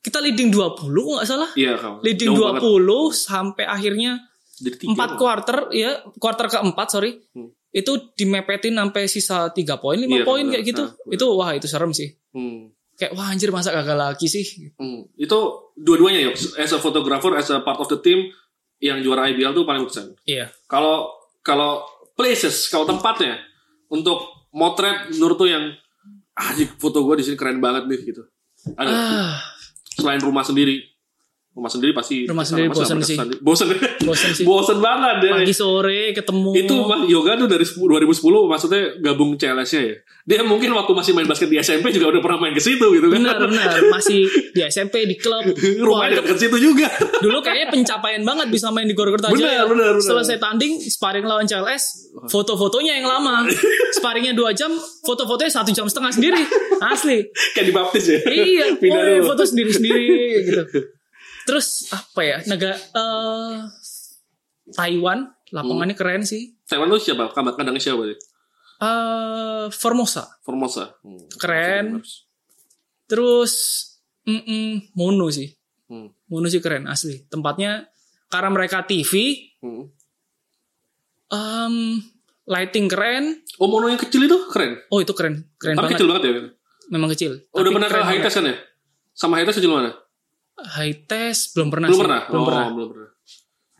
kita 0.01 0.17
leading 0.17 0.49
20 0.49 0.81
kok 0.81 1.13
nggak 1.15 1.29
salah. 1.29 1.49
Iya, 1.53 1.77
kawan. 1.77 2.01
Leading 2.01 2.33
Jauh 2.33 2.57
20 2.57 3.13
sampai 3.13 3.65
akhirnya 3.65 4.17
empat 4.61 5.09
quarter 5.15 5.57
ya 5.71 6.05
quarter 6.17 6.45
keempat 6.47 6.87
sorry 6.91 7.17
Hmm. 7.33 7.49
itu 7.71 8.13
dimepetin 8.13 8.75
sampai 8.75 9.05
sisa 9.05 9.49
3 9.49 9.57
poin 9.77 9.97
5 9.97 10.05
Iya, 10.05 10.21
poin 10.21 10.45
kayak 10.45 10.65
gitu 10.67 10.83
Nah, 10.85 11.09
itu 11.09 11.25
wah 11.31 11.49
itu 11.51 11.65
serem 11.65 11.89
sih 11.89 12.13
Hmm. 12.29 12.69
kayak 12.93 13.13
wah 13.13 13.29
anjir 13.29 13.49
masa 13.49 13.71
gagal 13.71 13.95
lagi 13.95 14.25
sih 14.25 14.45
Hmm. 14.75 15.09
Itu 15.15 15.37
dua-duanya 15.73 16.29
ya. 16.29 16.31
As 16.57 16.69
a 16.69 16.77
photographer, 16.77 17.33
as 17.33 17.49
a 17.49 17.61
part 17.61 17.77
of 17.77 17.87
the 17.87 17.97
team 17.97 18.29
yang 18.77 19.01
juara 19.01 19.29
IBL 19.29 19.49
tuh 19.51 19.65
paling 19.65 19.81
berkesan. 19.81 20.13
iya 20.25 20.49
Kalau 20.65 21.09
kalau 21.41 21.81
places, 22.13 22.69
kalau 22.69 22.85
tempatnya 22.85 23.41
untuk 23.87 24.21
motret 24.51 25.09
menurut 25.09 25.37
tuh 25.37 25.49
yang 25.49 25.73
ah 26.33 26.49
foto 26.75 27.01
gue 27.01 27.17
di 27.17 27.23
sini 27.23 27.35
keren 27.35 27.57
banget 27.57 27.85
nih 27.85 27.99
gitu. 28.03 28.21
Ada 28.73 28.89
ah 28.89 29.33
selain 29.95 30.21
rumah 30.23 30.43
sendiri. 30.43 30.87
Rumah 31.51 31.67
sendiri 31.67 31.91
pasti 31.91 32.23
Rumah 32.23 32.47
sendiri 32.47 32.71
nggak 32.71 33.03
sih. 33.03 33.17
bosen 33.43 33.67
sih 33.67 34.47
bosen 34.47 34.79
banget 34.79 35.15
deh. 35.19 35.31
pagi 35.35 35.51
sore 35.51 36.15
ketemu 36.15 36.55
Itu 36.55 36.87
Mas 36.87 37.11
Yoga 37.11 37.35
tuh 37.35 37.51
dari 37.51 37.67
2010 37.67 38.07
maksudnya 38.47 38.81
gabung 39.03 39.35
CLS-nya 39.35 39.81
ya. 39.83 39.95
Dia 40.23 40.47
mungkin 40.47 40.71
waktu 40.71 40.95
masih 40.95 41.11
main 41.11 41.27
basket 41.27 41.51
di 41.51 41.59
SMP 41.59 41.91
juga 41.91 42.07
udah 42.07 42.23
pernah 42.23 42.39
main 42.47 42.55
ke 42.55 42.63
situ 42.63 42.87
gitu 42.95 43.11
kan. 43.11 43.19
benar 43.19 43.51
benar 43.51 43.83
masih 43.91 44.31
di 44.55 44.63
SMP 44.63 45.03
di 45.03 45.19
klub 45.19 45.43
Rumahnya 45.51 46.15
itu 46.15 46.23
dekat 46.23 46.37
situ 46.39 46.57
juga. 46.71 46.87
dulu 47.25 47.43
kayaknya 47.43 47.67
pencapaian 47.67 48.23
banget 48.23 48.47
bisa 48.47 48.71
main 48.71 48.87
di 48.87 48.95
Gor 48.95 49.11
Kertajaya. 49.11 49.67
Benar, 49.67 49.67
benar, 49.67 49.91
benar. 49.99 50.07
Selesai 50.07 50.39
tanding, 50.39 50.79
sparring 50.87 51.27
lawan 51.27 51.51
CLS, 51.51 52.15
foto-fotonya 52.31 53.03
yang 53.03 53.11
lama. 53.11 53.43
Sparringnya 53.91 54.31
dua 54.31 54.55
jam, 54.55 54.71
foto-fotonya 55.03 55.51
satu 55.51 55.75
jam 55.75 55.83
setengah 55.83 56.15
sendiri. 56.15 56.41
Asli. 56.79 57.27
Kayak 57.51 57.65
di 57.67 57.73
baptis 57.75 58.05
ya. 58.07 58.19
Iya, 58.23 58.65
woy, 58.79 59.19
dulu. 59.19 59.27
foto 59.27 59.43
sendiri-sendiri 59.43 60.03
gitu. 60.47 60.63
Terus 61.51 61.67
apa 61.91 62.21
ya? 62.21 62.37
Negara 62.45 62.79
eh 62.79 63.59
Taiwan, 64.71 65.19
lapangannya 65.51 65.93
keren 65.93 66.23
sih. 66.23 66.55
Taiwan 66.63 66.87
tuh 66.87 67.03
siapa? 67.03 67.27
Kandang- 67.29 67.59
Kandangnya 67.59 67.83
siapa 67.83 68.07
sih? 68.07 68.15
eh 68.79 69.65
Formosa, 69.69 70.39
Formosa. 70.39 70.95
Hmm. 71.01 71.27
Keren. 71.33 71.99
terus 73.05 73.53
mm-mm, 74.23 74.95
Mono 74.95 75.27
sih. 75.27 75.51
Hmm. 75.85 76.07
Mono 76.25 76.47
sih 76.47 76.57
keren 76.57 76.87
asli. 76.87 77.27
Tempatnya 77.27 77.83
karena 78.25 78.47
mereka 78.49 78.81
TV, 78.81 79.11
Hmm. 79.59 79.91
em, 81.27 81.99
lighting 82.45 82.87
keren. 82.87 83.43
Oh 83.57 83.67
mono 83.67 83.85
yang 83.85 83.99
kecil 83.99 84.23
itu 84.23 84.47
keren. 84.47 84.79
Oh 84.87 84.97
itu 84.97 85.11
keren, 85.11 85.51
keren 85.57 85.75
Tapi 85.75 85.83
banget. 85.85 85.97
kecil 85.99 86.07
banget 86.07 86.23
ya. 86.23 86.31
Memang 86.87 87.09
kecil. 87.11 87.31
Oh, 87.51 87.59
udah 87.59 87.71
pernah 87.71 87.87
ke 87.87 87.99
high 87.99 88.23
kan 88.23 88.43
ya? 88.45 88.55
Sama 89.11 89.35
high 89.35 89.45
kecil 89.45 89.67
mana? 89.67 89.91
High 90.57 91.07
test 91.07 91.55
belum 91.55 91.69
pernah 91.71 91.87
belum 91.89 91.99
sih. 91.99 92.05
pernah. 92.05 92.21
Belum 92.27 92.41
oh, 92.41 92.47
pernah. 92.47 92.67
belum 92.71 92.89
pernah. 92.91 93.09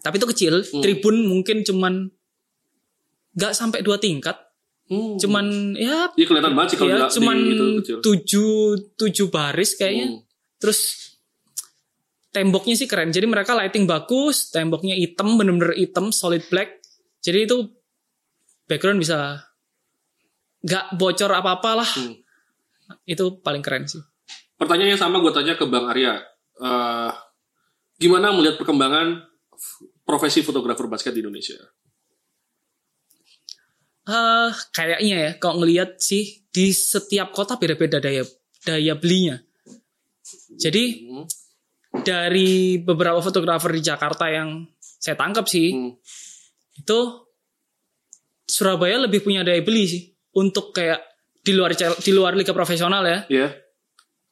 Tapi 0.02 0.16
itu 0.18 0.28
kecil. 0.34 0.54
Hmm. 0.66 0.82
Tribun 0.82 1.16
mungkin 1.30 1.58
cuman 1.62 1.94
nggak 3.38 3.54
sampai 3.54 3.80
dua 3.86 4.02
tingkat. 4.02 4.38
Hmm. 4.92 5.16
Cuman 5.16 5.76
ya, 5.80 6.12
Iya 6.20 6.26
kelihatan 6.28 6.52
banget 6.52 6.76
sih 6.76 6.78
kalau 6.84 6.92
ya 6.92 7.08
cuman 7.08 7.38
di 7.38 7.52
itu 7.56 7.66
kecil. 7.80 7.98
tujuh 8.04 8.56
tujuh 8.98 9.28
baris 9.32 9.78
kayaknya. 9.80 10.08
Hmm. 10.12 10.20
Terus 10.60 10.80
temboknya 12.32 12.76
sih 12.76 12.88
keren. 12.88 13.12
Jadi 13.12 13.28
mereka 13.28 13.56
lighting 13.56 13.86
bagus, 13.88 14.52
temboknya 14.52 14.96
hitam, 14.96 15.40
bener-bener 15.40 15.76
hitam, 15.76 16.12
solid 16.12 16.44
black. 16.52 16.84
Jadi 17.22 17.46
itu 17.48 17.58
background 18.68 19.00
bisa 19.00 19.48
nggak 20.64 20.96
bocor 20.96 21.32
apa-apa 21.32 21.72
lah. 21.84 21.90
Hmm. 21.96 22.20
Itu 23.08 23.40
paling 23.40 23.64
keren 23.64 23.88
sih. 23.88 24.02
Pertanyaannya 24.60 25.00
sama 25.00 25.24
gue 25.24 25.32
tanya 25.34 25.56
ke 25.56 25.66
Bang 25.66 25.90
Arya. 25.90 26.22
Eh, 26.62 27.12
gimana 27.98 28.30
melihat 28.30 28.62
perkembangan 28.62 29.26
profesi 30.06 30.46
fotografer 30.46 30.86
basket 30.86 31.14
di 31.14 31.22
Indonesia? 31.26 31.58
eh 34.02 34.50
kayaknya 34.74 35.16
ya 35.30 35.32
kalau 35.38 35.62
ngelihat 35.62 36.02
sih 36.02 36.42
di 36.50 36.74
setiap 36.74 37.30
kota 37.30 37.62
beda-beda 37.62 38.02
daya 38.02 38.26
daya 38.66 38.98
belinya. 38.98 39.38
Jadi 40.58 41.06
Hmm. 41.06 41.26
dari 42.02 42.82
beberapa 42.82 43.22
fotografer 43.22 43.70
di 43.70 43.82
Jakarta 43.86 44.26
yang 44.26 44.66
saya 44.82 45.14
tangkap 45.14 45.46
sih 45.46 45.70
Hmm. 45.70 45.94
itu 46.74 47.00
Surabaya 48.42 49.06
lebih 49.06 49.22
punya 49.22 49.46
daya 49.46 49.62
beli 49.62 49.86
sih 49.86 50.04
untuk 50.34 50.74
kayak 50.74 50.98
di 51.38 51.54
luar 51.54 51.72
di 51.78 52.12
luar 52.12 52.34
liga 52.34 52.58
profesional 52.58 53.06
ya 53.06 53.20
Iya. 53.30 53.48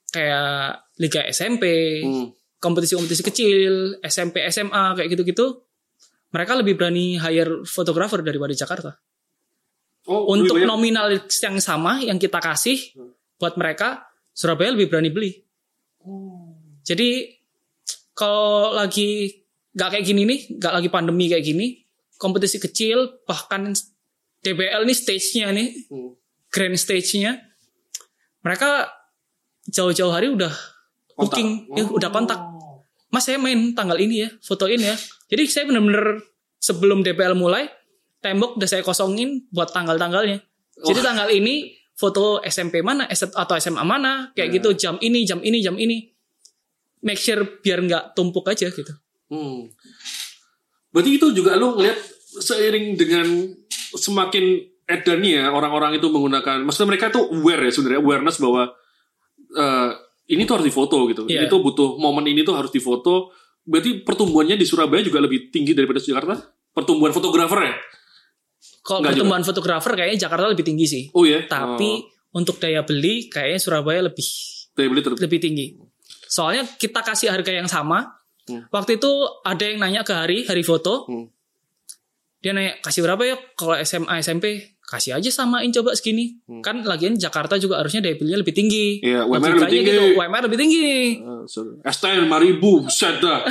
kayak 0.09 0.88
liga 0.99 1.23
SMP 1.25 1.63
Hmm. 2.03 2.27
kompetisi-kompetisi 2.59 3.23
kecil 3.23 3.73
SMP 4.01 4.43
SMA 4.45 4.93
kayak 4.93 5.09
gitu-gitu 5.09 5.63
mereka 6.29 6.53
lebih 6.53 6.75
berani 6.75 7.15
hire 7.15 7.63
fotografer 7.63 8.19
daripada 8.19 8.51
Jakarta 8.51 8.91
Oh, 10.05 10.27
untuk 10.27 10.57
banyak- 10.57 10.67
nominal 10.67 11.07
yang 11.13 11.57
sama 11.57 12.01
yang 12.01 12.17
kita 12.17 12.37
kasih 12.37 12.77
Hmm. 12.93 13.15
buat 13.35 13.55
mereka 13.55 14.03
Surabaya 14.31 14.71
lebih 14.71 14.87
berani 14.87 15.09
beli 15.09 15.31
Oh. 15.99 16.55
jadi 16.81 17.31
kalau 18.13 18.73
lagi 18.73 19.39
nggak 19.71 19.89
kayak 19.89 20.05
gini 20.05 20.23
nih 20.25 20.39
nggak 20.57 20.73
lagi 20.73 20.89
pandemi 20.89 21.27
kayak 21.27 21.45
gini 21.45 21.67
kompetisi 22.15 22.59
kecil 22.59 23.23
bahkan 23.23 23.71
DBL 24.39 24.83
nih 24.83 24.97
stage-nya 24.97 25.51
nih 25.51 25.69
Hmm. 25.87 26.11
grand 26.49 26.75
stage-nya 26.75 27.39
mereka 28.39 28.91
jauh-jauh 29.65 30.09
hari 30.09 30.27
udah 30.27 30.51
Kontak. 31.19 31.35
booking 31.35 31.49
ya, 31.69 31.83
Oh. 31.83 31.97
udah 31.99 32.09
kontak 32.09 32.39
mas 33.09 33.21
saya 33.21 33.35
main 33.35 33.73
tanggal 33.73 33.97
ini 33.97 34.23
ya 34.23 34.29
fotoin 34.39 34.79
ya 34.79 34.95
jadi 35.27 35.43
saya 35.45 35.63
bener-bener 35.65 36.23
sebelum 36.57 37.01
DBL 37.01 37.35
mulai 37.35 37.67
tembok 38.19 38.55
udah 38.55 38.65
saya 38.65 38.79
kosongin 38.79 39.43
buat 39.49 39.69
tanggal-tanggalnya 39.69 40.39
jadi 40.79 40.99
tanggal 41.01 41.27
ini 41.27 41.75
foto 41.91 42.39
SMP 42.39 42.79
mana 42.79 43.03
atau 43.09 43.55
SMA 43.55 43.83
mana 43.83 44.31
kayak 44.31 44.47
Ya. 44.47 44.55
gitu 44.55 44.69
jam 44.73 44.95
ini 44.97 45.27
jam 45.27 45.41
ini 45.41 45.59
jam 45.59 45.75
ini 45.75 46.07
make 47.01 47.17
sure 47.17 47.59
biar 47.59 47.79
nggak 47.81 48.03
tumpuk 48.13 48.45
aja 48.45 48.67
gitu 48.67 48.93
Hmm. 49.27 49.69
Berarti 50.89 51.11
itu 51.13 51.29
juga 51.31 51.53
lu 51.53 51.75
ngeliat 51.75 52.01
seiring 52.35 52.97
dengan 52.97 53.45
semakin 53.91 54.57
edannya 54.85 55.33
ya, 55.37 55.45
orang-orang 55.49 55.93
itu 55.93 56.09
menggunakan, 56.09 56.65
maksudnya 56.65 56.89
mereka 56.89 57.13
tuh 57.13 57.29
aware 57.29 57.61
ya 57.61 57.69
sebenarnya 57.69 58.01
awareness 58.01 58.41
bahwa 58.41 58.73
eh, 59.51 59.89
ini 60.29 60.45
tuh 60.45 60.53
harus 60.55 60.67
difoto 60.67 60.97
gitu. 61.05 61.25
Ini 61.25 61.45
Iya. 61.45 61.49
tuh 61.49 61.59
butuh 61.59 61.97
momen 61.97 62.25
ini 62.25 62.41
tuh 62.41 62.53
harus 62.53 62.69
difoto. 62.69 63.33
Berarti 63.61 64.01
pertumbuhannya 64.01 64.55
di 64.55 64.65
Surabaya 64.65 65.01
juga 65.01 65.19
lebih 65.19 65.49
tinggi 65.49 65.73
daripada 65.73 65.97
Jakarta? 65.97 66.37
Pertumbuhan 66.69 67.11
fotografer 67.11 67.59
ya? 67.63 67.75
kalau 68.79 69.05
pertumbuhan 69.05 69.43
fotografer 69.43 69.91
kayaknya 69.93 70.25
Jakarta 70.25 70.49
lebih 70.49 70.65
tinggi 70.65 70.83
sih 70.83 71.03
Oh 71.13 71.23
ya. 71.23 71.45
tapi 71.45 72.03
untuk 72.31 72.57
daya 72.57 72.81
beli 72.81 73.29
kayaknya 73.29 73.59
Surabaya 73.61 74.01
lebih 74.03 74.25
daya 74.73 74.87
beli 74.89 75.01
ter- 75.01 75.15
lebih 75.15 75.39
tinggi. 75.39 75.65
Soalnya 76.25 76.65
kita 76.67 77.01
kasih 77.01 77.29
harga 77.29 77.51
yang 77.53 77.69
sama. 77.69 78.17
Hmm. 78.45 78.65
Waktu 78.69 78.97
itu 78.97 79.11
ada 79.41 79.61
yang 79.61 79.77
nanya 79.77 80.01
ke 80.01 80.13
Hari, 80.13 80.45
Hari 80.45 80.63
foto. 80.63 81.05
Hmm. 81.05 81.29
Dia 82.39 82.51
nanya, 82.51 82.79
kasih 82.79 83.03
berapa 83.03 83.19
ya 83.23 83.35
kalau 83.53 83.75
SMA, 83.77 84.15
SMP? 84.19 84.45
Kasih 84.89 85.21
aja 85.21 85.29
samain 85.29 85.69
coba 85.69 85.93
segini. 85.93 86.41
Hmm. 86.49 86.65
Kan 86.65 86.81
lagian 86.81 87.13
Jakarta 87.13 87.61
juga 87.61 87.77
harusnya 87.77 88.01
daya 88.01 88.17
belinya 88.17 88.41
lebih 88.41 88.57
tinggi. 88.57 89.05
Iya, 89.05 89.21
UMR 89.21 89.61
lebih 89.61 89.69
tinggi. 89.69 89.91
Gitu, 89.93 90.05
UMR 90.17 90.41
lebih 90.49 90.57
tinggi 90.57 90.77
nih. 90.81 91.07
Eh, 91.21 91.43
sorry. 91.45 91.77
ST 91.85 92.03
5000 92.25 92.57
buset 92.57 93.15
dah. 93.21 93.45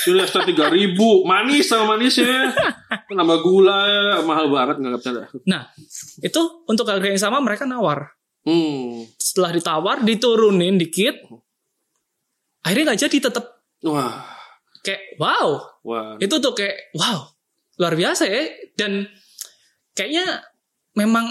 Sini 0.00 0.24
ST 0.24 0.36
3000 0.48 0.96
manis 1.28 1.68
sama 1.68 1.92
manisnya. 1.92 2.56
Nambah 3.20 3.38
gula 3.44 3.80
mahal 4.24 4.48
banget 4.48 4.80
nggak 4.80 5.12
dah. 5.12 5.28
Nah, 5.44 5.68
itu 6.24 6.40
untuk 6.64 6.88
harga 6.88 7.04
yang 7.04 7.20
sama 7.20 7.44
mereka 7.44 7.68
nawar. 7.68 8.16
Hmm. 8.48 9.04
Setelah 9.20 9.52
ditawar, 9.52 10.00
diturunin 10.00 10.80
dikit. 10.80 11.20
Akhirnya 12.64 12.96
nggak 12.96 13.00
jadi 13.04 13.16
tetap 13.28 13.44
Wah, 13.84 14.26
kayak 14.82 15.20
wow. 15.22 15.48
wah. 15.86 16.16
itu 16.18 16.34
tuh 16.42 16.50
kayak 16.50 16.90
wow 16.98 17.30
luar 17.78 17.94
biasa 17.94 18.26
ya 18.26 18.42
dan 18.74 19.06
kayaknya 19.94 20.42
memang 20.98 21.30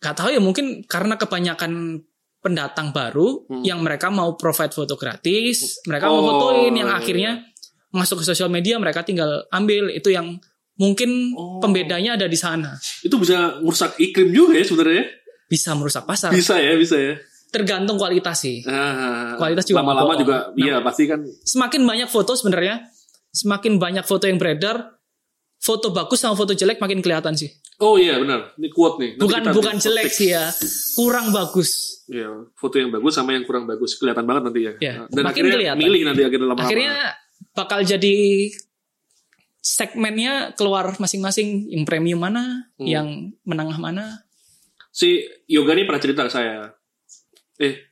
nggak 0.00 0.14
tahu 0.16 0.28
ya 0.32 0.40
mungkin 0.40 0.82
karena 0.84 1.14
kebanyakan 1.14 2.02
pendatang 2.40 2.90
baru 2.90 3.44
Hmm. 3.46 3.62
yang 3.62 3.78
mereka 3.78 4.08
mau 4.08 4.34
provide 4.34 4.72
foto 4.72 4.96
gratis, 4.96 5.84
mereka 5.84 6.08
mau 6.08 6.18
Oh, 6.18 6.26
fotoin 6.26 6.72
yang 6.72 6.88
iya, 6.88 6.96
akhirnya 6.96 7.30
masuk 7.92 8.20
ke 8.20 8.24
sosial 8.24 8.48
media 8.48 8.80
mereka 8.80 9.04
tinggal 9.04 9.44
ambil 9.50 9.92
itu 9.92 10.08
yang 10.08 10.40
mungkin 10.74 11.36
Oh. 11.36 11.60
pembedanya 11.60 12.16
ada 12.16 12.24
di 12.24 12.34
sana. 12.34 12.72
Itu 13.04 13.20
bisa 13.20 13.60
merusak 13.60 14.00
iklim 14.00 14.32
juga 14.32 14.56
ya 14.56 14.64
sebenarnya. 14.64 15.04
Bisa 15.46 15.76
merusak 15.76 16.08
pasar. 16.08 16.32
Bisa 16.32 16.56
ya, 16.56 16.72
bisa 16.74 16.96
ya. 16.96 17.14
Tergantung 17.50 17.98
kualitas 17.98 18.40
sih. 18.40 18.62
Ah, 18.64 19.34
Kualitas 19.36 19.66
juga 19.66 19.82
lama-lama 19.82 20.14
juga 20.14 20.36
iya 20.54 20.78
pasti 20.80 21.04
kan 21.04 21.18
Semakin 21.42 21.82
banyak 21.82 22.06
foto 22.06 22.32
sebenarnya, 22.32 22.86
semakin 23.34 23.76
banyak 23.76 24.06
foto 24.06 24.24
yang 24.24 24.38
beredar, 24.38 24.99
foto 25.60 25.92
bagus 25.92 26.18
sama 26.18 26.32
foto 26.32 26.50
jelek 26.50 26.80
makin 26.80 26.98
kelihatan 26.98 27.36
sih. 27.36 27.52
Oh 27.78 27.96
iya 27.96 28.16
benar. 28.16 28.56
Ini 28.56 28.68
quote 28.68 28.96
nih. 28.98 29.10
Nanti 29.14 29.20
Bukan 29.20 29.42
bukan 29.52 29.76
jelek 29.76 30.08
sih 30.08 30.32
ya, 30.32 30.48
kurang 30.94 31.30
bagus. 31.30 32.00
Iya, 32.08 32.48
foto 32.52 32.74
yang 32.74 32.90
bagus 32.90 33.14
sama 33.14 33.32
yang 33.32 33.44
kurang 33.44 33.64
bagus 33.64 33.94
kelihatan 33.94 34.24
banget 34.24 34.42
nanti 34.42 34.60
ya. 34.60 34.72
Iya, 34.76 34.94
Dan 35.06 35.22
makin 35.22 35.30
akhirnya 35.30 35.54
kelihatan. 35.54 35.78
milih 35.78 36.00
nanti 36.02 36.22
akhirnya 36.22 36.46
lama-lama. 36.46 36.66
Akhirnya 36.66 36.94
bakal 37.52 37.80
jadi 37.82 38.16
segmennya 39.60 40.56
keluar 40.56 40.96
masing-masing 40.96 41.68
yang 41.68 41.84
premium 41.84 42.18
mana, 42.18 42.72
Hmm. 42.74 42.86
yang 42.86 43.08
menengah 43.44 43.76
mana. 43.76 44.24
si 44.90 45.22
Yoga 45.46 45.70
ini 45.70 45.86
pernah 45.86 46.02
cerita 46.02 46.26
ke 46.26 46.32
saya. 46.32 46.74
Eh, 47.56 47.89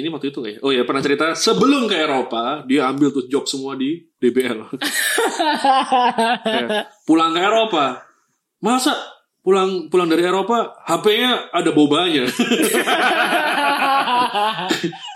ini 0.00 0.08
waktu 0.12 0.28
itu 0.32 0.40
ya? 0.44 0.56
Oh 0.60 0.72
ya 0.72 0.84
pernah 0.84 1.00
cerita 1.00 1.32
sebelum 1.32 1.88
ke 1.88 1.96
Eropa 1.96 2.64
dia 2.68 2.88
ambil 2.88 3.12
tuh 3.12 3.28
job 3.28 3.48
semua 3.48 3.76
di 3.78 4.04
DBL. 4.20 4.60
Ya, 6.46 6.88
pulang 7.04 7.36
ke 7.36 7.40
Eropa, 7.40 8.02
masa 8.60 8.96
pulang 9.46 9.86
pulang 9.86 10.10
dari 10.10 10.26
Eropa 10.26 10.74
HP-nya 10.84 11.54
ada 11.54 11.70
bobanya. 11.70 12.26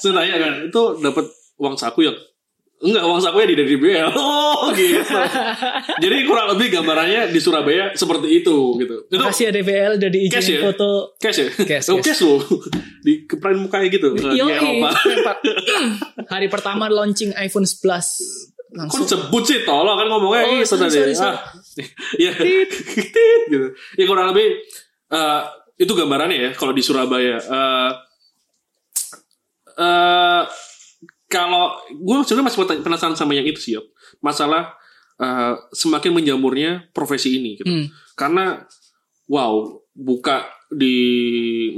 Saya 0.00 0.12
tanya 0.14 0.36
kan, 0.38 0.70
itu 0.70 0.82
dapat 1.02 1.26
uang 1.58 1.74
saku 1.74 2.06
yang 2.06 2.14
Enggak, 2.80 3.02
uang 3.04 3.20
sakunya 3.20 3.46
di 3.52 3.56
dari 3.60 3.68
DBL. 3.76 4.08
Oh, 4.60 4.72
gitu. 4.76 5.00
Jadi 6.04 6.16
kurang 6.28 6.52
lebih 6.52 6.68
gambarannya 6.68 7.32
di 7.32 7.40
Surabaya 7.40 7.96
seperti 7.96 8.40
itu 8.40 8.76
gitu. 8.76 9.08
Itu 9.08 9.20
Makasih 9.20 9.48
ya 9.48 9.52
DBL 9.56 9.92
udah 9.96 10.10
diizinin 10.12 10.36
Cash 10.36 10.48
ya? 10.52 10.60
foto. 10.68 10.90
cash 11.16 11.38
ya? 11.40 11.48
Cash, 11.64 11.86
oh, 11.88 11.96
cash. 11.96 12.06
cash 12.12 12.20
loh. 12.28 12.40
Di 13.06 13.24
keprain 13.24 13.56
mukanya 13.56 13.88
gitu 13.88 14.12
di 14.12 14.20
Yoi, 14.36 14.52
Eropa. 14.52 14.92
hari 16.28 16.52
pertama 16.52 16.84
launching 16.92 17.32
iPhone 17.32 17.64
11 17.64 17.80
Kok 17.80 18.76
langsung 18.76 19.08
disebut 19.08 19.42
sih 19.48 19.58
tolong 19.64 19.96
kan 19.96 20.04
ngomongnya 20.04 20.44
Oh, 20.44 20.52
gitu 20.60 20.76
sorry, 20.76 20.92
sorry, 20.92 21.14
sorry. 21.16 21.32
Ah, 21.32 21.40
ya, 22.20 22.30
tit 22.36 22.68
gitu. 23.48 23.72
Ya 23.96 24.04
kurang 24.04 24.36
lebih 24.36 24.60
eh, 25.08 25.42
itu 25.80 25.92
gambarannya 25.96 26.36
ya 26.36 26.50
kalau 26.52 26.76
di 26.76 26.84
Surabaya. 26.84 27.40
Eh 27.40 27.90
eh, 29.80 30.42
kalau 31.30 31.78
gue 31.94 32.14
sebenarnya 32.26 32.46
masih 32.50 32.82
penasaran 32.82 33.14
sama 33.14 33.38
yang 33.38 33.46
itu 33.46 33.62
sih, 33.62 33.72
Yop. 33.78 33.86
masalah 34.18 34.74
eh, 35.22 35.54
semakin 35.70 36.10
menjamurnya 36.10 36.90
profesi 36.90 37.38
ini. 37.38 37.54
Gitu. 37.56 37.70
Hmm. 37.70 37.86
Karena 38.18 38.58
wow, 39.30 39.78
buka 39.94 40.50
di 40.70 40.98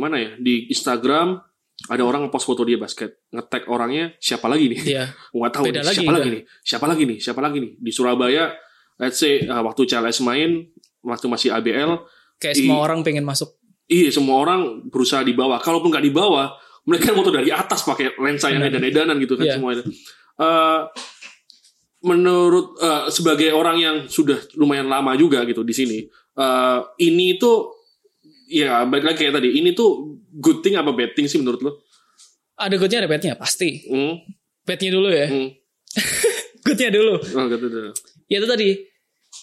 mana 0.00 0.16
ya 0.16 0.30
di 0.40 0.72
Instagram 0.72 1.36
ada 1.90 2.02
orang 2.06 2.28
ngepost 2.28 2.46
foto 2.46 2.62
dia 2.62 2.78
basket, 2.78 3.26
nge-tag 3.34 3.66
orangnya 3.66 4.14
siapa 4.22 4.46
lagi 4.46 4.70
nih? 4.70 4.80
Iya. 4.86 5.04
nggak 5.36 5.52
tahu 5.52 5.64
Beda 5.68 5.82
nih, 5.82 5.86
lagi 5.86 5.96
siapa 5.98 6.12
lagi 6.12 6.28
nih 6.30 6.42
siapa 6.62 6.86
lagi 6.86 7.02
nih 7.04 7.18
siapa 7.18 7.40
lagi 7.42 7.58
nih 7.58 7.72
di 7.76 7.90
Surabaya 7.90 8.44
let's 9.02 9.18
say 9.18 9.42
uh, 9.48 9.62
waktu 9.66 9.82
CLS 9.88 10.22
main 10.22 10.70
waktu 11.02 11.26
masih 11.26 11.50
ABL 11.50 12.06
Kayak 12.38 12.58
semua 12.58 12.78
orang 12.82 13.02
pengen 13.02 13.26
masuk. 13.26 13.58
iya 13.90 14.10
semua 14.14 14.38
orang 14.38 14.86
berusaha 14.86 15.26
di 15.26 15.34
bawah 15.34 15.58
kalaupun 15.58 15.90
nggak 15.90 16.06
di 16.06 16.14
bawah 16.14 16.54
mereka 16.82 17.12
foto 17.12 17.30
dari 17.30 17.48
atas 17.48 17.82
pakai 17.82 18.16
lensa 18.16 18.48
yang 18.48 18.60
Benar. 18.60 18.78
edan-edanan 18.78 19.16
gitu 19.18 19.34
kan 19.34 19.46
Iya. 19.46 19.54
semuanya 19.56 19.82
Eh, 20.34 20.80
menurut 22.02 22.74
eh, 22.78 23.04
sebagai 23.08 23.52
orang 23.52 23.76
yang 23.78 23.96
sudah 24.06 24.38
lumayan 24.54 24.86
lama 24.86 25.14
juga 25.14 25.44
gitu 25.44 25.62
di 25.62 25.70
sini 25.70 25.98
eh, 26.32 26.78
ini 27.00 27.36
tuh 27.36 27.78
ya 28.48 28.82
balik 28.82 29.04
lagi 29.06 29.18
kayak 29.20 29.38
tadi 29.38 29.54
ini 29.54 29.70
tuh 29.70 30.18
good 30.32 30.60
thing 30.60 30.74
apa 30.74 30.90
bad 30.90 31.12
thing 31.12 31.24
sih 31.24 31.38
menurut 31.38 31.60
lo 31.60 31.72
Ada 32.54 32.76
goodnya 32.76 32.98
ada 33.00 33.08
badnya 33.08 33.34
pasti. 33.34 33.82
hmm, 33.84 34.14
Badnya 34.62 34.90
dulu 34.90 35.08
ya. 35.10 35.26
hmm. 35.26 35.50
Goodnya 36.62 36.88
dulu. 36.88 37.18
Oh, 37.18 37.44
gitu 37.48 37.66
deh. 37.66 37.90
Ya 38.28 38.38
itu 38.38 38.46
tadi. 38.46 38.68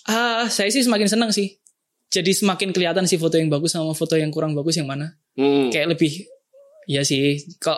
Ah, 0.07 0.47
saya 0.47 0.71
sih 0.71 0.79
semakin 0.79 1.03
senang 1.05 1.27
sih. 1.29 1.59
Jadi 2.07 2.31
semakin 2.31 2.71
kelihatan 2.71 3.03
sih 3.03 3.19
foto 3.19 3.35
yang 3.35 3.51
bagus 3.51 3.75
sama 3.75 3.91
foto 3.91 4.15
yang 4.15 4.31
kurang 4.31 4.55
bagus 4.55 4.79
yang 4.79 4.87
mana. 4.87 5.19
Hmm. 5.35 5.67
Kayak 5.67 5.99
lebih 5.99 6.15
ya 6.89 7.05
sih. 7.05 7.45
Kalau 7.61 7.77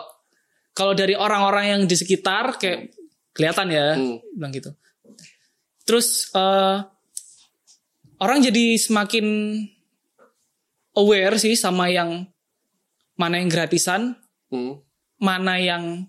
kalau 0.72 0.96
dari 0.96 1.12
orang-orang 1.12 1.64
yang 1.68 1.82
di 1.84 1.92
sekitar 1.92 2.56
kayak 2.56 2.96
kelihatan 3.36 3.68
ya, 3.68 3.86
Hmm. 3.92 4.16
bilang 4.32 4.52
gitu. 4.56 4.72
Terus 5.84 6.32
eh, 6.32 6.76
orang 8.16 8.38
jadi 8.40 8.80
semakin 8.80 9.26
aware 10.96 11.36
sih 11.36 11.52
sama 11.52 11.92
yang 11.92 12.24
mana 13.16 13.36
yang 13.36 13.52
gratisan, 13.52 14.16
Hmm. 14.48 14.80
mana 15.20 15.60
yang 15.60 16.08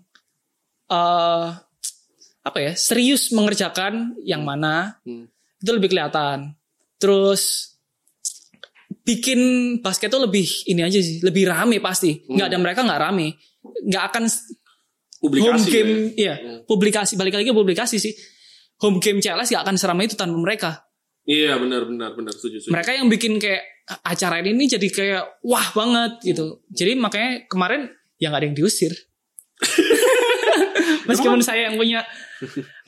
eh 0.88 1.46
apa 2.44 2.58
ya 2.60 2.72
serius 2.76 3.32
mengerjakan 3.32 4.16
yang 4.24 4.44
mana 4.44 4.96
Hmm. 5.04 5.28
itu 5.60 5.70
lebih 5.72 5.92
kelihatan. 5.92 6.52
Terus 6.96 7.73
bikin 9.04 9.40
basket 9.84 10.08
tuh 10.08 10.24
lebih 10.24 10.48
ini 10.66 10.80
aja 10.80 10.98
sih, 10.98 11.20
lebih 11.20 11.44
rame 11.46 11.78
pasti. 11.78 12.24
Nggak 12.24 12.46
ada 12.48 12.58
mereka 12.58 12.80
nggak 12.82 13.00
rame, 13.00 13.36
nggak 13.62 14.04
akan 14.10 14.24
publikasi 15.20 15.48
home 15.48 15.64
game, 15.68 15.92
ya. 16.16 16.34
iya 16.36 16.60
publikasi 16.64 17.12
balik 17.20 17.36
lagi 17.36 17.52
publikasi 17.52 17.96
sih. 18.00 18.12
Home 18.82 18.98
game 18.98 19.20
CLS 19.22 19.52
nggak 19.54 19.64
akan 19.64 19.76
seramai 19.76 20.08
itu 20.08 20.16
tanpa 20.16 20.36
mereka. 20.40 20.70
Iya 21.24 21.56
benar 21.56 21.88
benar 21.88 22.12
benar 22.16 22.32
setuju 22.36 22.64
setuju. 22.64 22.72
Mereka 22.72 22.90
yang 22.96 23.08
bikin 23.08 23.40
kayak 23.40 23.64
acara 24.04 24.40
ini 24.40 24.64
jadi 24.64 24.88
kayak 24.88 25.24
wah 25.44 25.68
banget 25.76 26.20
gitu. 26.24 26.64
Jadi 26.72 26.96
makanya 26.96 27.44
kemarin 27.48 27.92
ya 28.16 28.32
nggak 28.32 28.40
ada 28.40 28.46
yang 28.48 28.56
diusir. 28.56 28.92
Meskipun 31.08 31.44
saya 31.44 31.68
yang 31.68 31.76
punya 31.76 32.00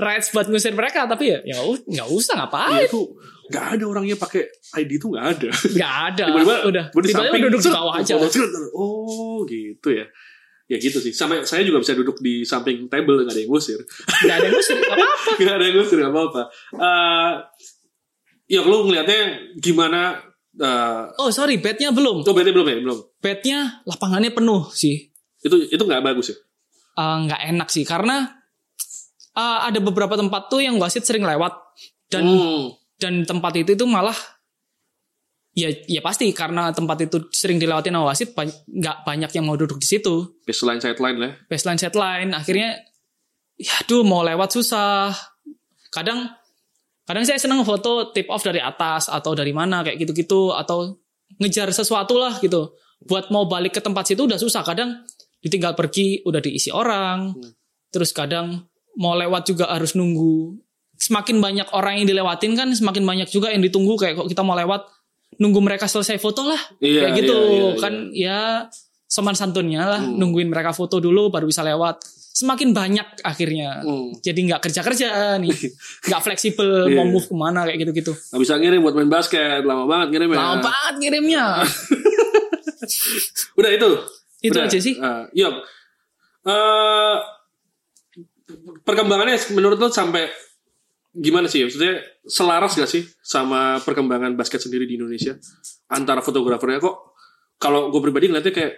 rights 0.00 0.32
buat 0.32 0.48
ngusir 0.48 0.72
mereka, 0.72 1.04
tapi 1.04 1.36
ya 1.36 1.38
ya 1.44 1.60
nggak 1.64 2.08
usah 2.08 2.34
Iya 2.36 2.40
ngapain. 2.44 2.88
itu 2.88 3.02
nggak 3.46 3.66
ada 3.78 3.84
orangnya 3.86 4.16
pakai 4.16 4.42
ID 4.74 4.98
itu 4.98 5.06
nggak 5.08 5.26
ada. 5.38 5.48
Nggak 5.48 5.94
ada. 6.10 6.24
Tiba-tiba 6.30 6.54
udah. 6.66 6.84
Tiba-tiba 6.90 7.18
samping, 7.22 7.42
duduk 7.46 7.60
di 7.62 7.70
bawah 7.70 7.94
aja. 7.94 8.12
Oh 8.74 9.46
gitu 9.46 9.88
ya. 9.90 10.06
Ya 10.66 10.76
gitu 10.82 10.98
sih. 10.98 11.14
Sampai 11.14 11.46
saya 11.46 11.62
juga 11.62 11.78
bisa 11.78 11.94
duduk 11.94 12.18
di 12.18 12.42
samping 12.42 12.90
table 12.90 13.22
nggak 13.22 13.30
ada 13.30 13.40
yang 13.40 13.50
ngusir. 13.50 13.78
Nggak 14.26 14.34
ada 14.34 14.44
yang 14.50 14.54
ngusir. 14.58 14.76
Nggak 14.76 14.98
apa-apa. 14.98 15.30
nggak 15.42 15.54
ada 15.54 15.64
yang 15.64 15.76
ngusir 15.78 15.96
nggak 15.96 16.12
apa-apa. 16.12 16.42
Eh, 16.74 17.32
ya 18.48 18.60
kalau 18.62 18.78
ngelihatnya 18.84 19.20
gimana? 19.58 20.00
eh 20.56 21.02
Oh 21.20 21.28
sorry, 21.30 21.60
bednya 21.60 21.92
belum. 21.92 22.24
oh 22.24 22.32
berarti 22.34 22.50
belum 22.50 22.66
ya 22.66 22.76
belum. 22.82 22.98
Bednya 23.20 23.58
lapangannya 23.84 24.32
penuh 24.32 24.66
sih. 24.72 25.06
Itu 25.38 25.54
itu 25.62 25.78
nggak 25.78 26.02
bagus 26.02 26.32
ya. 26.32 26.36
Eh, 26.96 27.16
nggak 27.28 27.40
enak 27.54 27.68
sih 27.70 27.84
karena 27.86 28.26
eh, 29.32 29.58
ada 29.68 29.78
beberapa 29.78 30.16
tempat 30.16 30.50
tuh 30.50 30.64
yang 30.64 30.80
wasit 30.80 31.06
sering 31.06 31.22
lewat 31.22 31.54
dan 32.08 32.24
Hmm. 32.26 32.74
Dan 32.96 33.28
tempat 33.28 33.52
itu 33.60 33.76
tuh 33.76 33.88
malah 33.88 34.16
ya 35.56 35.72
ya 35.88 36.04
pasti 36.04 36.28
karena 36.36 36.68
tempat 36.68 37.08
itu 37.08 37.32
sering 37.32 37.56
dilewatin 37.56 37.96
sama 37.96 38.12
wasit 38.12 38.36
nggak 38.68 39.08
banyak 39.08 39.30
yang 39.32 39.44
mau 39.48 39.56
duduk 39.56 39.80
di 39.80 39.88
situ. 39.88 40.36
Baseline 40.44 40.80
sideline 40.84 41.18
lah. 41.18 41.32
baseline 41.48 41.80
sideline. 41.80 42.30
Akhirnya 42.36 42.76
ya 43.56 43.72
aduh 43.80 44.04
mau 44.04 44.20
lewat 44.20 44.52
susah. 44.52 45.16
Kadang 45.88 46.28
kadang 47.08 47.24
saya 47.24 47.40
seneng 47.40 47.64
foto 47.64 48.12
tip 48.12 48.28
off 48.28 48.44
dari 48.44 48.60
atas 48.60 49.08
atau 49.08 49.32
dari 49.32 49.56
mana 49.56 49.80
kayak 49.80 49.96
gitu-gitu 49.96 50.52
atau 50.52 51.00
ngejar 51.40 51.72
sesuatu 51.72 52.20
lah 52.20 52.36
gitu. 52.44 52.76
Buat 53.00 53.32
mau 53.32 53.48
balik 53.48 53.76
ke 53.76 53.80
tempat 53.80 54.12
situ 54.12 54.28
udah 54.28 54.36
susah. 54.36 54.60
Kadang 54.60 55.08
ditinggal 55.40 55.72
pergi 55.72 56.20
udah 56.20 56.40
diisi 56.44 56.68
orang. 56.68 57.32
Terus 57.88 58.12
kadang 58.12 58.60
mau 59.00 59.16
lewat 59.16 59.48
juga 59.48 59.72
harus 59.72 59.96
nunggu 59.96 60.65
semakin 60.96 61.38
banyak 61.38 61.68
orang 61.70 62.00
yang 62.00 62.06
dilewatin 62.06 62.52
kan 62.52 62.68
semakin 62.70 63.02
banyak 63.02 63.28
juga 63.28 63.48
yang 63.48 63.60
ditunggu 63.60 63.94
kayak 63.94 64.16
kok 64.16 64.26
kita 64.26 64.40
mau 64.40 64.54
lewat 64.54 64.88
nunggu 65.36 65.60
mereka 65.60 65.84
selesai 65.84 66.16
foto 66.16 66.42
lah 66.42 66.58
Iya, 66.78 67.04
kayak 67.04 67.12
gitu 67.18 67.34
iya, 67.34 67.52
iya, 67.52 67.70
kan 67.76 67.94
ya 68.10 68.38
soman 69.06 69.32
santunnya 69.32 69.86
lah 69.86 70.00
nungguin 70.00 70.46
mereka 70.46 70.72
foto 70.72 70.96
dulu 70.96 71.28
baru 71.28 71.44
bisa 71.44 71.60
lewat 71.62 72.00
semakin 72.32 72.72
banyak 72.72 73.20
akhirnya 73.22 73.80
Hmm. 73.80 74.12
jadi 74.18 74.36
nggak 74.36 74.60
kerja 74.62 74.80
kerja 74.82 75.08
nih 75.36 75.52
nggak 76.06 76.20
fleksibel 76.22 76.86
Iya, 76.86 76.96
mau 76.96 77.04
iya. 77.04 77.12
move 77.12 77.26
ke 77.26 77.34
mana 77.34 77.60
kayak 77.64 77.78
gitu 77.78 77.92
gitu 77.94 78.12
Nggak 78.12 78.40
bisa 78.40 78.54
ngirim 78.56 78.80
buat 78.80 78.94
main 78.94 79.08
basket 79.08 79.60
lama 79.62 79.84
banget 79.84 80.08
ngirim 80.10 80.28
ya. 80.30 80.36
lama 80.38 80.56
banget 80.62 80.94
ngirimnya 80.98 81.44
Udah 83.56 83.70
itu. 83.72 83.88
Itu 84.38 84.54
Udah. 84.54 84.68
aja 84.68 84.78
sih. 84.78 84.94
Eh, 84.94 85.22
Yop. 85.34 85.54
Eh, 86.46 87.16
perkembangannya 88.84 89.34
menurut 89.50 89.76
lo 89.76 89.88
sampai 89.90 90.28
gimana 91.16 91.48
sih? 91.48 91.64
Maksudnya 91.64 92.04
selaras 92.28 92.76
gak 92.76 92.90
sih 92.90 93.02
sama 93.24 93.80
perkembangan 93.80 94.36
basket 94.36 94.60
sendiri 94.60 94.84
di 94.84 95.00
Indonesia? 95.00 95.34
Antara 95.88 96.20
fotografernya 96.20 96.78
kok 96.78 97.16
kalau 97.56 97.88
gue 97.88 98.00
pribadi 98.04 98.28
ngeliatnya 98.28 98.52
kayak 98.52 98.74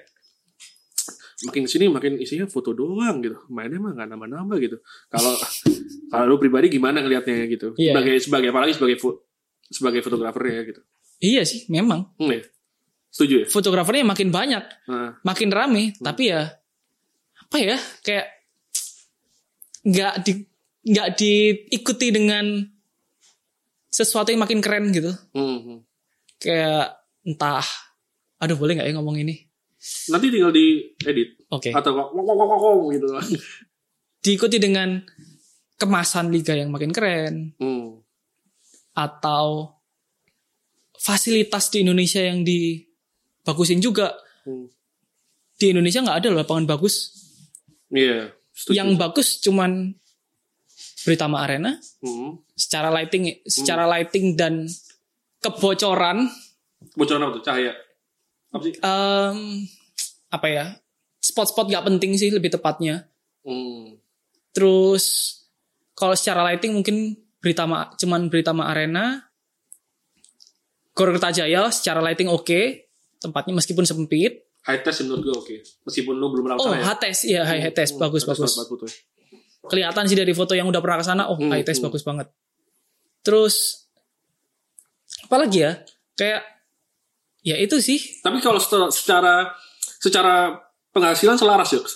makin 1.38 1.66
ke 1.66 1.70
sini 1.70 1.86
makin 1.86 2.18
isinya 2.18 2.46
foto 2.46 2.74
doang 2.74 3.18
gitu. 3.22 3.38
Mainnya 3.50 3.78
mah 3.78 3.92
nggak 3.94 4.08
nambah-nambah 4.10 4.56
gitu. 4.62 4.76
Kalau 5.10 5.34
kalau 6.10 6.24
lu 6.30 6.36
pribadi 6.38 6.70
gimana 6.70 7.02
ngelihatnya 7.02 7.46
gitu? 7.50 7.74
Iya. 7.74 7.94
sebagai 7.94 8.14
sebagai 8.22 8.48
apalagi 8.54 8.72
sebagai 8.74 8.96
fo- 8.98 9.18
sebagai 9.68 10.00
fotografer 10.00 10.42
ya 10.48 10.60
gitu. 10.64 10.80
Iya 11.18 11.42
sih, 11.42 11.66
memang. 11.66 12.14
Hmm, 12.14 12.30
ya. 12.30 12.42
setuju 13.10 13.34
ya? 13.42 13.46
Fotografernya 13.50 14.06
makin 14.06 14.30
banyak, 14.30 14.64
nah, 14.86 15.18
makin 15.26 15.50
rame, 15.50 15.98
tapi 15.98 16.30
ya 16.30 16.46
apa 17.48 17.56
ya 17.58 17.76
kayak 18.04 18.26
nggak 19.82 20.14
di 20.22 20.32
nggak 20.86 21.08
diikuti 21.18 22.14
dengan 22.14 22.62
sesuatu 23.88 24.30
yang 24.30 24.44
makin 24.44 24.60
keren 24.60 24.92
gitu. 24.94 25.10
hmm. 25.34 25.82
Kayak 26.38 27.02
entah, 27.26 27.66
aduh 28.38 28.54
boleh 28.54 28.78
nggak 28.78 28.88
ya 28.88 28.94
ngomong 28.94 29.18
ini? 29.18 29.48
nanti 30.10 30.26
tinggal 30.28 30.50
di 30.50 30.90
edit 31.06 31.38
Oke. 31.54 31.70
atau 31.70 31.90
kok 31.94 32.08
kok 32.10 32.34
kok 32.34 32.58
kok 32.58 32.74
gitu 32.92 33.08
Diikuti 34.18 34.58
dengan 34.58 34.98
kemasan 35.78 36.34
liga 36.34 36.58
yang 36.58 36.74
makin 36.74 36.90
keren 36.90 37.54
hmm. 37.62 38.02
atau 38.98 39.78
fasilitas 40.98 41.70
di 41.70 41.86
Indonesia 41.86 42.18
yang 42.18 42.42
dibagusin 42.42 43.78
juga. 43.78 44.18
Hmm. 44.42 44.66
Di 45.54 45.70
Indonesia 45.70 46.02
nggak 46.02 46.18
ada 46.18 46.28
loh 46.34 46.42
lapangan 46.42 46.66
bagus. 46.66 47.14
iya 47.94 48.34
setuju 48.50 48.74
Yang 48.74 48.90
bagus 48.98 49.28
cuman 49.38 49.94
Britama 51.06 51.46
Arena. 51.46 51.78
Hmm. 52.02 52.38
secara 52.58 52.90
lighting 52.90 53.42
secara 53.46 53.86
lighting 53.86 54.34
dan 54.34 54.66
kebocoran. 55.38 56.26
Bocoran 56.98 57.22
apa 57.22 57.32
tuh? 57.38 57.42
Cahaya. 57.46 57.72
Apa 58.50 58.62
sih? 58.66 58.74
Em, 58.80 59.38
apa 60.32 60.46
ya? 60.50 60.66
Spot-spot 61.22 61.70
gak 61.70 61.86
penting 61.86 62.18
sih 62.18 62.30
lebih 62.34 62.50
tepatnya. 62.50 63.06
Hmm. 63.46 63.96
terus 64.52 65.38
kalau 65.94 66.12
secara 66.12 66.42
lighting 66.44 66.74
mungkin 66.74 67.16
Britama 67.38 67.94
cuman 67.94 68.26
Britama 68.26 68.66
Arena. 68.70 69.22
Gor 70.92 71.14
Kertajaya 71.14 71.70
secara 71.70 72.02
lighting 72.02 72.26
oke. 72.26 72.90
Tempatnya 73.22 73.54
meskipun 73.54 73.86
sempit. 73.86 74.50
High 74.66 74.82
test 74.82 75.06
menurut 75.06 75.22
gue 75.22 75.34
oke. 75.34 75.56
Meskipun 75.86 76.18
lu 76.18 76.26
belum 76.34 76.50
pernah 76.50 76.58
oh 76.58 76.74
ya? 76.74 76.82
high 76.82 76.98
test. 76.98 77.20
Ya 77.24 77.46
high, 77.46 77.62
high 77.62 77.74
test. 77.74 77.94
Hmm, 77.94 78.02
bagus 78.02 78.26
bagus. 78.26 78.58
foto 78.58 78.84
ya. 78.84 78.94
Kelihatan 79.68 80.04
sih 80.08 80.16
dari 80.18 80.32
foto 80.32 80.56
yang 80.56 80.66
udah 80.66 80.80
pernah 80.80 80.98
ke 81.00 81.06
sana 81.06 81.22
oh 81.28 81.36
Hmm, 81.38 81.54
test 81.62 81.78
hmm. 81.80 81.86
bagus 81.92 82.02
banget. 82.02 82.26
Terus 83.22 83.86
apalagi 85.28 85.68
ya? 85.68 85.72
Kayak 86.18 86.42
ya 87.46 87.56
itu 87.60 87.78
sih. 87.78 88.00
Tapi 88.24 88.42
kalau 88.42 88.58
secara 88.58 88.88
secara, 88.90 89.34
secara 90.02 90.34
penghasilan 90.92 91.38
selaras 91.38 91.68
yuk. 91.76 91.86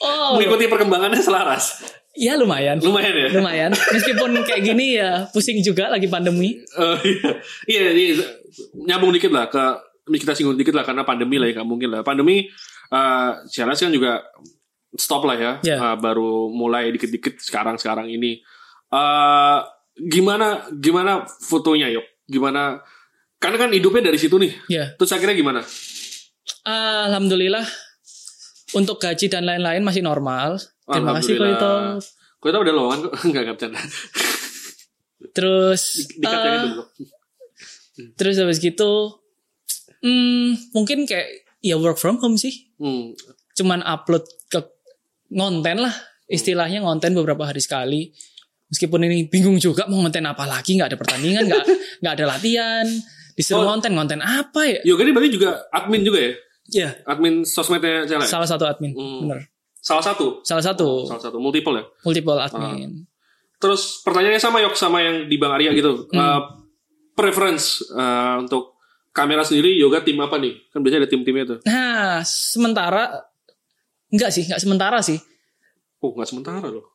Oh. 0.00 0.40
Mengikuti 0.40 0.64
perkembangannya 0.64 1.20
selaras. 1.20 1.84
Ya 2.16 2.34
lumayan. 2.34 2.80
Lumayan 2.82 3.14
ya? 3.14 3.28
Lumayan. 3.36 3.70
Meskipun 3.72 4.32
kayak 4.42 4.62
gini 4.64 4.98
ya 4.98 5.30
pusing 5.30 5.60
juga 5.62 5.92
lagi 5.92 6.10
pandemi. 6.10 6.58
Eh, 6.58 6.96
iya, 7.70 7.92
iya, 7.92 8.16
iya, 8.18 8.26
nyambung 8.74 9.14
dikit 9.14 9.30
lah 9.30 9.46
ke 9.46 9.62
kita 10.10 10.34
singgung 10.34 10.58
dikit 10.58 10.74
lah 10.74 10.82
karena 10.82 11.06
pandemi 11.06 11.38
lah 11.38 11.46
ya 11.46 11.62
nggak 11.62 11.68
mungkin 11.68 11.88
lah. 11.92 12.00
Pandemi 12.02 12.50
eh 12.90 13.30
CLS 13.46 13.86
kan 13.86 13.94
juga 13.94 14.24
stop 14.94 15.26
lah 15.26 15.36
ya. 15.38 15.52
Ya. 15.62 15.76
Eh, 15.78 15.96
baru 15.98 16.50
mulai 16.50 16.90
dikit-dikit 16.94 17.38
sekarang 17.38 17.78
sekarang 17.78 18.10
ini. 18.10 18.42
Eh 18.90 19.58
gimana 20.00 20.66
gimana 20.72 21.26
fotonya 21.26 21.90
yuk 21.90 22.06
gimana? 22.26 22.82
Karena 23.40 23.56
kan 23.56 23.70
hidupnya 23.72 24.10
dari 24.10 24.18
situ 24.20 24.36
nih. 24.36 24.52
Ya. 24.68 24.84
Terus 24.98 25.12
akhirnya 25.14 25.36
gimana? 25.36 25.60
Alhamdulillah 26.66 27.64
untuk 28.76 29.02
gaji 29.02 29.26
dan 29.26 29.48
lain-lain 29.48 29.82
masih 29.82 30.02
normal. 30.04 30.60
Terima 30.86 31.16
kasih. 31.18 31.38
Koito 31.38 31.72
Koito 32.40 32.58
udah 32.60 32.74
lowongan 32.74 32.98
kok. 33.08 33.14
Nggak 33.30 33.42
nggak 33.44 33.56
bercanda. 33.56 33.80
Terus 35.30 35.82
itu 36.10 36.26
dulu. 36.26 36.84
terus 38.16 38.40
habis 38.40 38.56
gitu 38.64 39.20
hmm, 40.00 40.72
mungkin 40.72 41.04
kayak 41.04 41.44
ya 41.60 41.76
work 41.76 42.00
from 42.00 42.16
home 42.16 42.40
sih. 42.40 42.72
Hmm. 42.80 43.12
cuman 43.52 43.84
upload 43.84 44.24
ke 44.48 44.56
ngonten 45.30 45.78
lah 45.80 45.94
istilahnya 46.26 46.82
ngonten 46.82 47.14
beberapa 47.14 47.46
hari 47.46 47.58
sekali. 47.58 48.10
Meskipun 48.70 49.02
ini 49.02 49.26
bingung 49.26 49.58
juga 49.58 49.86
mau 49.86 49.98
ngonten 49.98 50.22
apa 50.22 50.46
lagi 50.46 50.78
nggak 50.78 50.94
ada 50.94 50.98
pertandingan 50.98 51.42
nggak 51.46 51.64
nggak 52.02 52.14
ada 52.14 52.24
latihan. 52.28 52.86
Disuruh 53.34 53.62
Oh. 53.62 53.66
ngonten 53.72 53.94
ngonten 53.94 54.20
apa 54.20 54.60
ya? 54.62 54.78
Yoga 54.84 55.02
ini 55.02 55.10
berarti 55.10 55.30
juga 55.32 55.50
admin 55.70 56.02
juga 56.02 56.18
ya? 56.20 56.32
Ya 56.70 56.88
admin 57.02 57.42
sosmednya 57.42 58.06
CLS 58.06 58.28
salah 58.28 58.46
satu 58.46 58.62
admin 58.64 58.94
Hmm. 58.94 59.26
bener 59.26 59.40
salah 59.80 60.04
satu? 60.04 60.38
Salah 60.44 60.62
satu. 60.62 61.08
Salah 61.08 61.18
satu. 61.20 61.40
Multiple 61.40 61.74
ya? 61.74 61.84
Multiple 62.04 62.38
admin. 62.38 63.08
Terus 63.56 64.00
pertanyaannya 64.00 64.38
sama 64.38 64.60
Yok 64.60 64.72
sama 64.72 65.00
yang 65.00 65.26
di 65.26 65.34
Bang 65.34 65.50
Arya 65.52 65.72
gitu. 65.72 66.06
Hmm. 66.08 66.20
Uh, 66.20 66.40
preference 67.12 67.82
uh, 67.90 68.38
untuk 68.38 68.78
kamera 69.10 69.42
sendiri 69.42 69.74
yoga 69.74 70.00
tim 70.00 70.16
apa 70.16 70.38
nih? 70.38 70.54
Kan 70.68 70.80
biasanya 70.80 71.04
ada 71.04 71.10
tim-timnya 71.10 71.44
tuh. 71.44 71.58
nah 71.66 72.22
sementara 72.22 73.29
nggak 74.10 74.30
sih 74.30 74.44
nggak 74.46 74.58
sementara 74.58 74.98
sih 75.00 75.18
Oh, 76.00 76.10
nggak 76.10 76.26
sementara 76.26 76.64
loh. 76.64 76.86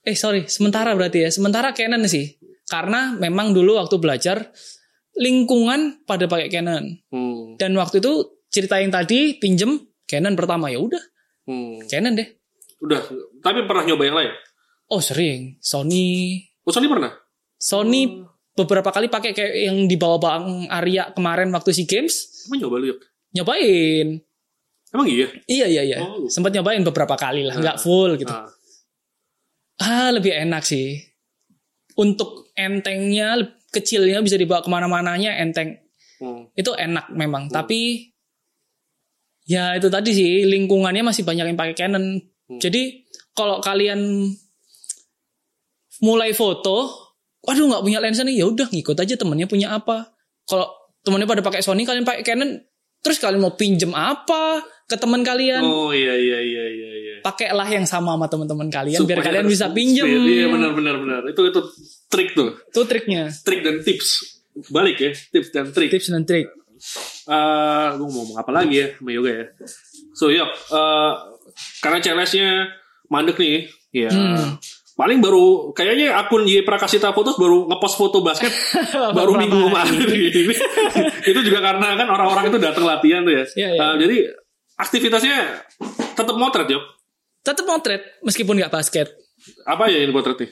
eh 0.00 0.12
sorry 0.12 0.44
sementara 0.46 0.92
berarti 0.92 1.22
ya 1.22 1.30
sementara 1.30 1.70
Canon 1.70 2.02
sih 2.04 2.34
karena 2.64 3.14
memang 3.14 3.50
dulu 3.50 3.76
waktu 3.76 3.96
belajar 3.96 4.50
lingkungan 5.14 6.02
pada 6.04 6.24
pakai 6.24 6.48
Canon 6.48 6.84
Hmm. 7.06 7.54
dan 7.56 7.74
waktu 7.74 7.98
itu 7.98 8.12
cerita 8.46 8.76
yang 8.76 8.90
tadi 8.90 9.36
pinjem 9.36 9.76
Canon 10.04 10.34
pertama 10.34 10.68
ya 10.68 10.78
udah 10.78 11.02
Hmm. 11.42 11.82
Canon 11.84 12.14
deh 12.14 12.28
Udah, 12.80 12.96
tapi 13.38 13.60
pernah 13.62 13.84
nyoba 13.84 14.02
yang 14.02 14.16
lain? 14.16 14.32
oh 14.88 14.98
sering 14.98 15.58
Sony 15.58 16.40
Oh, 16.60 16.70
Sony 16.70 16.86
pernah? 16.86 17.12
Sony 17.54 18.24
beberapa 18.50 18.88
kali 18.88 19.06
pakai 19.06 19.30
kayak 19.30 19.54
yang 19.62 19.84
dibawa 19.84 20.16
Bang 20.16 20.44
Arya 20.66 21.10
kemarin 21.10 21.48
waktu 21.50 21.70
SEA 21.70 21.84
Games 21.84 22.46
Emang 22.46 22.60
nyoba 22.60 22.76
lu 22.78 22.86
Yok? 22.88 23.00
nyobain 23.32 24.08
Emang 24.90 25.06
iya? 25.06 25.26
iya 25.46 25.66
iya 25.70 25.82
iya. 25.86 25.98
Oh. 26.02 26.26
sempat 26.26 26.50
nyobain 26.50 26.82
beberapa 26.82 27.14
kali 27.14 27.46
lah 27.46 27.54
nggak 27.54 27.78
full 27.78 28.18
gitu. 28.18 28.30
Ah. 28.30 28.50
ah 29.82 30.10
lebih 30.10 30.34
enak 30.34 30.66
sih. 30.66 30.98
Untuk 31.94 32.50
entengnya 32.58 33.38
kecilnya 33.70 34.18
bisa 34.24 34.34
dibawa 34.34 34.64
ke 34.64 34.70
mana-mananya 34.70 35.38
enteng. 35.38 35.78
Hmm. 36.20 36.52
itu 36.52 36.68
enak 36.76 37.16
memang 37.16 37.48
tapi 37.48 38.12
ya 39.48 39.72
itu 39.72 39.88
tadi 39.88 40.12
sih 40.12 40.44
lingkungannya 40.44 41.00
masih 41.00 41.24
banyak 41.24 41.48
yang 41.48 41.56
pakai 41.56 41.72
Canon. 41.72 42.20
Jadi 42.60 43.08
kalau 43.32 43.56
kalian 43.64 44.28
mulai 46.04 46.36
foto 46.36 46.92
waduh 47.40 47.72
nggak 47.72 47.84
punya 47.88 48.04
lensa 48.04 48.20
nih 48.20 48.44
ya 48.44 48.52
udah 48.52 48.68
ngikut 48.68 49.00
aja 49.00 49.16
temennya 49.16 49.48
punya 49.48 49.72
apa. 49.72 50.12
Kalau 50.44 50.68
temennya 51.00 51.24
pada 51.24 51.40
pakai 51.40 51.64
Sony 51.64 51.88
kalian 51.88 52.04
pakai 52.04 52.20
Canon 52.20 52.60
terus 53.00 53.16
kalian 53.16 53.40
mau 53.40 53.52
pinjem 53.52 53.90
apa 53.90 54.60
ke 54.84 54.94
teman 54.94 55.20
kalian 55.20 55.60
Oh 55.60 55.90
iya 55.90 56.12
iya 56.12 56.38
iya 56.38 56.64
iya 56.66 56.90
iya. 56.92 57.14
pakailah 57.20 57.64
yang 57.64 57.84
sama 57.84 58.12
sama 58.12 58.26
teman-teman 58.26 58.68
kalian 58.68 59.00
biar 59.00 59.18
Supaya- 59.18 59.26
kalian 59.32 59.46
bisa 59.46 59.66
pinjem 59.70 60.04
Iya 60.04 60.46
benar 60.46 60.72
benar 60.72 60.96
benar. 60.96 61.20
Itu 61.26 61.44
itu 61.44 61.60
trik 62.06 62.32
tuh. 62.32 62.58
itu 62.60 62.80
triknya 62.84 63.30
Trik 63.30 63.60
dan 63.60 63.80
tips. 63.80 64.08
Balik 64.66 64.96
ya, 64.98 65.12
tips 65.14 65.48
dan 65.50 65.70
trik. 65.70 65.88
tips 65.88 66.08
dan 66.08 66.24
trik 66.24 66.48
eh 67.22 67.88
gue 67.92 68.08
mau 68.08 68.24
ngomong 68.24 68.40
apa 68.40 68.50
lagi 68.50 68.80
ya 68.80 68.86
sama 68.90 69.10
yoga 69.10 69.30
ya. 69.30 69.44
So 70.10 70.28
yuk, 70.28 70.48
eh, 70.48 71.12
karena 71.78 72.00
CLS-nya 72.00 72.72
mandek 73.06 73.36
nih, 73.36 73.68
ya. 73.94 74.08
Hmm. 74.08 74.56
Paling 74.96 75.20
baru 75.20 75.72
kayaknya 75.72 76.12
akun 76.14 76.44
Y 76.44 76.60
Prakasita 76.60 77.12
Fotos 77.12 77.36
baru 77.36 77.64
ngepost 77.66 77.96
foto 77.96 78.20
basket 78.20 78.52
baru 79.16 79.32
minggu 79.34 79.56
kemarin. 79.62 79.96
itu 81.22 81.40
juga 81.42 81.58
karena 81.60 81.94
kan 81.94 82.06
orang-orang 82.06 82.44
itu 82.48 82.58
datang 82.58 82.84
latihan 82.84 83.20
tuh 83.20 83.32
ya. 83.32 83.44
Iya, 83.50 83.68
iya. 83.70 83.80
Eh, 83.82 83.94
jadi 83.98 84.16
aktivitasnya 84.76 85.36
tetap 86.14 86.34
motret 86.34 86.68
yuk. 86.68 86.84
tetap 87.40 87.64
motret 87.64 88.04
meskipun 88.20 88.52
nggak 88.54 88.68
basket 88.70 89.08
Apa 89.64 89.88
ya 89.88 90.04
yang 90.04 90.12
dipotret 90.12 90.36
nih? 90.36 90.50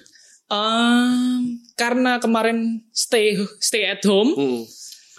Ehm, 0.48 1.60
karena 1.74 2.16
kemarin 2.16 2.80
stay 2.88 3.36
stay 3.60 3.84
at 3.84 4.00
home 4.02 4.32
Hmm. 4.32 4.64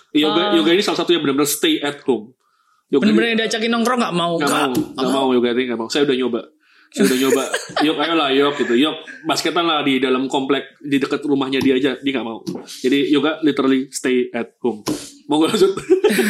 Yoga, 0.09 0.41
Ah. 0.41 0.53
yoga 0.57 0.73
ini 0.73 0.81
salah 0.81 0.97
satu 0.97 1.13
yang 1.13 1.21
benar-benar 1.21 1.45
stay 1.45 1.77
at 1.77 2.01
home. 2.01 2.33
Yoga 2.89 3.05
yang 3.05 3.37
diajakin 3.37 3.69
nongkrong 3.69 4.01
nggak 4.01 4.15
mau 4.17 4.41
Gak 4.41 4.49
mau, 4.49 4.73
gak 4.73 5.09
mau 5.11 5.27
yoga 5.29 5.53
ini 5.53 5.69
gak 5.69 5.77
mau. 5.77 5.85
Saya 5.85 6.09
udah 6.09 6.17
nyoba. 6.17 6.41
Saya 6.89 7.05
udah 7.05 7.17
nyoba. 7.21 7.43
Yok, 7.85 7.97
ayolah 7.97 8.29
yok 8.33 8.53
gitu. 8.57 8.73
Yok, 8.73 8.95
basketan 9.23 9.61
lah 9.63 9.85
di 9.85 10.01
dalam 10.01 10.25
komplek 10.25 10.73
di 10.81 10.97
dekat 10.97 11.21
rumahnya 11.21 11.61
dia 11.61 11.77
aja. 11.77 11.91
Dia 12.01 12.11
gak 12.11 12.25
mau. 12.25 12.41
Jadi 12.65 13.13
yoga 13.13 13.37
literally 13.45 13.93
stay 13.93 14.33
at 14.33 14.57
home. 14.57 14.81
Mau 15.29 15.37
gue 15.37 15.53
lanjut? 15.53 15.77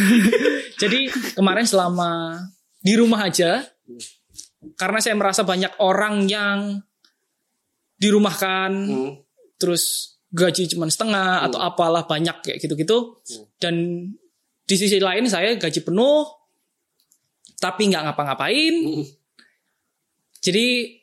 jadi 0.83 1.07
kemarin 1.33 1.63
selama 1.63 2.35
di 2.79 2.93
rumah 2.95 3.23
aja 3.23 3.63
karena 4.75 4.99
saya 4.99 5.15
merasa 5.15 5.47
banyak 5.47 5.79
orang 5.79 6.27
yang 6.27 6.83
dirumahkan 7.95 8.71
Hmm. 8.87 9.11
terus 9.55 10.15
gaji 10.31 10.71
cuma 10.71 10.87
setengah 10.87 11.43
atau 11.43 11.59
apalah 11.59 12.07
banyak 12.07 12.39
kayak 12.39 12.59
gitu-gitu 12.63 13.19
dan 13.59 13.75
di 14.63 14.75
sisi 14.77 15.01
lain 15.01 15.27
saya 15.27 15.57
gaji 15.57 15.83
penuh 15.83 16.23
tapi 17.59 17.91
nggak 17.91 18.03
ngapa-ngapain. 18.07 18.75
Hmm. 18.79 19.03
Jadi 20.39 20.95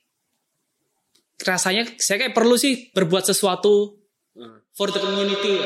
rasanya 1.36 1.84
saya 1.96 2.16
kayak 2.18 2.34
perlu 2.34 2.56
sih 2.56 2.88
berbuat 2.90 3.24
sesuatu 3.26 4.00
for 4.72 4.88
the 4.88 5.00
community. 5.00 5.56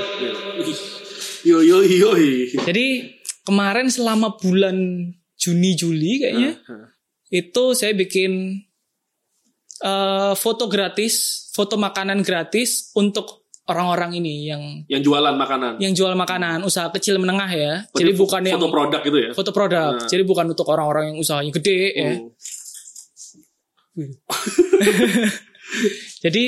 Yo 1.43 1.63
yo 1.63 1.81
yo. 1.81 2.11
Jadi 2.61 3.17
kemarin 3.43 3.89
selama 3.89 4.37
bulan 4.37 4.77
Juni 5.35 5.73
Juli 5.73 6.21
kayaknya 6.21 6.61
Ah, 6.69 6.93
itu 7.33 7.73
saya 7.73 7.97
bikin 7.97 8.61
eh, 9.81 10.33
foto 10.37 10.69
gratis, 10.69 11.47
foto 11.51 11.81
makanan 11.81 12.21
gratis 12.21 12.93
untuk 12.93 13.49
orang-orang 13.65 14.19
ini 14.19 14.51
yang 14.51 14.63
Yang 14.91 15.03
jualan 15.09 15.35
makanan. 15.35 15.79
yang 15.79 15.95
jual 15.95 16.13
makanan 16.13 16.61
usaha 16.61 16.91
kecil 16.91 17.17
menengah 17.17 17.49
ya. 17.49 17.75
Berarti 17.89 18.03
Jadi 18.05 18.13
bukan 18.19 18.41
yang 18.45 18.59
foto 18.59 18.69
produk 18.69 19.01
gitu 19.01 19.19
ya. 19.19 19.31
foto 19.33 19.51
produk. 19.55 19.91
Nah. 19.97 20.09
Jadi 20.11 20.23
bukan 20.27 20.47
untuk 20.53 20.67
orang-orang 20.69 21.15
yang 21.15 21.19
usahanya 21.23 21.53
gede 21.55 21.79
ya. 21.95 22.13
Jadi 26.25 26.45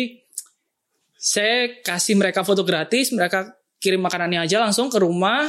saya 1.17 1.79
kasih 1.87 2.19
mereka 2.19 2.43
foto 2.43 2.67
gratis, 2.67 3.15
mereka 3.15 3.55
kirim 3.79 4.03
makanannya 4.03 4.43
aja 4.43 4.63
langsung 4.63 4.91
ke 4.91 4.99
rumah. 4.99 5.47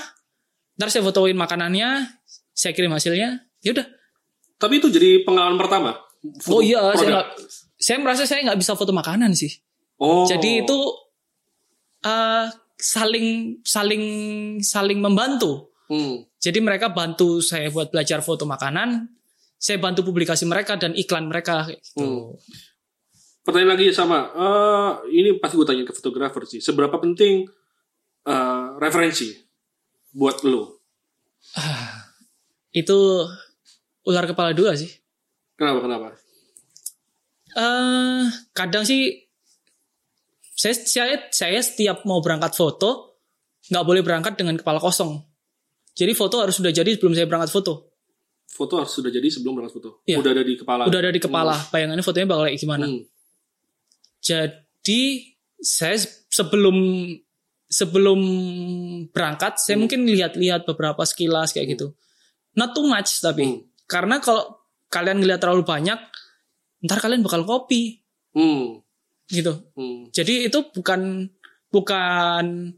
Ntar 0.78 0.90
saya 0.90 1.06
fotoin 1.06 1.38
makanannya, 1.38 2.10
saya 2.54 2.74
kirim 2.74 2.94
hasilnya. 2.94 3.46
Ya 3.62 3.70
udah. 3.74 3.86
Tapi 4.58 4.82
itu 4.82 4.90
jadi 4.90 5.22
pengalaman 5.26 5.58
pertama. 5.58 5.98
Foto 6.42 6.58
Oh 6.58 6.62
iya, 6.64 6.80
saya, 6.96 7.10
nggak- 7.20 7.32
saya 7.78 7.98
merasa 8.00 8.24
saya 8.24 8.42
nggak 8.48 8.60
bisa 8.62 8.74
foto 8.78 8.96
makanan 8.96 9.36
sih. 9.36 9.52
Oh. 10.00 10.26
Jadi 10.26 10.66
itu 10.66 10.78
eh, 12.06 12.46
saling 12.78 13.60
saling 13.62 14.04
saling 14.60 15.00
membantu. 15.00 15.72
Hmm. 15.92 16.26
Jadi 16.42 16.60
mereka 16.64 16.90
bantu 16.90 17.44
saya 17.44 17.70
buat 17.70 17.92
belajar 17.92 18.24
foto 18.24 18.48
makanan, 18.48 19.14
saya 19.64 19.80
bantu 19.80 20.04
publikasi 20.04 20.44
mereka 20.44 20.76
dan 20.76 20.92
iklan 20.92 21.32
mereka. 21.32 21.72
Gitu. 21.72 21.96
Hmm. 21.96 22.36
Pertanyaan 23.48 23.80
lagi 23.80 23.96
sama, 23.96 24.28
eh, 24.36 24.92
ini 25.16 25.40
pasti 25.40 25.56
gue 25.56 25.68
tanya 25.68 25.84
ke 25.88 25.96
fotografer 25.96 26.44
sih. 26.44 26.60
Seberapa 26.60 27.00
penting 27.00 27.48
eh, 28.28 28.66
referensi 28.76 29.32
buat 30.12 30.44
lo? 30.44 30.84
Itu 32.84 33.24
ular 34.04 34.28
kepala 34.28 34.52
dua 34.52 34.76
sih. 34.76 34.92
Kenapa 35.56 35.80
kenapa? 35.80 36.08
eh 37.54 38.26
kadang 38.50 38.82
sih 38.82 39.30
saya, 40.58 40.74
saya 40.74 41.16
saya 41.30 41.62
setiap 41.62 42.02
mau 42.02 42.18
berangkat 42.18 42.58
foto 42.58 43.22
nggak 43.70 43.86
boleh 43.86 44.02
berangkat 44.02 44.34
dengan 44.42 44.58
kepala 44.58 44.82
kosong. 44.82 45.22
Jadi 45.94 46.18
foto 46.18 46.42
harus 46.42 46.58
sudah 46.58 46.74
jadi 46.74 46.98
sebelum 46.98 47.14
saya 47.14 47.30
berangkat 47.30 47.54
foto. 47.54 47.93
Foto 48.54 48.78
harus 48.78 48.94
sudah 48.94 49.10
jadi 49.10 49.26
sebelum 49.34 49.58
berangkat 49.58 49.82
foto. 49.82 49.90
Iya. 50.06 50.22
Udah 50.22 50.32
ada 50.38 50.44
di 50.46 50.54
kepala. 50.54 50.86
Udah 50.86 51.00
ada 51.02 51.10
di 51.10 51.18
kepala. 51.18 51.58
Bayangannya 51.74 52.06
fotonya 52.06 52.28
bakal 52.30 52.46
kayak 52.46 52.62
gimana. 52.62 52.86
Hmm. 52.86 53.02
Jadi 54.22 55.02
saya 55.58 55.98
sebelum 56.30 56.78
sebelum 57.66 58.20
berangkat 59.10 59.58
saya 59.58 59.82
mungkin 59.82 60.06
lihat-lihat 60.06 60.70
beberapa 60.70 61.02
sekilas 61.02 61.52
kayak 61.52 61.74
gitu. 61.74 61.98
Not 62.54 62.78
too 62.78 62.86
much 62.86 63.18
tapi 63.20 63.44
Hmm. 63.50 63.60
karena 63.90 64.22
kalau 64.22 64.62
kalian 64.94 65.26
ngelihat 65.26 65.42
terlalu 65.42 65.66
banyak 65.66 65.98
ntar 66.86 67.02
kalian 67.02 67.26
bakal 67.26 67.42
copy 67.44 68.06
Hmm. 68.38 68.86
gitu. 69.26 69.66
Hmm. 69.74 70.14
Jadi 70.14 70.46
itu 70.46 70.60
bukan 70.70 71.26
bukan 71.74 72.78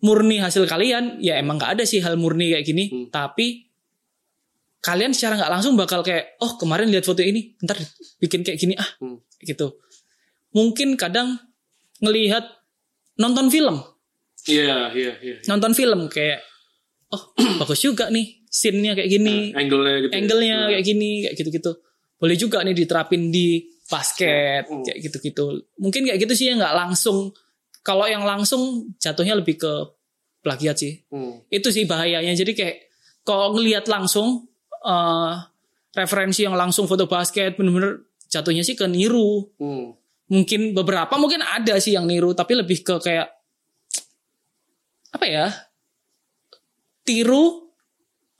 murni 0.00 0.36
hasil 0.36 0.64
kalian, 0.64 1.20
ya 1.20 1.36
emang 1.36 1.56
nggak 1.56 1.80
ada 1.80 1.84
sih 1.84 2.00
hal 2.00 2.16
murni 2.16 2.52
kayak 2.52 2.64
gini, 2.64 2.84
Hmm. 2.88 3.06
tapi 3.08 3.63
kalian 4.84 5.16
secara 5.16 5.40
nggak 5.40 5.48
langsung 5.50 5.74
bakal 5.74 6.04
kayak, 6.04 6.36
oh 6.38 6.60
kemarin 6.60 6.92
lihat 6.92 7.02
foto 7.02 7.24
ini, 7.24 7.56
ntar 7.58 7.80
bikin 8.20 8.44
kayak 8.44 8.60
gini 8.60 8.76
ah, 8.76 8.84
Hmm. 9.00 9.16
gitu. 9.40 9.80
Mungkin 10.52 10.94
kadang 10.94 11.40
ngelihat 11.98 12.44
nonton 13.16 13.48
film, 13.48 13.80
Iya, 14.44 14.92
iya, 14.92 15.12
iya. 15.18 15.36
nonton 15.48 15.72
film 15.72 16.06
kayak, 16.06 16.44
oh 17.10 17.32
bagus 17.60 17.80
juga 17.80 18.12
nih, 18.12 18.44
scene-nya 18.44 18.92
kayak 18.92 19.08
gini, 19.08 19.50
Angle-nya 19.50 19.96
gitu. 19.98 20.12
ya. 20.12 20.16
angle-nya 20.20 20.56
Hmm. 20.58 20.68
kayak 20.70 20.84
gini, 20.84 21.10
kayak 21.24 21.34
gitu-gitu. 21.34 21.72
Boleh 22.14 22.36
juga 22.36 22.60
nih 22.60 22.76
diterapin 22.76 23.32
di 23.32 23.64
basket, 23.88 24.68
Hmm. 24.68 24.84
kayak 24.84 24.98
gitu-gitu. 25.00 25.46
Mungkin 25.76 26.04
kayak 26.04 26.20
gitu 26.20 26.34
sih 26.36 26.52
yang 26.52 26.60
nggak 26.60 26.76
langsung. 26.76 27.32
Kalau 27.80 28.04
yang 28.04 28.24
langsung 28.24 28.92
jatuhnya 28.96 29.36
lebih 29.36 29.56
ke 29.56 29.72
plagiat 30.40 30.76
sih. 30.76 31.00
Hmm. 31.08 31.40
Itu 31.48 31.72
sih 31.72 31.84
bahayanya. 31.84 32.32
Jadi 32.32 32.52
kayak 32.52 32.76
kalau 33.24 33.56
ngelihat 33.56 33.88
langsung 33.88 34.44
eh, 34.84 35.32
referensi 35.96 36.44
yang 36.44 36.54
langsung 36.54 36.84
foto 36.84 37.08
basket, 37.08 37.56
bener-bener 37.56 38.04
jatuhnya 38.28 38.60
sih 38.60 38.76
ke 38.76 38.84
niru. 38.84 39.48
Hmm. 39.56 39.96
Mungkin 40.28 40.76
beberapa 40.76 41.14
mungkin 41.16 41.40
ada 41.44 41.78
sih 41.80 41.96
yang 41.96 42.04
niru, 42.04 42.36
tapi 42.36 42.58
lebih 42.58 42.84
ke 42.84 43.00
kayak 43.00 43.28
apa 45.14 45.26
ya? 45.28 45.46
Tiru, 47.04 47.70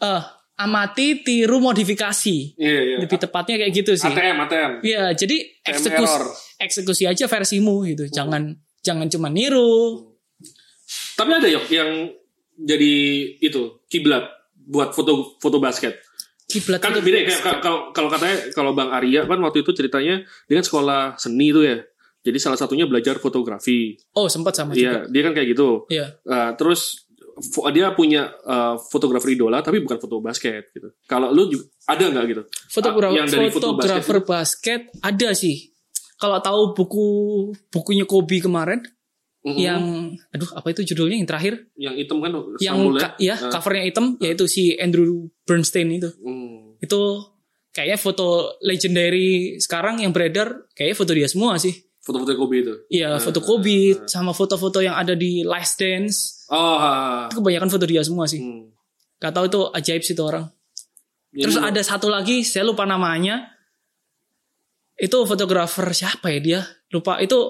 eh 0.01 0.23
amati, 0.55 1.23
tiru, 1.23 1.59
modifikasi. 1.59 2.55
Iya, 2.55 2.81
iya. 2.81 2.97
Lebih 3.03 3.19
tepatnya 3.19 3.59
kayak 3.59 3.73
gitu 3.75 3.93
sih. 3.99 4.11
ATM, 4.11 4.37
ATM. 4.47 4.73
Iya, 4.87 5.05
jadi 5.15 5.37
eksekusi 5.67 6.19
eksekusi 6.63 7.05
aja 7.11 7.27
versimu 7.27 7.83
gitu. 7.87 8.07
Jangan 8.11 8.55
jangan 8.81 9.07
cuma 9.11 9.29
niru. 9.31 10.15
Tapi 11.19 11.31
ada 11.31 11.49
yok 11.51 11.67
yang 11.71 12.11
jadi 12.55 12.93
itu 13.43 13.83
kiblat 13.91 14.31
buat 14.55 14.95
foto 14.95 15.37
foto 15.43 15.59
basket. 15.59 15.99
Kiblat 16.45 16.81
Kan 16.81 16.93
beda 17.01 17.19
ya, 17.25 17.39
kalau 17.59 17.91
kalau 17.97 18.09
katanya 18.13 18.37
kalau 18.53 18.73
Bang 18.77 18.93
Arya 18.93 19.25
kan 19.25 19.41
waktu 19.41 19.65
itu 19.65 19.73
ceritanya 19.73 20.23
dia 20.45 20.55
kan 20.61 20.67
sekolah 20.67 21.01
seni 21.17 21.51
itu 21.51 21.65
ya. 21.65 21.81
Jadi 22.25 22.39
salah 22.41 22.57
satunya 22.57 22.89
belajar 22.89 23.21
fotografi. 23.21 24.01
Oh, 24.17 24.33
sempat 24.33 24.57
sama 24.57 24.73
juga. 24.73 25.05
Iya, 25.05 25.13
dia 25.13 25.23
kan 25.25 25.33
kayak 25.37 25.49
gitu. 25.53 25.85
Iya. 25.93 26.07
Uh, 26.25 26.57
terus 26.57 27.05
dia 27.75 27.91
punya 27.93 28.31
uh, 28.47 28.79
fotografer 28.79 29.35
idola 29.35 29.61
tapi 29.61 29.83
bukan 29.83 29.99
foto 30.01 30.23
basket 30.25 30.73
gitu. 30.73 30.89
Kalau 31.05 31.35
lu 31.35 31.51
juga, 31.53 31.65
ada 31.91 32.05
nggak 32.09 32.25
gitu? 32.31 32.43
Fotografer 32.71 33.17
yang 33.19 33.29
dari 33.29 33.51
foto 33.53 33.77
fotografer 33.77 34.19
basket, 34.25 34.81
ada 35.05 35.29
sih. 35.37 35.69
Kalau 36.17 36.39
tahu 36.41 36.73
buku 36.73 37.07
bukunya 37.69 38.07
Kobe 38.07 38.39
kemarin 38.41 38.81
Mhm. 39.45 39.61
yang 39.61 39.83
aduh 40.33 40.51
apa 40.57 40.73
itu 40.73 40.89
judulnya 40.89 41.21
yang 41.21 41.29
terakhir 41.29 41.69
yang 41.77 41.93
hitam 41.95 42.17
kan 42.19 42.33
yang 42.59 42.81
Samuel 42.81 42.97
ka- 42.97 43.17
ya 43.21 43.37
Ah. 43.37 43.53
covernya 43.53 43.85
hitam 43.85 44.17
yaitu 44.17 44.49
si 44.49 44.73
Andrew 44.75 45.29
Bernstein 45.45 45.93
itu. 45.93 46.09
Hmm. 46.17 46.81
Itu 46.81 47.21
kayaknya 47.71 47.99
foto 47.99 48.57
legendary 48.61 49.61
sekarang 49.61 50.01
yang 50.01 50.11
beredar 50.11 50.65
kayaknya 50.73 50.97
foto 50.97 51.13
dia 51.13 51.29
semua 51.29 51.57
sih. 51.57 51.77
Foto-foto 52.01 52.37
Kobe 52.37 52.61
itu. 52.61 52.75
Iya, 52.91 53.17
foto 53.17 53.41
Kobe 53.41 53.97
sama 54.05 54.33
foto-foto 54.33 54.77
yang 54.79 54.93
ada 54.93 55.13
di 55.13 55.41
Last 55.41 55.77
Dance. 55.77 56.45
Oh, 56.49 56.77
ha. 56.77 57.29
Itu 57.29 57.41
kebanyakan 57.41 57.69
foto 57.69 57.85
dia 57.85 58.01
semua 58.01 58.25
sih. 58.25 58.41
Hmm. 58.41 58.69
Gak 59.17 59.33
tahu 59.33 59.45
itu 59.47 59.61
ajaib 59.71 60.01
sih 60.01 60.13
itu 60.13 60.21
orang. 60.21 60.45
Jadi 61.33 61.43
Terus 61.43 61.57
lu- 61.57 61.65
ada 61.65 61.81
satu 61.81 62.09
lagi, 62.09 62.45
saya 62.45 62.63
lupa 62.63 62.85
namanya. 62.85 63.49
Itu 64.95 65.25
fotografer 65.25 65.91
siapa 65.91 66.29
ya 66.29 66.39
dia? 66.39 66.61
Lupa 66.89 67.19
itu 67.19 67.41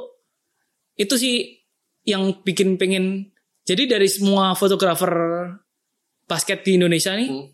itu 0.94 1.14
sih 1.14 1.63
yang 2.04 2.40
bikin 2.44 2.76
pengen. 2.76 3.32
Jadi 3.64 3.88
dari 3.88 4.08
semua 4.08 4.52
fotografer 4.52 5.08
basket 6.28 6.60
di 6.64 6.76
Indonesia 6.76 7.16
nih, 7.16 7.28
Hmm. 7.32 7.48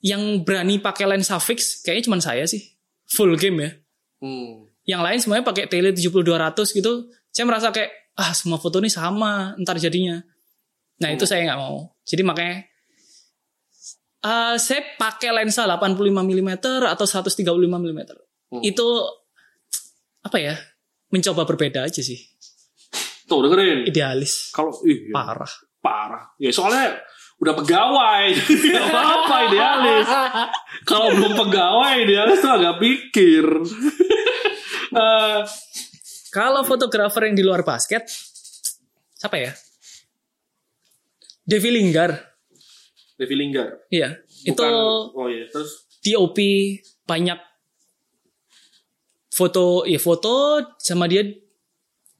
yang 0.00 0.22
berani 0.44 0.80
pakai 0.80 1.04
lensa 1.04 1.36
fix 1.36 1.84
kayaknya 1.84 2.04
cuma 2.08 2.16
saya 2.20 2.48
sih. 2.48 2.64
Full 3.12 3.36
game 3.36 3.56
ya. 3.60 3.70
Hmm. 4.24 4.64
Yang 4.88 5.00
lain 5.04 5.18
semuanya 5.20 5.44
pakai 5.44 5.68
tele 5.68 5.92
70-200 5.92 6.72
gitu. 6.72 7.12
Saya 7.28 7.44
merasa 7.44 7.68
kayak 7.68 7.92
ah 8.16 8.32
semua 8.32 8.56
foto 8.56 8.80
ini 8.80 8.88
sama 8.88 9.52
ntar 9.60 9.76
jadinya. 9.76 10.20
Nah 11.00 11.08
itu 11.12 11.28
saya 11.28 11.44
nggak 11.44 11.60
mau. 11.60 11.92
Jadi 12.08 12.22
makanya 12.24 12.64
eh, 14.20 14.56
saya 14.56 14.80
pakai 14.96 15.32
lensa 15.32 15.64
85 15.68 16.24
mm 16.24 16.50
atau 16.88 17.04
135 17.04 17.44
mm. 17.76 18.00
Hmm. 18.50 18.62
Itu 18.64 18.86
apa 20.24 20.36
ya? 20.40 20.56
Mencoba 21.10 21.44
berbeda 21.44 21.84
aja 21.84 22.00
sih. 22.00 22.29
Tuh 23.30 23.46
dengerin. 23.46 23.86
Idealis. 23.86 24.50
Kalau 24.50 24.74
ih, 24.82 25.06
ya, 25.06 25.14
Parah. 25.14 25.52
parah. 25.78 26.24
Ya 26.36 26.50
soalnya 26.50 26.98
udah 27.38 27.54
pegawai. 27.54 28.24
Gak 28.74 28.84
apa-apa 28.84 29.36
idealis. 29.46 30.08
Kalau 30.82 31.08
belum 31.14 31.32
pegawai 31.38 31.92
idealis 32.02 32.38
tuh 32.38 32.52
agak 32.52 32.74
pikir. 32.76 33.44
Eh, 34.90 35.40
Kalau 36.30 36.66
fotografer 36.66 37.30
yang 37.30 37.38
di 37.38 37.46
luar 37.46 37.62
basket, 37.62 38.10
siapa 39.12 39.38
ya? 39.38 39.54
Devi 41.40 41.70
Linggar. 41.70 42.10
Devi 43.14 43.38
Linggar. 43.38 43.86
Iya. 43.86 44.18
Itu 44.42 44.58
Bukan- 44.58 45.14
oh 45.14 45.30
iya, 45.30 45.46
terus 45.46 45.86
DOP 46.02 46.34
banyak 47.06 47.38
foto 49.30 49.86
ya 49.86 49.98
foto 49.98 50.34
sama 50.76 51.06
dia 51.06 51.22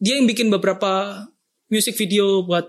dia 0.01 0.17
yang 0.17 0.25
bikin 0.25 0.49
beberapa 0.49 1.23
music 1.69 1.95
video 1.95 2.43
buat 2.43 2.67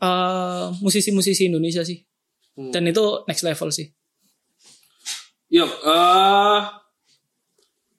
uh, 0.00 0.72
musisi-musisi 0.80 1.46
Indonesia 1.46 1.84
sih 1.84 2.02
Hmm. 2.50 2.74
dan 2.74 2.82
itu 2.82 3.00
next 3.24 3.46
level 3.46 3.70
sih 3.70 3.86
Yuk, 5.50 5.70
eh 5.70 6.60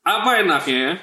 apa 0.02 0.30
enaknya? 0.40 0.76
ya? 0.76 0.94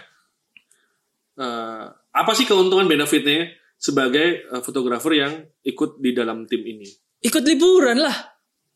Eh, 1.39 1.84
apa 2.12 2.32
sih 2.34 2.45
keuntungan 2.45 2.84
benefitnya 2.84 3.49
sebagai 3.76 4.43
eh, 4.43 4.61
fotografer 4.61 5.12
yang 5.16 5.32
ikut 5.64 5.97
di 5.97 6.11
dalam 6.12 6.45
tim 6.45 6.61
ini? 6.61 6.86
Ikut 7.20 7.43
liburan 7.43 7.99
lah. 8.01 8.16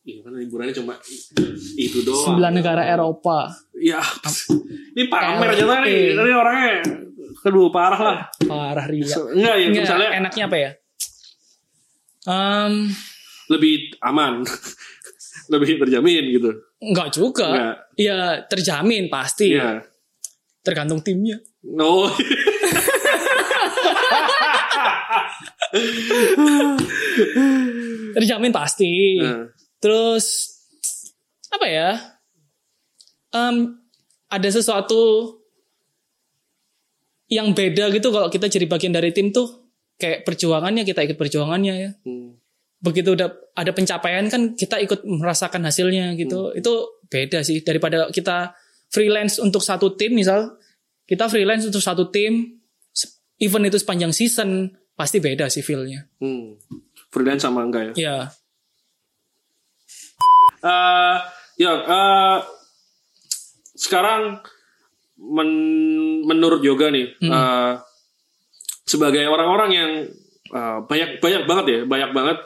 Iya 0.03 0.19
kan 0.27 0.35
liburannya 0.35 0.75
cuma 0.75 0.99
itu 1.79 2.03
doang. 2.03 2.35
Sembilan 2.35 2.53
negara 2.59 2.83
Eropa. 2.83 3.47
Ya, 3.79 4.03
ini 4.99 5.07
pamer 5.07 5.55
aja 5.55 5.63
nih. 5.87 6.19
Ini 6.19 6.33
orangnya 6.35 6.83
kedua 7.39 7.71
parah 7.71 8.01
lah. 8.03 8.19
Parah 8.43 8.87
Ria. 8.91 9.07
Enggak 9.07 9.55
ya, 9.63 9.67
Nggak, 9.71 9.83
misalnya 9.87 10.09
enaknya 10.19 10.45
apa 10.51 10.57
ya? 10.59 10.71
Um, 12.23 12.91
lebih 13.47 13.95
aman, 14.03 14.43
lebih 15.55 15.79
terjamin 15.87 16.25
gitu. 16.35 16.51
enggak 16.83 17.09
juga. 17.15 17.47
Enggak. 17.55 17.77
Ya 17.95 18.43
terjamin 18.51 19.07
pasti. 19.07 19.55
Iya. 19.55 19.87
Tergantung 20.67 20.99
timnya. 20.99 21.39
No. 21.63 22.11
Terjamin 28.13 28.53
pasti. 28.53 29.19
Nah, 29.23 29.47
Terus 29.83 30.25
apa 31.51 31.67
ya? 31.67 31.91
Em, 33.35 33.83
ada 34.31 34.49
sesuatu 34.49 35.35
yang 37.33 37.51
beda 37.57 37.91
gitu 37.91 38.13
kalau 38.13 38.29
kita 38.29 38.47
jadi 38.47 38.69
bagian 38.69 38.93
dari 38.93 39.11
tim 39.11 39.33
tuh 39.33 39.73
kayak 39.97 40.23
perjuangannya 40.29 40.85
kita 40.85 41.03
ikut 41.05 41.19
perjuangannya 41.19 41.75
ya. 41.75 41.91
hmm. 42.07 42.39
Begitu 42.83 43.15
udah 43.15 43.31
ada 43.55 43.71
pencapaian 43.73 44.27
kan 44.31 44.59
kita 44.59 44.79
ikut 44.83 45.07
merasakan 45.07 45.65
hasilnya 45.67 46.15
gitu. 46.19 46.53
Itu 46.55 47.03
beda 47.09 47.43
sih 47.43 47.63
daripada 47.63 48.11
kita 48.11 48.53
freelance 48.93 49.41
untuk 49.41 49.65
satu 49.65 49.95
tim 49.97 50.13
misal 50.19 50.59
kita 51.07 51.31
freelance 51.31 51.65
untuk 51.67 51.81
satu 51.81 52.11
tim 52.13 52.59
event 53.39 53.65
itu 53.67 53.79
sepanjang 53.81 54.13
season 54.15 54.71
pasti 54.99 55.19
beda 55.19 55.49
sih 55.49 55.65
feel-nya. 55.65 56.07
Hmm. 56.21 56.59
Freelance 57.09 57.47
sama 57.49 57.65
enggak 57.65 57.93
ya? 57.93 57.95
Ya. 57.97 58.17
Eh, 60.63 61.17
ya, 61.59 61.73
eh, 61.75 62.39
sekarang 63.75 64.39
men- 65.19 66.23
menurut 66.23 66.61
yoga 66.61 66.89
nih, 66.89 67.19
eh, 67.19 67.73
sebagai 68.85 69.27
orang-orang 69.27 69.71
yang 69.71 69.91
eh, 70.49 70.79
banyak 70.85 71.17
banyak 71.19 71.43
banget 71.45 71.67
ya, 71.67 71.81
banyak 71.83 72.11
banget, 72.13 72.37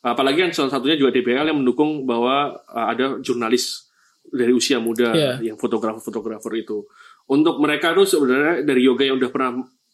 apalagi 0.00 0.38
yang 0.40 0.52
salah 0.52 0.72
satunya 0.72 0.96
juga 0.96 1.12
DBL 1.12 1.46
yang 1.46 1.58
mendukung 1.58 2.02
bahwa 2.02 2.50
eh, 2.56 2.86
ada 2.88 3.04
jurnalis 3.20 3.86
dari 4.24 4.50
usia 4.50 4.78
muda 4.78 5.12
Iya. 5.12 5.32
yang 5.44 5.56
fotografer-fotografer 5.56 6.52
itu. 6.56 6.88
Untuk 7.24 7.60
mereka 7.60 7.92
tuh 7.92 8.02
sebenarnya 8.02 8.64
dari 8.64 8.82
yoga 8.82 9.04
yang 9.04 9.20
udah 9.20 9.28
pernah 9.28 9.50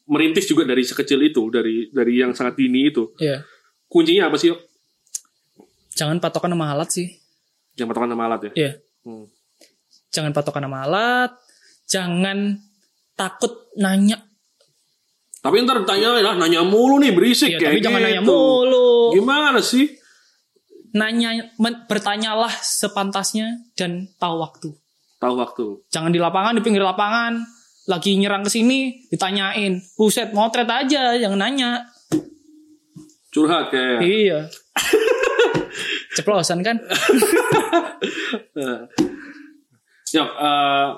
merintis 0.06 0.46
juga 0.46 0.64
dari 0.64 0.80
sekecil 0.80 1.18
itu, 1.20 1.50
dari 1.50 1.90
dari 1.90 2.16
yang 2.16 2.30
sangat 2.30 2.56
dini 2.56 2.88
itu, 2.88 3.12
Ya. 3.18 3.42
kuncinya 3.90 4.30
apa 4.30 4.38
sih? 4.38 4.54
Jangan 5.92 6.22
patokan 6.22 6.54
sama 6.54 6.70
alat 6.70 6.88
sih. 6.88 7.08
Yang 7.78 7.86
patokan 7.88 8.08
nama 8.10 8.24
alat 8.26 8.40
ya. 8.42 8.52
Iya. 8.52 8.72
Hmm. 9.06 9.24
Jangan 10.10 10.32
patokan 10.34 10.62
sama 10.66 10.78
alat. 10.82 11.30
Jangan 11.86 12.38
takut 13.14 13.70
nanya. 13.78 14.18
Tapi 15.38 15.62
ntar 15.62 15.86
tanya 15.86 16.18
lah, 16.18 16.34
nanya 16.34 16.66
mulu 16.66 16.98
nih 16.98 17.14
berisik 17.14 17.54
Ya, 17.54 17.62
kayak 17.62 17.78
tapi 17.78 17.80
jangan 17.80 18.00
gitu. 18.02 18.08
nanya 18.10 18.22
mulu. 18.26 18.90
Gimana 19.14 19.62
sih? 19.62 19.86
Nanya, 20.98 21.54
men- 21.56 21.86
bertanyalah 21.86 22.50
sepantasnya 22.50 23.62
dan 23.78 24.10
tahu 24.18 24.42
waktu. 24.42 24.68
Tahu 25.22 25.34
waktu. 25.38 25.66
Jangan 25.94 26.10
di 26.10 26.18
lapangan, 26.18 26.58
di 26.58 26.62
pinggir 26.64 26.82
lapangan. 26.82 27.38
Lagi 27.86 28.18
nyerang 28.18 28.42
ke 28.44 28.50
sini, 28.50 29.06
ditanyain. 29.08 29.78
Buset, 29.94 30.34
motret 30.34 30.66
aja, 30.68 31.14
jangan 31.16 31.38
nanya. 31.38 31.86
Curhat 33.30 33.70
kayak. 33.70 34.00
Iya. 34.02 34.38
Ceplosan 36.18 36.60
kan? 36.60 36.76
Ya, 40.08 40.24
eh, 40.24 40.88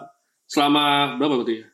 selama 0.46 0.84
berapa 1.18 1.42
berarti? 1.42 1.66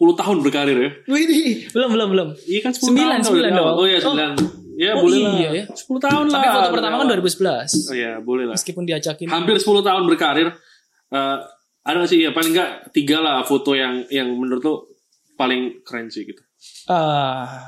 10 0.00 0.02
tahun 0.16 0.36
berkarir 0.40 0.74
ya? 0.74 0.90
Wih, 1.06 1.68
belum, 1.70 1.88
belum, 1.92 2.08
belum. 2.10 2.28
Iya 2.42 2.60
kan 2.60 2.72
10 2.72 2.90
Sembilan, 2.90 3.18
tahun. 3.20 3.26
sembilan 3.28 3.50
tadi. 3.50 3.60
dong. 3.60 3.70
Oh 3.70 3.86
iya 3.86 3.98
Oh. 4.00 4.14
9. 4.16 4.80
Ya 4.80 4.90
Oh, 4.96 5.04
boleh 5.04 5.18
iya 5.20 5.28
lah. 5.28 5.52
ya. 5.52 5.64
10 5.68 6.00
tahun 6.00 6.24
lah. 6.26 6.34
Tapi 6.34 6.46
foto 6.50 6.68
pertama 6.72 6.94
kan 6.96 7.06
2011. 7.06 7.70
Oh 7.84 7.94
iya, 7.94 8.12
boleh 8.18 8.44
lah. 8.48 8.54
Meskipun 8.56 8.82
diajakin. 8.82 9.26
Hampir 9.28 9.56
10 9.56 9.84
tahun 9.84 10.02
berkarir. 10.04 10.48
eh, 11.10 11.36
ada 11.80 11.96
gak 11.96 12.08
sih 12.08 12.18
ya 12.18 12.30
paling 12.30 12.50
enggak 12.50 12.70
tiga 12.90 13.18
lah 13.18 13.42
foto 13.42 13.72
yang 13.72 14.04
yang 14.08 14.30
menurut 14.30 14.60
lo 14.60 14.74
paling 15.34 15.80
keren 15.80 16.06
sih 16.06 16.22
gitu. 16.22 16.38
Ah, 16.86 17.66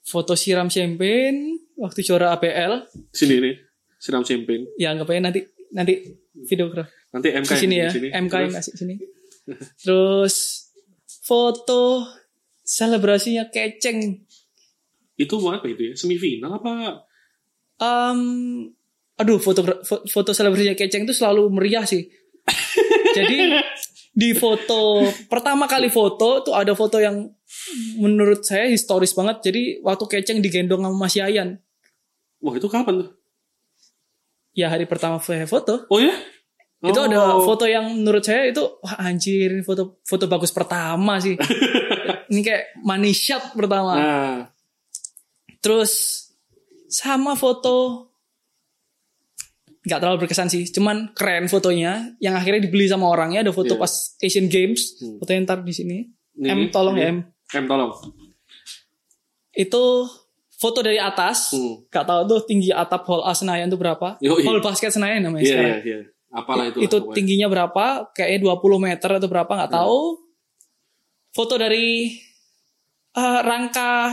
foto 0.00 0.32
siram 0.32 0.66
champagne 0.66 1.54
waktu 1.74 2.00
juara 2.00 2.32
APL. 2.32 2.88
Sini 3.08 3.36
nih, 3.38 3.54
siram 3.98 4.22
champagne. 4.22 4.70
Ya 4.78 4.94
anggap 4.94 5.10
aja 5.10 5.20
nanti 5.20 5.40
nanti 5.68 6.16
videograf 6.48 6.88
Nanti 7.08 7.28
MK 7.32 7.50
di 7.50 7.56
sini 7.56 7.74
ya, 7.80 7.88
di 7.88 7.96
sini. 7.96 8.08
MK 8.12 8.14
yang 8.20 8.28
Terus, 8.28 8.54
ngasih 8.54 8.74
sini. 8.76 8.94
Terus 9.80 10.34
foto 11.24 12.04
selebrasinya 12.60 13.48
keceng. 13.48 14.28
Itu 15.16 15.40
apa 15.48 15.64
itu 15.64 15.92
ya? 15.92 15.94
Semifinal 15.96 16.60
apa? 16.60 17.04
Um, 17.80 18.20
aduh 19.16 19.40
foto 19.40 19.64
foto 19.86 20.30
selebrasinya 20.36 20.76
keceng 20.76 21.08
itu 21.08 21.16
selalu 21.16 21.48
meriah 21.48 21.88
sih. 21.88 22.04
Jadi 23.16 23.56
di 24.12 24.30
foto 24.36 25.08
pertama 25.32 25.64
kali 25.64 25.88
foto 25.88 26.44
tuh 26.44 26.52
ada 26.52 26.76
foto 26.76 27.00
yang 27.00 27.24
menurut 27.96 28.44
saya 28.44 28.68
historis 28.68 29.16
banget. 29.16 29.48
Jadi 29.48 29.80
waktu 29.80 30.04
keceng 30.04 30.44
digendong 30.44 30.84
sama 30.84 31.08
Mas 31.08 31.16
Yayan. 31.16 31.56
Wah 32.44 32.54
itu 32.54 32.68
kapan 32.68 33.00
tuh? 33.00 33.17
Ya 34.58 34.66
hari 34.66 34.84
pertama 34.84 35.22
saya 35.22 35.46
foto. 35.46 35.86
Oh 35.86 36.02
ya? 36.02 36.10
Itu 36.80 36.94
Oh. 36.94 37.06
ada 37.06 37.18
foto 37.38 37.62
yang 37.64 37.90
menurut 37.92 38.22
saya 38.22 38.46
itu 38.46 38.58
wah 38.78 38.98
anjir 39.00 39.50
ini 39.50 39.62
foto 39.62 40.02
foto 40.02 40.26
bagus 40.26 40.50
pertama 40.50 41.18
sih. 41.18 41.38
ini 42.30 42.40
kayak 42.40 42.74
money 42.80 43.10
shot 43.10 43.54
pertama. 43.54 43.92
Nah, 43.94 44.36
Terus 45.58 46.22
sama 46.86 47.34
foto 47.34 48.06
nggak 49.80 49.98
terlalu 49.98 50.18
berkesan 50.20 50.46
sih, 50.46 50.68
cuman 50.68 51.10
keren 51.12 51.46
fotonya 51.46 52.14
yang 52.18 52.34
akhirnya 52.34 52.60
dibeli 52.60 52.84
sama 52.84 53.08
orangnya 53.08 53.40
ada 53.40 53.50
foto 53.50 53.72
Iya. 53.72 53.80
pas 53.80 53.92
Asian 54.18 54.46
Games, 54.46 54.98
Hmm. 54.98 55.16
fotonya 55.16 55.40
ntar 55.44 55.58
di 55.62 55.72
sini. 55.72 55.98
Ini, 56.36 56.46
M 56.46 56.60
tolong 56.68 56.94
ini. 56.94 57.02
ya 57.02 57.08
M. 57.08 57.18
M 57.56 57.64
tolong. 57.66 57.90
Itu 59.50 60.06
foto 60.58 60.82
dari 60.82 60.98
atas, 60.98 61.54
Hmm. 61.54 61.86
nggak 61.86 62.04
tahu 62.04 62.20
tuh 62.26 62.40
tinggi 62.44 62.68
atap 62.68 63.06
hall 63.06 63.22
A 63.22 63.30
Senayan 63.30 63.66
itu 63.66 63.78
berapa? 63.78 64.18
Yoi. 64.18 64.42
Hall 64.42 64.58
basket 64.58 64.90
Senayan 64.90 65.22
namanya 65.22 65.40
Iya 65.40 65.52
sekarang. 65.52 65.70
iya 65.80 65.96
iya. 65.96 65.98
Apalah 66.28 66.64
itu. 66.66 66.78
itu 66.82 66.96
tingginya 67.12 67.46
berapa 67.46 67.84
kayaknya 68.12 68.38
20 68.44 68.60
meter 68.78 69.10
atau 69.12 69.26
berapa 69.26 69.48
nggak 69.48 69.70
Hmm. 69.70 69.78
tahu 69.80 70.00
foto 71.30 71.54
dari 71.54 72.12
eh, 73.10 73.40
rangka 73.40 74.12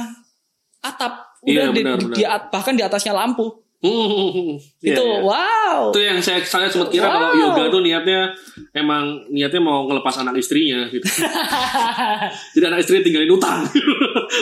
atap 0.79 1.13
udah 1.41 1.51
Iya, 1.61 1.63
di, 1.67 1.75
benar, 1.75 1.97
di- 1.99 2.05
benar. 2.05 2.15
di 2.15 2.23
at- 2.23 2.49
bahkan 2.49 2.73
di 2.73 2.81
atasnya 2.81 3.11
lampu 3.11 3.51
Iya, 3.83 4.57
itu 4.81 5.03
iya. 5.03 5.19
wow 5.21 5.91
Itu 5.91 5.99
yang 5.99 6.17
saya 6.17 6.41
saya 6.41 6.65
sempat 6.65 6.89
kira 6.89 7.05
kalau 7.05 7.29
Wow. 7.29 7.41
yoga 7.43 7.63
tuh 7.69 7.81
niatnya 7.81 8.33
emang 8.71 9.03
niatnya 9.27 9.59
mau 9.59 9.83
ngelepas 9.83 10.15
anak 10.17 10.33
istrinya 10.35 10.87
gitu. 10.87 11.05
Jadi 12.53 12.63
anak 12.63 12.79
istrinya 12.79 13.03
tinggalin 13.03 13.29
utang. 13.29 13.61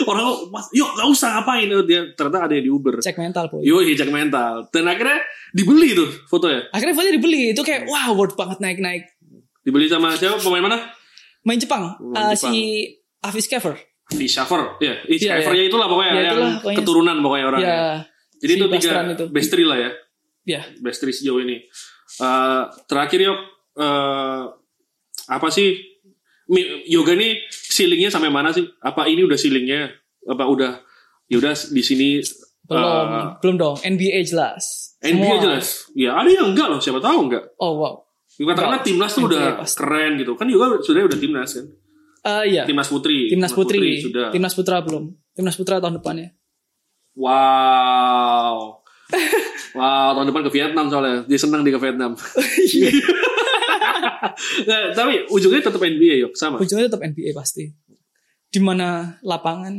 Orang 0.04 0.26
mas, 0.48 0.66
yuk 0.70 0.88
gak 0.90 1.06
usah 1.06 1.28
ngapain 1.34 1.66
dia 1.82 2.00
ternyata 2.10 2.38
ada 2.42 2.52
yang 2.52 2.64
di 2.64 2.72
Uber. 2.72 2.94
cek 2.98 3.16
mental 3.16 3.46
boy 3.46 3.60
Yo 3.60 3.80
hijak 3.80 4.08
mental. 4.08 4.68
Dan 4.68 4.84
akhirnya 4.84 5.18
dibeli 5.50 5.92
tuh 5.92 6.08
fotonya. 6.26 6.66
akhirnya 6.68 6.92
fotonya 6.92 7.14
dibeli 7.14 7.42
itu 7.50 7.60
kayak 7.60 7.84
wow 7.84 8.12
worth 8.12 8.34
banget 8.34 8.58
naik 8.58 8.78
naik 8.78 9.02
Dibeli 9.60 9.86
sama 9.86 10.12
siapa 10.12 10.36
pemain 10.36 10.60
mana? 10.62 10.78
main 11.40 11.56
Jepang 11.56 11.96
Eh, 12.10 12.32
Jepang. 12.32 12.52
si 12.52 12.54
Avis 13.20 13.44
Kever 13.44 13.76
di 14.06 14.24
Shaver. 14.24 14.76
Ya, 14.78 14.92
yeah, 14.92 14.96
Iya, 15.06 15.18
Shavernya 15.38 15.64
itulah 15.64 15.86
pokoknya 15.86 16.10
Ya, 16.10 16.16
yang 16.18 16.26
itulah 16.30 16.52
pokoknya. 16.58 16.76
keturunan 16.78 17.16
pokoknya 17.18 17.44
orangnya. 17.46 17.64
ya 17.66 17.84
Jadi 18.36 18.52
si 18.52 18.58
itu 18.58 18.66
tiga 18.70 18.90
itu. 19.08 19.24
best 19.28 19.48
three 19.48 19.64
lah 19.64 19.78
ya. 19.78 19.90
ya 20.46 20.60
Best 20.78 21.00
three 21.00 21.10
sejauh 21.10 21.40
ini. 21.40 21.56
Eh, 22.18 22.62
terakhir 22.84 23.20
yuk 23.22 23.38
eh, 23.74 24.42
apa 25.26 25.48
sih 25.48 25.93
yoga 26.84 27.12
nih 27.12 27.40
ceilingnya 27.50 28.08
sampai 28.08 28.28
mana 28.28 28.50
sih? 28.50 28.64
Apa 28.78 29.06
ini 29.06 29.24
udah 29.24 29.34
ceilingnya? 29.34 29.88
Apa 30.24 30.44
udah 30.44 30.72
ya 31.24 31.36
udah 31.38 31.52
di 31.52 31.80
sini 31.80 32.20
belum 32.64 32.80
eh, 33.10 33.26
belum 33.40 33.56
dong 33.56 33.76
NBA 33.78 34.24
jelas 34.24 34.96
NBA 34.98 35.20
Semua. 35.20 35.42
jelas. 35.42 35.66
Ya 35.92 36.16
ada 36.16 36.28
yang 36.28 36.52
enggak 36.52 36.68
loh, 36.68 36.80
siapa 36.80 36.96
tahu 36.98 37.28
enggak. 37.28 37.44
oh 37.58 37.76
wow 37.76 37.94
Katakanlah 38.34 38.80
Enggak. 38.80 38.88
timnas 38.88 39.12
tuh 39.12 39.20
NBA 39.20 39.30
udah 39.30 39.44
pasti. 39.62 39.76
keren 39.78 40.12
gitu. 40.18 40.32
Kan 40.34 40.46
juga 40.48 40.64
sudah 40.80 41.00
udah 41.04 41.18
timnas 41.18 41.50
kan. 41.54 41.66
Eh, 42.24 42.44
iya 42.50 42.64
Timnas 42.64 42.88
putri. 42.88 43.28
timnas 43.28 43.52
putri, 43.52 44.00
sudah. 44.00 44.32
timnas 44.32 44.56
putra 44.56 44.80
belum 44.80 45.12
timnas 45.32 45.54
putra 45.54 45.76
tahun 45.76 46.00
depannya 46.00 46.32
Wow. 47.14 48.80
wow, 49.78 50.08
tahun 50.12 50.26
depan 50.28 50.42
ke 50.42 50.52
Vietnam 50.52 50.86
soalnya. 50.88 51.22
Dia 51.24 51.38
senang 51.38 51.62
dia 51.62 51.70
ke 51.70 51.80
Vietnam. 51.80 52.16
Nah, 54.68 54.90
tapi 54.96 55.28
ujungnya 55.30 55.62
tetap 55.62 55.78
NBA 55.78 56.26
yuk 56.26 56.32
sama. 56.34 56.58
ujungnya 56.58 56.90
tetap 56.90 57.02
NBA 57.02 57.30
pasti. 57.36 57.70
Di 58.50 58.60
mana 58.62 59.18
lapangan 59.22 59.78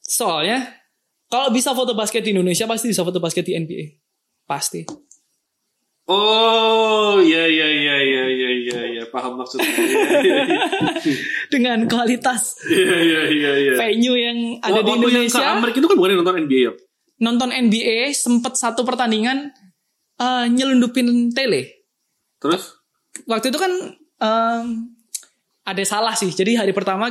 soalnya 0.00 0.64
kalau 1.28 1.52
bisa 1.52 1.76
foto 1.76 1.92
basket 1.92 2.24
di 2.24 2.32
Indonesia 2.32 2.64
pasti 2.64 2.88
bisa 2.88 3.04
foto 3.04 3.20
basket 3.20 3.44
di 3.44 3.52
NBA. 3.52 3.84
Pasti. 4.48 5.08
Oh, 6.08 7.20
iya 7.20 7.44
iya 7.44 7.68
iya 7.68 7.96
iya 8.00 8.24
iya 8.32 8.50
iya 8.64 8.80
iya 8.96 9.04
paham 9.12 9.36
maksudnya. 9.36 9.68
Iya 9.68 10.00
iya 10.24 10.40
iya. 10.48 10.62
Dengan 11.52 11.84
kualitas 11.84 12.56
Iya 12.64 12.96
iya 13.04 13.20
iya 13.28 13.52
iya. 13.60 13.72
venue 13.76 14.16
yang 14.16 14.56
ada 14.64 14.80
di 14.80 14.88
Waktu 14.88 14.88
yang 14.88 15.00
ke 15.04 15.08
Indonesia. 15.12 15.44
Amerika 15.52 15.76
itu 15.84 15.88
kan 15.92 15.96
bukan 16.00 16.16
nonton 16.16 16.36
NBA 16.48 16.60
yuk. 16.64 16.76
Nonton 17.20 17.50
NBA 17.52 18.16
sempet 18.16 18.56
satu 18.56 18.88
pertandingan 18.88 19.52
eh, 20.16 20.44
nyelundupin 20.48 21.28
tele. 21.36 21.77
Terus? 22.38 22.78
Waktu 23.26 23.50
itu 23.50 23.58
kan 23.58 23.72
em, 24.18 24.64
ada 25.62 25.82
salah 25.84 26.14
sih. 26.14 26.30
Jadi 26.30 26.54
hari 26.54 26.70
pertama 26.70 27.10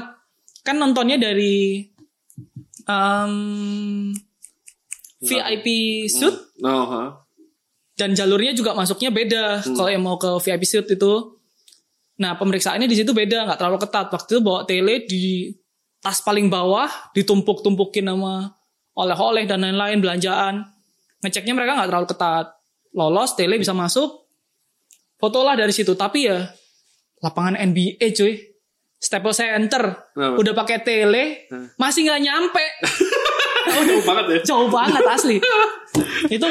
kan 0.64 0.76
nontonnya 0.76 1.20
dari 1.20 1.88
em, 2.88 3.34
VIP 5.18 5.68
suite 6.08 6.62
Oh, 6.62 6.86
ha. 6.90 7.26
dan 7.98 8.14
jalurnya 8.14 8.54
juga 8.54 8.78
masuknya 8.78 9.10
beda 9.10 9.62
kalau 9.66 9.90
yang 9.90 10.02
mau 10.06 10.18
ke 10.18 10.30
VIP 10.42 10.64
suite 10.66 10.90
itu. 10.94 11.14
Nah 12.18 12.38
pemeriksaannya 12.38 12.86
di 12.90 12.98
situ 12.98 13.14
beda, 13.14 13.46
nggak 13.46 13.58
terlalu 13.62 13.78
ketat. 13.82 14.08
Waktu 14.10 14.30
itu 14.38 14.42
bawa 14.42 14.62
tele 14.66 15.06
di 15.06 15.54
tas 16.02 16.22
paling 16.22 16.50
bawah, 16.50 16.90
ditumpuk-tumpukin 17.14 18.06
sama 18.06 18.54
oleh-oleh 18.94 19.46
dan 19.50 19.62
lain-lain 19.66 20.02
belanjaan. 20.02 20.66
Ngeceknya 21.22 21.54
mereka 21.58 21.78
nggak 21.78 21.90
terlalu 21.90 22.08
ketat. 22.10 22.46
Lolos, 22.98 23.34
tele 23.38 23.62
bisa 23.62 23.74
masuk, 23.74 24.27
fotolah 25.18 25.54
dari 25.54 25.70
situ. 25.70 25.94
Tapi 25.94 26.20
ya 26.24 26.46
lapangan 27.20 27.58
NBA 27.58 27.98
cuy, 28.14 28.34
Staples 28.96 29.38
Center, 29.38 29.84
Kenapa? 30.08 30.38
udah 30.38 30.54
pakai 30.56 30.78
tele, 30.80 31.50
masih 31.76 32.06
nggak 32.06 32.22
nyampe. 32.24 32.66
Jauh 33.68 34.00
banget 34.02 34.26
ya. 34.26 34.40
jauh 34.48 34.70
banget 34.72 35.04
asli 35.04 35.38
itu 36.34 36.48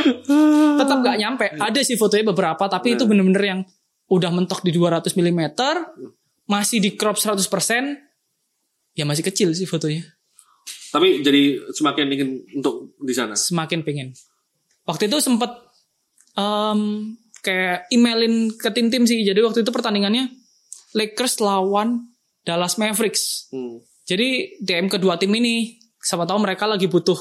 tetap 0.76 0.98
gak 1.00 1.16
nyampe 1.16 1.48
ada 1.48 1.80
sih 1.80 1.96
fotonya 1.96 2.28
beberapa 2.28 2.68
tapi 2.68 2.92
itu 2.92 3.08
bener-bener 3.08 3.40
yang 3.40 3.60
udah 4.06 4.28
mentok 4.28 4.60
di 4.60 4.70
200 4.70 5.16
mm 5.16 5.40
masih 6.44 6.76
di 6.76 6.92
crop 6.92 7.16
100% 7.16 7.40
ya 8.92 9.02
masih 9.02 9.24
kecil 9.24 9.48
sih 9.50 9.64
fotonya 9.64 10.04
Tapi 10.92 11.24
jadi 11.24 11.56
semakin 11.72 12.04
ingin 12.06 12.28
untuk 12.54 12.92
di 13.00 13.10
sana. 13.10 13.32
semakin 13.32 13.80
pengen 13.80 14.12
waktu 14.84 15.08
itu 15.08 15.16
sempet 15.18 15.50
em, 16.36 17.16
kayak 17.46 17.86
emailin 17.94 18.50
ke 18.58 18.74
tim-tim 18.74 19.06
sih 19.06 19.22
jadi 19.22 19.38
waktu 19.46 19.62
itu 19.62 19.70
pertandingannya 19.70 20.26
Lakers 20.98 21.38
lawan 21.38 22.10
Dallas 22.42 22.74
Mavericks 22.74 23.46
Hmm. 23.54 23.78
Jadi 24.06 24.62
DM 24.62 24.86
kedua 24.86 25.18
tim 25.18 25.34
ini, 25.34 25.82
siapa 25.98 26.22
tahu 26.30 26.38
mereka 26.38 26.70
lagi 26.70 26.86
butuh 26.86 27.18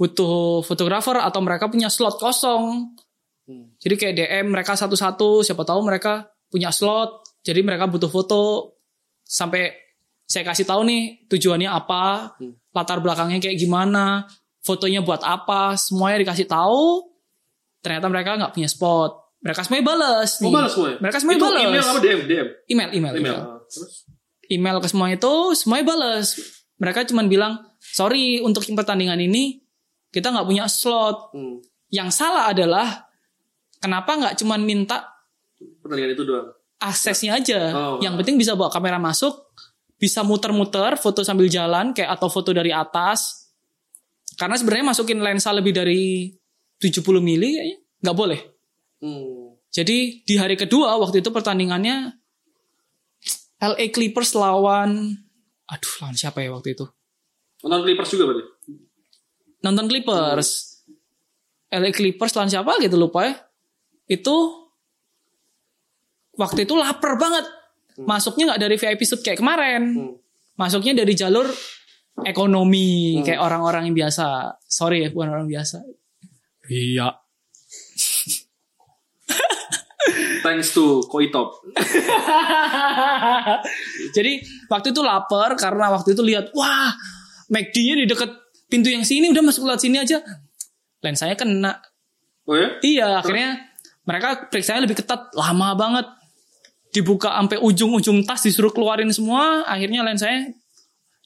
butuh 0.00 0.64
fotografer 0.64 1.20
atau 1.20 1.44
mereka 1.44 1.68
punya 1.68 1.92
slot 1.92 2.16
kosong. 2.16 2.96
Jadi 3.76 3.94
kayak 4.00 4.14
DM 4.16 4.46
mereka 4.48 4.72
satu-satu, 4.74 5.44
siapa 5.44 5.62
tahu 5.68 5.84
mereka 5.84 6.24
punya 6.48 6.72
slot, 6.72 7.20
jadi 7.44 7.60
mereka 7.60 7.84
butuh 7.84 8.08
foto. 8.08 8.74
Sampai 9.20 9.76
saya 10.24 10.48
kasih 10.48 10.64
tahu 10.64 10.88
nih 10.88 11.28
tujuannya 11.28 11.68
apa, 11.68 12.32
latar 12.72 13.04
belakangnya 13.04 13.44
kayak 13.44 13.60
gimana, 13.60 14.24
fotonya 14.64 15.04
buat 15.04 15.20
apa, 15.20 15.76
semuanya 15.76 16.24
dikasih 16.24 16.48
tahu. 16.48 17.12
Ternyata 17.84 18.08
mereka 18.08 18.30
nggak 18.34 18.50
punya 18.50 18.66
spot. 18.66 19.12
Mereka 19.38 19.60
semuanya 19.60 19.84
balas. 19.86 20.30
Oh, 20.34 20.42
nih. 20.42 20.52
balas 20.54 20.70
semua. 20.72 20.90
Mereka 20.98 21.16
semuanya 21.20 21.36
Itu 21.36 21.46
balas. 21.46 21.60
email 21.62 21.84
apa 21.84 22.00
DM? 22.00 22.20
DM. 22.24 22.48
Email, 22.66 22.88
email, 22.90 23.12
Email. 23.12 23.20
email 23.20 23.36
Ah, 23.36 23.58
Terus? 23.66 23.92
email 24.46 24.76
ke 24.78 24.86
semua 24.86 25.08
itu 25.08 25.32
semuanya 25.54 25.84
balas 25.86 26.36
mereka 26.74 27.00
cuman 27.02 27.26
bilang 27.26 27.52
sorry 27.78 28.40
untuk 28.40 28.60
pertandingan 28.66 29.16
ini 29.18 29.56
kita 30.10 30.28
nggak 30.28 30.44
punya 30.44 30.64
slot 30.66 31.30
Hmm. 31.30 31.64
yang 31.88 32.08
salah 32.08 32.48
adalah 32.48 33.08
kenapa 33.78 34.10
nggak 34.14 34.34
cuman 34.36 34.60
minta 34.60 35.00
Pertandingan 35.80 36.12
itu 36.12 36.24
doang. 36.24 36.52
aksesnya 36.76 37.36
aja 37.36 37.60
Oh. 37.72 37.96
yang 38.00 38.16
penting 38.16 38.36
bisa 38.36 38.52
bawa 38.52 38.68
kamera 38.68 38.96
masuk 38.96 39.32
bisa 39.96 40.20
muter-muter 40.20 40.92
foto 40.94 41.20
sambil 41.20 41.48
jalan 41.48 41.92
kayak 41.92 42.12
atau 42.12 42.28
foto 42.28 42.52
dari 42.52 42.68
atas 42.68 43.48
karena 44.34 44.56
sebenarnya 44.56 44.86
masukin 44.86 45.20
lensa 45.20 45.52
lebih 45.52 45.72
dari 45.72 46.36
70 46.84 47.00
mili 47.18 47.56
kayaknya 47.56 47.78
nggak 48.04 48.16
boleh 48.16 48.40
Hmm. 49.00 49.56
jadi 49.68 49.96
di 50.24 50.34
hari 50.36 50.56
kedua 50.56 50.96
waktu 50.96 51.20
itu 51.20 51.28
pertandingannya 51.28 52.12
LA 53.60 53.88
Clippers 53.88 54.32
lawan 54.32 55.12
aduh 55.64 55.92
lawan 56.00 56.12
siapa 56.14 56.40
ya 56.40 56.52
waktu 56.52 56.72
itu 56.72 56.84
Nonton 57.60 57.80
Clippers 57.82 58.10
juga 58.12 58.24
berarti? 58.28 58.44
nonton 59.60 59.88
Clippers. 59.88 60.48
LA 61.72 61.90
Clippers 61.90 62.36
lawan 62.36 62.52
siapa 62.52 62.76
gitu 62.76 63.00
lupa 63.00 63.24
ya. 63.24 63.32
Itu 64.04 64.68
waktu 66.36 66.68
itu 66.68 66.76
lapar 66.76 67.16
banget. 67.16 67.48
Masuknya 67.96 68.52
nggak 68.52 68.60
dari 68.60 68.76
VIP 68.76 69.00
suite 69.08 69.24
kayak 69.24 69.40
kemarin. 69.40 69.82
Hmm. 69.96 70.14
Masuknya 70.60 70.92
dari 70.92 71.16
jalur 71.16 71.48
ekonomi 72.20 73.24
kayak 73.24 73.40
orang-orang 73.40 73.88
yang 73.88 73.96
biasa. 73.96 74.60
Sorry 74.60 75.00
ya 75.00 75.08
bukan 75.08 75.32
orang 75.32 75.48
biasa. 75.48 75.80
Iya. 76.70 77.20
Thanks 80.44 80.76
to 80.76 81.00
Koitop. 81.08 81.64
Jadi 84.12 84.44
waktu 84.68 84.92
itu 84.92 85.00
lapar 85.00 85.56
karena 85.56 85.88
waktu 85.88 86.12
itu 86.12 86.20
lihat 86.20 86.52
wah 86.52 86.92
McD-nya 87.48 88.04
di 88.04 88.06
dekat 88.08 88.28
pintu 88.68 88.92
yang 88.92 89.04
sini 89.04 89.32
udah 89.32 89.40
masuk 89.40 89.64
lewat 89.64 89.80
sini 89.80 89.96
aja. 90.00 90.20
Lensanya 91.00 91.36
kena. 91.36 91.80
Oh 92.44 92.56
ya? 92.56 92.76
Iya, 92.84 93.08
akhirnya 93.24 93.72
mereka 94.04 94.52
periksanya 94.52 94.84
lebih 94.84 95.00
ketat, 95.00 95.32
lama 95.32 95.72
banget. 95.72 96.06
Dibuka 96.92 97.32
sampai 97.32 97.58
ujung-ujung 97.58 98.22
tas 98.28 98.44
disuruh 98.44 98.70
keluarin 98.70 99.08
semua, 99.10 99.64
akhirnya 99.64 100.04
lensanya 100.04 100.52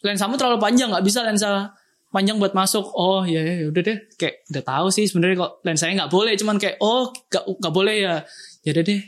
lensamu 0.01 0.39
terlalu 0.39 0.63
panjang, 0.63 0.95
nggak 0.95 1.05
bisa 1.05 1.27
lensa 1.27 1.75
panjang 2.09 2.37
buat 2.37 2.53
masuk. 2.53 2.89
Oh 2.93 3.23
ya 3.23 3.41
ya 3.41 3.67
udah 3.69 3.83
deh, 3.83 3.99
kayak 4.17 4.49
udah 4.49 4.63
tahu 4.65 4.87
sih 4.89 5.05
sebenarnya 5.05 5.37
kok 5.39 5.53
lensanya 5.63 6.05
nggak 6.05 6.13
boleh, 6.13 6.33
cuman 6.35 6.57
kayak 6.57 6.77
oh 6.81 7.11
nggak 7.11 7.45
nggak 7.61 7.75
boleh 7.75 7.97
ya. 8.01 8.15
Ya 8.63 8.71
udah 8.73 8.85
deh. 8.85 9.01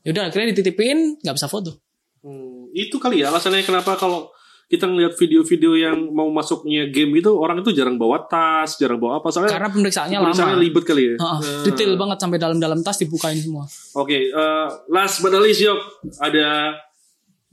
Ya 0.00 0.08
udah 0.14 0.22
akhirnya 0.30 0.54
dititipin, 0.54 1.18
nggak 1.18 1.34
bisa 1.34 1.48
foto. 1.48 1.82
Hmm, 2.22 2.70
itu 2.70 2.96
kali 2.96 3.22
ya 3.22 3.30
alasannya 3.30 3.62
kenapa 3.62 3.94
kalau 3.94 4.30
kita 4.66 4.82
ngeliat 4.82 5.14
video-video 5.14 5.78
yang 5.78 6.10
mau 6.10 6.26
masuknya 6.26 6.90
game 6.90 7.22
itu 7.22 7.30
orang 7.30 7.62
itu 7.62 7.70
jarang 7.70 7.94
bawa 7.94 8.26
tas, 8.26 8.74
jarang 8.76 8.98
bawa 8.98 9.22
apa 9.22 9.30
soalnya 9.30 9.54
Karena 9.54 9.70
pemeriksaannya 9.70 10.18
pemeriksaannya 10.18 10.58
lama. 10.58 10.64
libet 10.66 10.82
kali 10.82 11.02
ya. 11.06 11.14
Heeh, 11.14 11.38
Nah, 11.38 11.62
detail 11.62 11.92
banget 11.94 12.18
sampai 12.18 12.38
dalam-dalam 12.42 12.82
tas 12.82 12.98
dibukain 12.98 13.38
semua. 13.38 13.62
Oke, 13.94 14.26
eh, 14.26 14.66
last 14.90 15.22
but 15.22 15.30
not 15.30 15.46
least 15.46 15.62
Yok, 15.62 15.78
ada 16.18 16.74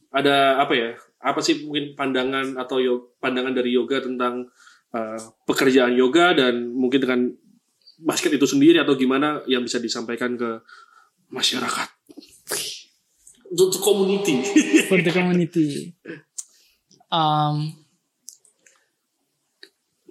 ada 0.10 0.36
apa 0.58 0.74
ya? 0.74 0.90
Apa 1.22 1.40
sih 1.40 1.62
mungkin 1.64 1.94
pandangan 1.94 2.58
atau 2.58 2.82
pandangan 3.18 3.54
dari 3.54 3.72
yoga 3.72 4.02
tentang 4.02 4.50
eh, 4.94 5.20
pekerjaan 5.50 5.94
yoga 5.98 6.38
dan 6.38 6.70
mungkin 6.74 7.00
dengan 7.02 7.20
basket 8.00 8.36
itu 8.36 8.46
sendiri 8.46 8.82
atau 8.82 8.94
gimana 8.94 9.42
yang 9.50 9.66
bisa 9.66 9.78
disampaikan 9.78 10.38
ke 10.38 10.62
masyarakat? 11.34 11.90
Untuk 13.54 13.82
community. 13.82 14.42
for 14.90 15.00
the 15.02 15.14
community. 15.14 15.94
Um, 17.14 17.84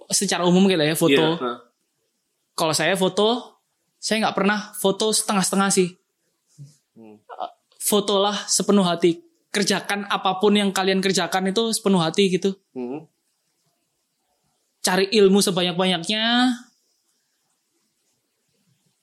secara 0.07 0.47
umum 0.47 0.67
gitu 0.71 0.83
ya 0.83 0.95
foto. 0.95 1.11
Iya, 1.11 1.43
nah. 1.43 1.59
Kalau 2.53 2.73
saya 2.75 2.95
foto, 2.95 3.59
saya 3.97 4.23
nggak 4.23 4.37
pernah 4.37 4.59
foto 4.77 5.11
setengah-setengah 5.11 5.69
sih. 5.73 5.89
Uh, 6.95 7.17
Fotolah 7.83 8.47
sepenuh 8.47 8.85
hati. 8.87 9.19
Kerjakan 9.53 10.07
apa 10.07 10.39
pun 10.39 10.55
yang 10.55 10.71
kalian 10.71 11.03
kerjakan 11.03 11.51
itu 11.51 11.73
sepenuh 11.75 11.99
hati 11.99 12.31
gitu. 12.31 12.55
Hmm. 12.71 13.05
Cari 14.83 15.07
ilmu 15.15 15.39
sebanyak-banyaknya. 15.39 16.53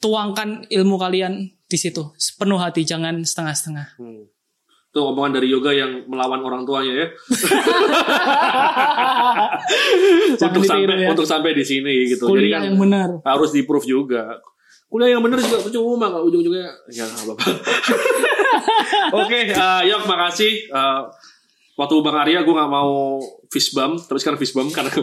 Tuangkan 0.00 0.64
ilmu 0.68 0.96
kalian 0.96 1.52
di 1.68 1.78
situ 1.80 2.12
sepenuh 2.16 2.60
hati, 2.60 2.84
jangan 2.84 3.20
setengah-setengah. 3.24 3.96
Hmm. 4.00 4.28
Itu 4.90 5.06
omongan 5.06 5.38
dari 5.38 5.46
yoga 5.46 5.70
yang 5.70 6.02
melawan 6.10 6.42
orang 6.42 6.66
tuanya 6.66 6.92
ya. 7.04 7.06
Untuk 10.34 10.66
sampai 10.66 10.98
ya. 10.98 11.08
untuk 11.14 11.28
sampai 11.28 11.54
di 11.54 11.62
sini 11.62 12.10
gitu. 12.10 12.26
Jadi 12.26 12.50
Kuliah 12.50 12.58
kan 12.58 12.66
yang 12.66 12.76
benar. 12.80 13.08
harus 13.22 13.54
di 13.54 13.62
proof 13.62 13.86
juga. 13.86 14.42
Kuliah 14.90 15.14
yang 15.14 15.22
benar 15.22 15.38
juga 15.38 15.62
percuma 15.62 16.10
kalau 16.10 16.26
ujung-ujungnya 16.26 16.66
ya 16.90 17.06
apa-apa. 17.06 17.46
Oke, 19.22 19.54
eh, 19.54 19.82
Yok 19.86 20.02
makasih. 20.10 20.52
Eh, 20.66 21.00
waktu 21.74 21.94
Bang 22.00 22.16
Arya 22.18 22.42
gue 22.42 22.54
nggak 22.54 22.70
mau 22.70 23.18
fist 23.46 23.72
bump, 23.72 23.98
tapi 24.04 24.18
sekarang 24.18 24.38
fist 24.38 24.54
bump 24.54 24.70
karena 24.70 24.90
gue 24.90 25.02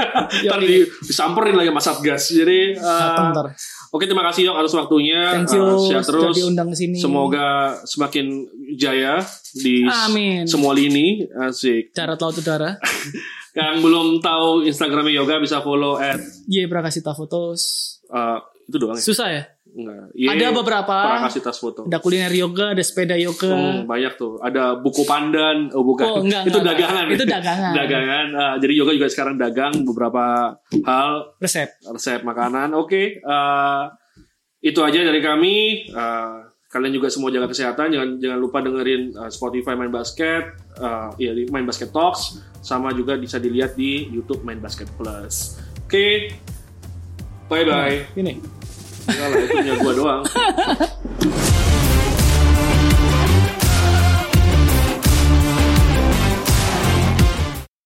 tadi 0.52 0.74
disamperin 1.04 1.54
lagi 1.54 1.68
sama 1.68 1.82
Satgas. 1.82 2.24
Jadi 2.30 2.76
eh, 2.76 3.28
ntar. 3.30 3.52
Oke, 3.94 4.10
terima 4.10 4.26
kasih 4.26 4.50
Yok 4.50 4.56
atas 4.58 4.74
waktunya. 4.74 5.38
Thank 5.38 5.54
you 5.54 5.62
Uh, 5.64 6.02
terus. 6.02 6.34
diundang 6.34 6.74
sini. 6.74 6.98
Semoga 6.98 7.78
semakin 7.86 8.42
jaya 8.74 9.22
di 9.54 9.86
Amin. 9.86 10.50
semua 10.50 10.74
lini. 10.74 11.22
Asik. 11.30 11.94
Darat 11.94 12.18
laut 12.18 12.34
udara. 12.34 12.74
Yang 13.54 13.76
belum 13.86 14.18
tahu 14.18 14.66
Instagramnya 14.66 15.14
Yoga 15.14 15.38
bisa 15.38 15.62
follow 15.62 15.94
at 15.94 16.18
Ye 16.50 16.66
Prakasita 16.66 17.14
Fotos. 17.14 17.62
uh, 18.10 18.42
itu 18.66 18.76
doang 18.82 18.98
ya? 18.98 19.02
Susah 19.04 19.28
ya? 19.30 19.42
Enggak. 19.74 20.06
Ye, 20.14 20.30
Ada 20.30 20.54
beberapa. 20.54 20.94
Prakasitas 20.94 21.58
foto. 21.58 21.90
Ada 21.90 21.98
kuliner 21.98 22.30
yoga, 22.30 22.78
ada 22.78 22.82
sepeda 22.86 23.18
yoga. 23.18 23.50
Hmm, 23.50 23.90
banyak 23.90 24.14
tuh. 24.14 24.38
Ada 24.38 24.78
buku 24.78 25.02
pandan. 25.02 25.74
Oh 25.74 25.82
bukan. 25.82 26.06
Oh, 26.06 26.18
enggak, 26.22 26.42
itu 26.48 26.58
enggak, 26.62 26.78
dagangan. 26.78 27.04
enggak. 27.04 27.18
Itu 27.18 27.24
dagangan. 27.26 27.72
dagangan. 27.82 28.26
Uh, 28.30 28.54
jadi 28.62 28.72
Yoga 28.78 28.92
juga 28.94 29.08
sekarang 29.10 29.34
dagang 29.34 29.74
beberapa 29.82 30.24
hal 30.86 31.10
Resep. 31.42 31.74
resep 31.90 32.22
makanan. 32.22 32.70
Oke, 32.78 33.18
eh, 33.18 33.82
itu 34.62 34.80
aja 34.80 35.00
dari 35.02 35.18
kami. 35.18 35.90
Eh, 35.90 36.36
kalian 36.70 36.90
juga 36.90 37.06
semua 37.06 37.30
jaga 37.30 37.46
kesehatan. 37.46 37.94
Jangan 37.94 38.08
jangan 38.18 38.38
lupa 38.38 38.58
dengerin 38.62 39.10
eh, 39.10 39.30
Spotify 39.30 39.74
Main 39.74 39.90
Basket, 39.90 40.44
eh, 40.78 41.08
ya 41.18 41.30
Main 41.50 41.66
Basket 41.66 41.90
Talks, 41.90 42.38
sama 42.62 42.90
juga 42.90 43.14
bisa 43.14 43.38
dilihat 43.38 43.74
di 43.74 44.06
YouTube 44.06 44.46
Main 44.46 44.58
Basket 44.58 44.86
Plus. 44.94 45.58
Oke, 45.82 46.30
bye 47.46 47.62
bye. 47.62 48.06
Ini. 48.14 48.63
Enggak 49.04 49.26
lah, 49.28 49.38
itu 49.40 49.52
punya 49.52 49.74
gua 49.80 49.92
doang. 49.92 50.22